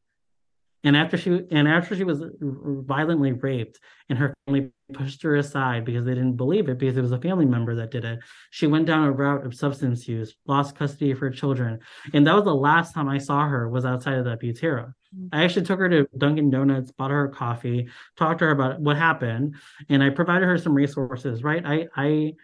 And 0.85 0.97
after 0.97 1.17
she 1.17 1.43
and 1.51 1.69
after 1.69 1.95
she 1.95 2.03
was 2.03 2.25
violently 2.41 3.33
raped, 3.33 3.79
and 4.09 4.19
her 4.19 4.35
family 4.47 4.71
pushed 4.93 5.23
her 5.23 5.37
aside 5.37 5.85
because 5.85 6.05
they 6.05 6.15
didn't 6.15 6.37
believe 6.37 6.69
it 6.69 6.79
because 6.79 6.97
it 6.97 7.03
was 7.03 7.13
a 7.13 7.21
family 7.21 7.45
member 7.45 7.77
that 7.77 7.93
did 7.93 8.05
it. 8.05 8.19
She 8.51 8.67
went 8.67 8.87
down 8.87 9.05
a 9.05 9.13
route 9.13 9.47
of 9.47 9.55
substance 9.55 10.09
use, 10.09 10.35
lost 10.47 10.75
custody 10.75 11.13
of 11.13 11.21
her 11.21 11.31
children, 11.31 11.79
and 12.13 12.27
that 12.27 12.35
was 12.35 12.45
the 12.45 12.55
last 12.55 12.95
time 12.95 13.09
I 13.09 13.19
saw 13.19 13.47
her 13.47 13.69
was 13.69 13.85
outside 13.85 14.15
of 14.15 14.25
that 14.25 14.41
Butera. 14.41 14.93
I 15.33 15.45
actually 15.45 15.67
took 15.67 15.79
her 15.79 15.89
to 15.89 16.09
Dunkin' 16.17 16.51
Donuts, 16.51 16.91
bought 16.93 17.11
her 17.11 17.25
a 17.25 17.31
coffee, 17.31 17.89
talked 18.17 18.39
to 18.39 18.47
her 18.47 18.51
about 18.51 18.81
what 18.81 18.97
happened, 18.97 19.57
and 19.89 20.03
I 20.03 20.11
provided 20.11 20.47
her 20.47 20.59
some 20.59 20.75
resources. 20.75 21.43
Right, 21.43 21.63
I 21.65 21.89
I 21.97 22.35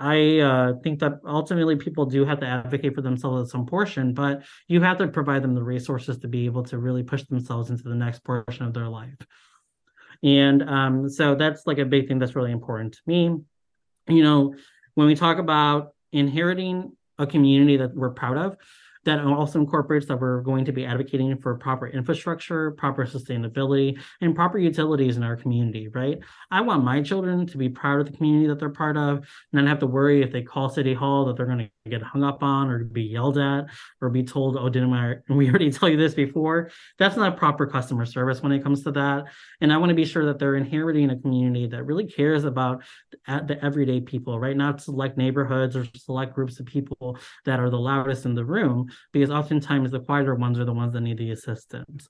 I 0.00 0.38
uh, 0.38 0.72
think 0.82 1.00
that 1.00 1.20
ultimately 1.26 1.76
people 1.76 2.06
do 2.06 2.24
have 2.24 2.40
to 2.40 2.46
advocate 2.46 2.94
for 2.94 3.02
themselves 3.02 3.48
at 3.48 3.52
some 3.52 3.66
portion, 3.66 4.14
but 4.14 4.44
you 4.68 4.80
have 4.80 4.98
to 4.98 5.08
provide 5.08 5.42
them 5.42 5.54
the 5.54 5.62
resources 5.62 6.18
to 6.18 6.28
be 6.28 6.46
able 6.46 6.62
to 6.64 6.78
really 6.78 7.02
push 7.02 7.24
themselves 7.24 7.70
into 7.70 7.82
the 7.84 7.94
next 7.94 8.24
portion 8.24 8.64
of 8.64 8.72
their 8.72 8.88
life. 8.88 9.18
And 10.22 10.62
um, 10.68 11.08
so 11.08 11.34
that's 11.34 11.66
like 11.66 11.78
a 11.78 11.84
big 11.84 12.08
thing 12.08 12.18
that's 12.18 12.36
really 12.36 12.52
important 12.52 12.94
to 12.94 13.00
me. 13.06 13.36
You 14.06 14.22
know, 14.22 14.54
when 14.94 15.06
we 15.06 15.14
talk 15.14 15.38
about 15.38 15.94
inheriting 16.12 16.96
a 17.18 17.26
community 17.26 17.76
that 17.78 17.94
we're 17.94 18.10
proud 18.10 18.36
of, 18.36 18.56
that 19.04 19.20
also 19.20 19.58
incorporates 19.60 20.06
that 20.06 20.20
we're 20.20 20.40
going 20.42 20.64
to 20.64 20.72
be 20.72 20.84
advocating 20.84 21.36
for 21.38 21.54
proper 21.56 21.86
infrastructure, 21.86 22.72
proper 22.72 23.06
sustainability, 23.06 23.98
and 24.20 24.34
proper 24.34 24.58
utilities 24.58 25.16
in 25.16 25.22
our 25.22 25.36
community, 25.36 25.88
right? 25.88 26.18
I 26.50 26.60
want 26.60 26.84
my 26.84 27.02
children 27.02 27.46
to 27.46 27.58
be 27.58 27.68
proud 27.68 28.00
of 28.00 28.10
the 28.10 28.16
community 28.16 28.48
that 28.48 28.58
they're 28.58 28.70
part 28.70 28.96
of, 28.96 29.18
and 29.18 29.26
not 29.52 29.66
have 29.66 29.78
to 29.80 29.86
worry 29.86 30.22
if 30.22 30.32
they 30.32 30.42
call 30.42 30.68
City 30.68 30.94
Hall 30.94 31.24
that 31.26 31.36
they're 31.36 31.46
going 31.46 31.58
to 31.58 31.70
get 31.88 32.02
hung 32.02 32.22
up 32.22 32.42
on 32.42 32.68
or 32.70 32.84
be 32.84 33.02
yelled 33.02 33.38
at 33.38 33.66
or 34.00 34.10
be 34.10 34.22
told, 34.22 34.56
oh, 34.56 34.68
didn't 34.68 34.92
I, 34.92 35.14
we 35.28 35.48
already 35.48 35.70
tell 35.70 35.88
you 35.88 35.96
this 35.96 36.14
before? 36.14 36.70
That's 36.98 37.16
not 37.16 37.36
proper 37.36 37.66
customer 37.66 38.04
service 38.06 38.42
when 38.42 38.52
it 38.52 38.62
comes 38.62 38.84
to 38.84 38.92
that. 38.92 39.24
And 39.60 39.72
I 39.72 39.76
want 39.78 39.90
to 39.90 39.94
be 39.94 40.04
sure 40.04 40.26
that 40.26 40.38
they're 40.38 40.56
inheriting 40.56 41.10
a 41.10 41.18
community 41.18 41.66
that 41.68 41.84
really 41.84 42.06
cares 42.06 42.44
about 42.44 42.82
the 43.26 43.58
everyday 43.62 44.00
people, 44.00 44.38
right? 44.38 44.56
Not 44.56 44.80
select 44.80 45.16
neighborhoods 45.16 45.76
or 45.76 45.86
select 45.96 46.34
groups 46.34 46.60
of 46.60 46.66
people 46.66 47.18
that 47.44 47.60
are 47.60 47.70
the 47.70 47.78
loudest 47.78 48.24
in 48.24 48.34
the 48.34 48.44
room, 48.44 48.88
because 49.12 49.30
oftentimes 49.30 49.90
the 49.90 50.00
quieter 50.00 50.34
ones 50.34 50.58
are 50.58 50.64
the 50.64 50.72
ones 50.72 50.92
that 50.92 51.00
need 51.00 51.18
the 51.18 51.30
assistance. 51.30 52.08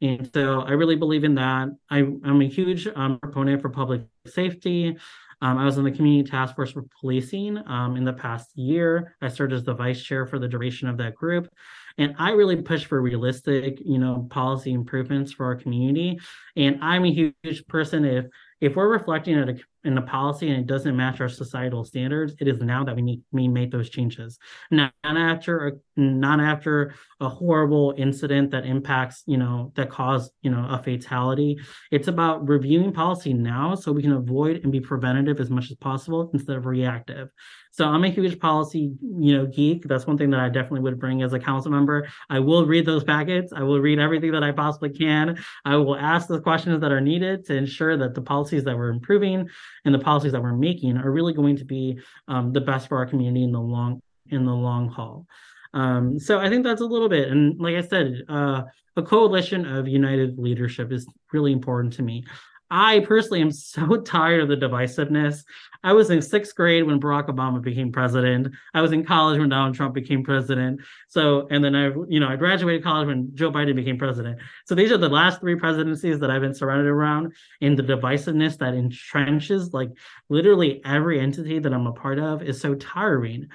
And 0.00 0.30
so 0.32 0.60
I 0.60 0.72
really 0.72 0.96
believe 0.96 1.24
in 1.24 1.34
that. 1.36 1.68
I, 1.90 1.98
am 1.98 2.40
a 2.40 2.48
huge 2.48 2.86
um, 2.94 3.18
proponent 3.18 3.60
for 3.60 3.68
public 3.68 4.02
safety. 4.26 4.96
Um, 5.40 5.58
I 5.58 5.64
was 5.64 5.78
on 5.78 5.84
the 5.84 5.90
community 5.90 6.28
task 6.28 6.56
force 6.56 6.72
for 6.72 6.84
policing 7.00 7.58
um, 7.66 7.96
in 7.96 8.04
the 8.04 8.12
past 8.12 8.56
year. 8.56 9.16
I 9.22 9.28
served 9.28 9.52
as 9.52 9.64
the 9.64 9.74
vice 9.74 10.02
chair 10.02 10.26
for 10.26 10.38
the 10.38 10.48
duration 10.48 10.88
of 10.88 10.96
that 10.98 11.14
group. 11.14 11.48
And 11.96 12.14
I 12.18 12.30
really 12.30 12.56
push 12.56 12.84
for 12.84 13.00
realistic, 13.02 13.80
you 13.84 13.98
know, 13.98 14.26
policy 14.30 14.72
improvements 14.72 15.32
for 15.32 15.46
our 15.46 15.56
community. 15.56 16.18
And 16.56 16.78
I'm 16.82 17.04
a 17.04 17.12
huge 17.12 17.66
person 17.66 18.04
if 18.04 18.26
if 18.60 18.76
we're 18.76 18.88
reflecting 18.88 19.38
at 19.38 19.48
a 19.48 19.58
in 19.84 19.96
a 19.96 20.02
policy 20.02 20.48
and 20.48 20.58
it 20.58 20.66
doesn't 20.66 20.96
match 20.96 21.20
our 21.20 21.28
societal 21.28 21.84
standards, 21.84 22.34
it 22.40 22.48
is 22.48 22.60
now 22.60 22.84
that 22.84 22.96
we 22.96 23.02
need 23.02 23.22
we 23.30 23.46
make 23.46 23.70
those 23.70 23.88
changes. 23.88 24.38
Not, 24.70 24.92
not 25.04 25.16
after 25.16 25.68
a, 25.68 25.72
not 25.96 26.40
after 26.40 26.94
a 27.20 27.28
horrible 27.28 27.94
incident 27.96 28.50
that 28.50 28.66
impacts, 28.66 29.22
you 29.26 29.36
know, 29.36 29.72
that 29.76 29.90
caused, 29.90 30.32
you 30.42 30.50
know, 30.50 30.66
a 30.68 30.82
fatality. 30.82 31.58
It's 31.90 32.08
about 32.08 32.48
reviewing 32.48 32.92
policy 32.92 33.32
now 33.32 33.76
so 33.76 33.92
we 33.92 34.02
can 34.02 34.12
avoid 34.12 34.62
and 34.62 34.72
be 34.72 34.80
preventative 34.80 35.40
as 35.40 35.50
much 35.50 35.70
as 35.70 35.76
possible 35.76 36.30
instead 36.34 36.56
of 36.56 36.66
reactive. 36.66 37.30
So 37.78 37.86
I'm 37.86 38.02
a 38.02 38.08
huge 38.08 38.40
policy, 38.40 38.90
you 39.00 39.38
know, 39.38 39.46
geek. 39.46 39.84
That's 39.84 40.04
one 40.04 40.18
thing 40.18 40.30
that 40.30 40.40
I 40.40 40.48
definitely 40.48 40.80
would 40.80 40.98
bring 40.98 41.22
as 41.22 41.32
a 41.32 41.38
council 41.38 41.70
member. 41.70 42.08
I 42.28 42.40
will 42.40 42.66
read 42.66 42.84
those 42.84 43.04
packets. 43.04 43.52
I 43.52 43.62
will 43.62 43.78
read 43.78 44.00
everything 44.00 44.32
that 44.32 44.42
I 44.42 44.50
possibly 44.50 44.90
can. 44.90 45.38
I 45.64 45.76
will 45.76 45.94
ask 45.94 46.26
the 46.26 46.40
questions 46.40 46.80
that 46.80 46.90
are 46.90 47.00
needed 47.00 47.46
to 47.46 47.54
ensure 47.54 47.96
that 47.96 48.16
the 48.16 48.20
policies 48.20 48.64
that 48.64 48.76
we're 48.76 48.88
improving 48.88 49.48
and 49.84 49.94
the 49.94 50.00
policies 50.00 50.32
that 50.32 50.42
we're 50.42 50.56
making 50.56 50.96
are 50.96 51.12
really 51.12 51.32
going 51.32 51.56
to 51.56 51.64
be 51.64 52.00
um, 52.26 52.52
the 52.52 52.60
best 52.60 52.88
for 52.88 52.98
our 52.98 53.06
community 53.06 53.44
in 53.44 53.52
the 53.52 53.60
long 53.60 54.02
in 54.28 54.44
the 54.44 54.52
long 54.52 54.88
haul. 54.88 55.28
Um, 55.72 56.18
so 56.18 56.40
I 56.40 56.48
think 56.48 56.64
that's 56.64 56.80
a 56.80 56.84
little 56.84 57.08
bit, 57.08 57.28
and 57.28 57.60
like 57.60 57.76
I 57.76 57.82
said, 57.82 58.24
uh, 58.28 58.62
a 58.96 59.02
coalition 59.02 59.64
of 59.64 59.86
united 59.86 60.36
leadership 60.36 60.90
is 60.90 61.06
really 61.32 61.52
important 61.52 61.92
to 61.92 62.02
me. 62.02 62.24
I 62.70 63.00
personally 63.00 63.40
am 63.40 63.50
so 63.50 63.96
tired 64.04 64.42
of 64.42 64.48
the 64.48 64.56
divisiveness. 64.56 65.44
I 65.84 65.92
was 65.92 66.10
in 66.10 66.20
sixth 66.20 66.54
grade 66.54 66.84
when 66.84 67.00
Barack 67.00 67.28
Obama 67.28 67.62
became 67.62 67.92
president. 67.92 68.48
I 68.74 68.82
was 68.82 68.92
in 68.92 69.04
college 69.04 69.38
when 69.38 69.48
Donald 69.48 69.74
Trump 69.74 69.94
became 69.94 70.24
president. 70.24 70.80
So, 71.08 71.46
and 71.50 71.62
then 71.62 71.76
I, 71.76 71.92
you 72.08 72.18
know, 72.18 72.28
I 72.28 72.36
graduated 72.36 72.82
college 72.82 73.06
when 73.06 73.30
Joe 73.34 73.52
Biden 73.52 73.76
became 73.76 73.96
president. 73.96 74.40
So 74.66 74.74
these 74.74 74.90
are 74.90 74.98
the 74.98 75.08
last 75.08 75.40
three 75.40 75.54
presidencies 75.54 76.18
that 76.18 76.30
I've 76.30 76.42
been 76.42 76.54
surrounded 76.54 76.88
around. 76.88 77.32
And 77.60 77.78
the 77.78 77.84
divisiveness 77.84 78.58
that 78.58 78.74
entrenches 78.74 79.72
like 79.72 79.90
literally 80.28 80.82
every 80.84 81.20
entity 81.20 81.60
that 81.60 81.72
I'm 81.72 81.86
a 81.86 81.92
part 81.92 82.18
of 82.18 82.42
is 82.42 82.60
so 82.60 82.74
tiring. 82.74 83.48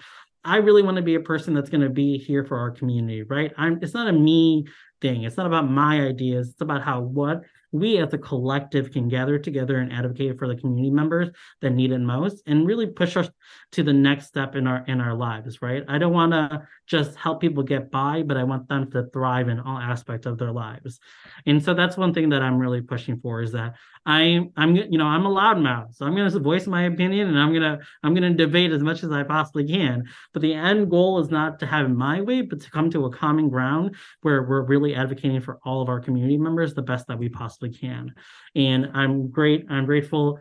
I 0.46 0.58
really 0.58 0.82
want 0.82 0.98
to 0.98 1.04
be 1.04 1.16
a 1.16 1.22
person 1.22 1.54
that's 1.54 1.70
going 1.70 1.82
to 1.82 1.90
be 1.90 2.18
here 2.18 2.44
for 2.44 2.58
our 2.58 2.72
community, 2.72 3.24
right? 3.24 3.54
I'm. 3.58 3.80
It's 3.82 3.94
not 3.94 4.08
a 4.08 4.14
me 4.14 4.66
thing. 5.02 5.24
It's 5.24 5.38
not 5.38 5.46
about 5.46 5.70
my 5.70 6.02
ideas. 6.02 6.50
It's 6.50 6.62
about 6.62 6.84
how 6.84 7.00
what 7.00 7.44
we 7.74 7.98
as 7.98 8.14
a 8.14 8.18
collective 8.18 8.92
can 8.92 9.10
gather 9.10 9.38
together 9.38 9.80
and 9.80 9.92
advocate 9.92 10.38
for 10.38 10.48
the 10.48 10.56
community 10.56 10.92
members 10.92 11.30
that 11.62 11.72
need 11.72 11.92
it 11.92 12.00
most 12.00 12.42
and 12.46 12.68
really 12.68 12.88
push 12.88 13.18
us 13.18 13.30
to 13.72 13.84
the 13.84 13.92
next 13.92 14.28
step 14.28 14.56
in 14.56 14.68
our 14.68 14.86
in 14.88 15.02
our 15.02 15.16
lives 15.16 15.62
right? 15.62 15.84
I 15.88 15.98
don't 15.98 16.14
want 16.14 16.32
to 16.32 16.68
just 16.88 17.16
help 17.16 17.42
people 17.42 17.64
get 17.64 17.92
by 17.92 18.24
but 18.24 18.38
i 18.38 18.44
want 18.44 18.68
them 18.70 18.90
to 18.92 19.06
thrive 19.12 19.50
in 19.50 19.60
all 19.60 19.78
aspects 19.78 20.28
of 20.28 20.38
their 20.38 20.52
lives. 20.52 21.00
And 21.46 21.64
so 21.64 21.74
that's 21.74 21.98
one 21.98 22.14
thing 22.14 22.30
that 22.30 22.42
i'm 22.42 22.58
really 22.58 22.82
pushing 22.82 23.20
for 23.20 23.42
is 23.42 23.52
that 23.54 23.76
i 24.06 24.40
i'm 24.58 24.76
you 24.76 24.98
know 24.98 25.06
i'm 25.06 25.26
a 25.26 25.30
loudmouth 25.30 25.96
so 25.96 26.06
i'm 26.06 26.14
going 26.16 26.30
to 26.30 26.40
voice 26.40 26.68
my 26.68 26.84
opinion 26.84 27.30
and 27.30 27.40
i'm 27.40 27.52
going 27.52 27.62
to 27.62 27.80
i'm 28.04 28.14
going 28.14 28.30
to 28.30 28.46
debate 28.46 28.72
as 28.72 28.84
much 28.84 29.04
as 29.04 29.12
i 29.12 29.24
possibly 29.24 29.66
can. 29.66 30.04
But 30.34 30.42
the 30.42 30.54
end 30.54 30.90
goal 30.90 31.20
is 31.20 31.30
not 31.30 31.60
to 31.60 31.66
have 31.66 31.86
it 31.86 31.90
my 31.90 32.22
way 32.22 32.42
but 32.42 32.62
to 32.62 32.70
come 32.70 32.90
to 32.92 33.06
a 33.06 33.12
common 33.12 33.50
ground 33.50 33.96
where 34.22 34.44
we're 34.44 34.64
really 34.64 34.96
advocating 34.96 35.42
for 35.42 35.60
all 35.66 35.82
of 35.82 35.90
our 35.90 36.00
community 36.00 36.38
members 36.38 36.74
the 36.74 36.82
best 36.82 37.08
that 37.08 37.18
we 37.18 37.30
possibly 37.30 37.63
can. 37.72 38.14
And 38.56 38.92
I'm 38.94 39.30
great. 39.30 39.66
I'm 39.70 39.86
grateful 39.86 40.40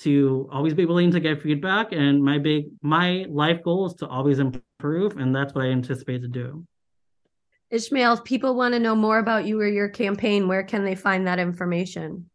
to 0.00 0.48
always 0.50 0.72
be 0.74 0.86
willing 0.86 1.10
to 1.10 1.20
get 1.20 1.42
feedback. 1.42 1.92
And 1.92 2.22
my 2.22 2.38
big 2.38 2.66
my 2.82 3.26
life 3.28 3.62
goal 3.62 3.86
is 3.86 3.94
to 3.94 4.08
always 4.08 4.38
improve, 4.38 5.18
and 5.18 5.34
that's 5.34 5.54
what 5.54 5.64
I 5.64 5.68
anticipate 5.68 6.22
to 6.22 6.28
do. 6.28 6.66
Ismael, 7.70 8.14
if 8.14 8.24
people 8.24 8.56
want 8.56 8.74
to 8.74 8.80
know 8.80 8.96
more 8.96 9.18
about 9.18 9.44
you 9.44 9.60
or 9.60 9.68
your 9.68 9.88
campaign, 9.88 10.48
where 10.48 10.64
can 10.64 10.84
they 10.84 10.94
find 10.94 11.26
that 11.26 11.38
information? 11.38 12.29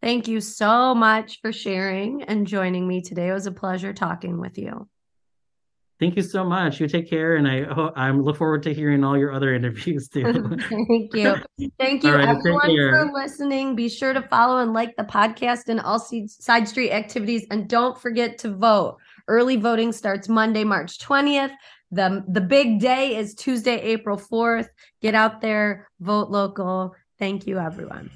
Thank 0.00 0.28
you 0.28 0.40
so 0.40 0.94
much 0.94 1.40
for 1.40 1.52
sharing 1.52 2.22
and 2.22 2.46
joining 2.46 2.88
me 2.88 3.02
today. 3.02 3.28
It 3.28 3.34
was 3.34 3.46
a 3.46 3.52
pleasure 3.52 3.92
talking 3.92 4.40
with 4.40 4.56
you. 4.56 4.88
Thank 6.02 6.16
you 6.16 6.22
so 6.22 6.42
much. 6.42 6.80
You 6.80 6.88
take 6.88 7.08
care, 7.08 7.36
and 7.36 7.46
I 7.46 7.60
I 7.94 8.10
look 8.10 8.36
forward 8.36 8.64
to 8.64 8.74
hearing 8.74 9.04
all 9.04 9.16
your 9.16 9.32
other 9.32 9.54
interviews 9.54 10.08
too. 10.08 10.24
Thank 10.68 11.14
you. 11.14 11.36
Thank 11.78 12.02
you, 12.02 12.12
right, 12.12 12.28
everyone, 12.28 12.74
for 12.74 13.12
listening. 13.14 13.76
Be 13.76 13.88
sure 13.88 14.12
to 14.12 14.20
follow 14.22 14.58
and 14.58 14.72
like 14.72 14.96
the 14.96 15.04
podcast 15.04 15.68
and 15.68 15.78
all 15.78 16.00
Side 16.00 16.66
Street 16.66 16.90
activities, 16.90 17.46
and 17.52 17.68
don't 17.68 17.96
forget 17.96 18.36
to 18.38 18.52
vote. 18.52 18.96
Early 19.28 19.54
voting 19.54 19.92
starts 19.92 20.28
Monday, 20.28 20.64
March 20.64 20.98
20th. 20.98 21.52
The, 21.92 22.24
the 22.26 22.40
big 22.40 22.80
day 22.80 23.14
is 23.14 23.36
Tuesday, 23.36 23.80
April 23.80 24.18
4th. 24.18 24.66
Get 25.02 25.14
out 25.14 25.40
there, 25.40 25.88
vote 26.00 26.30
local. 26.30 26.96
Thank 27.20 27.46
you, 27.46 27.60
everyone. 27.60 28.10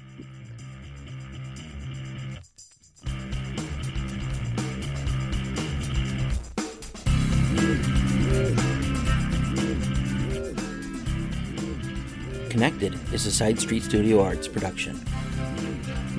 Connected 12.49 12.97
is 13.13 13.25
a 13.25 13.31
Side 13.31 13.59
Street 13.59 13.83
Studio 13.83 14.21
Arts 14.21 14.47
production. 14.47 14.99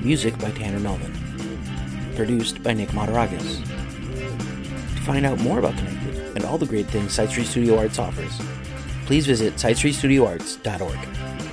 Music 0.01 0.37
by 0.39 0.51
Tanner 0.51 0.79
Melvin. 0.79 1.13
Produced 2.15 2.61
by 2.61 2.73
Nick 2.73 2.89
Mataragas. 2.89 3.63
To 4.95 5.01
find 5.01 5.25
out 5.25 5.39
more 5.39 5.59
about 5.59 5.75
Connected 5.77 6.15
and 6.35 6.45
all 6.45 6.57
the 6.57 6.65
great 6.65 6.85
things 6.85 7.13
Side 7.13 7.29
Street 7.29 7.47
Studio 7.47 7.77
Arts 7.77 7.99
offers, 7.99 8.39
please 9.05 9.25
visit 9.25 9.55
sidestreetstudioarts.org. 9.55 11.48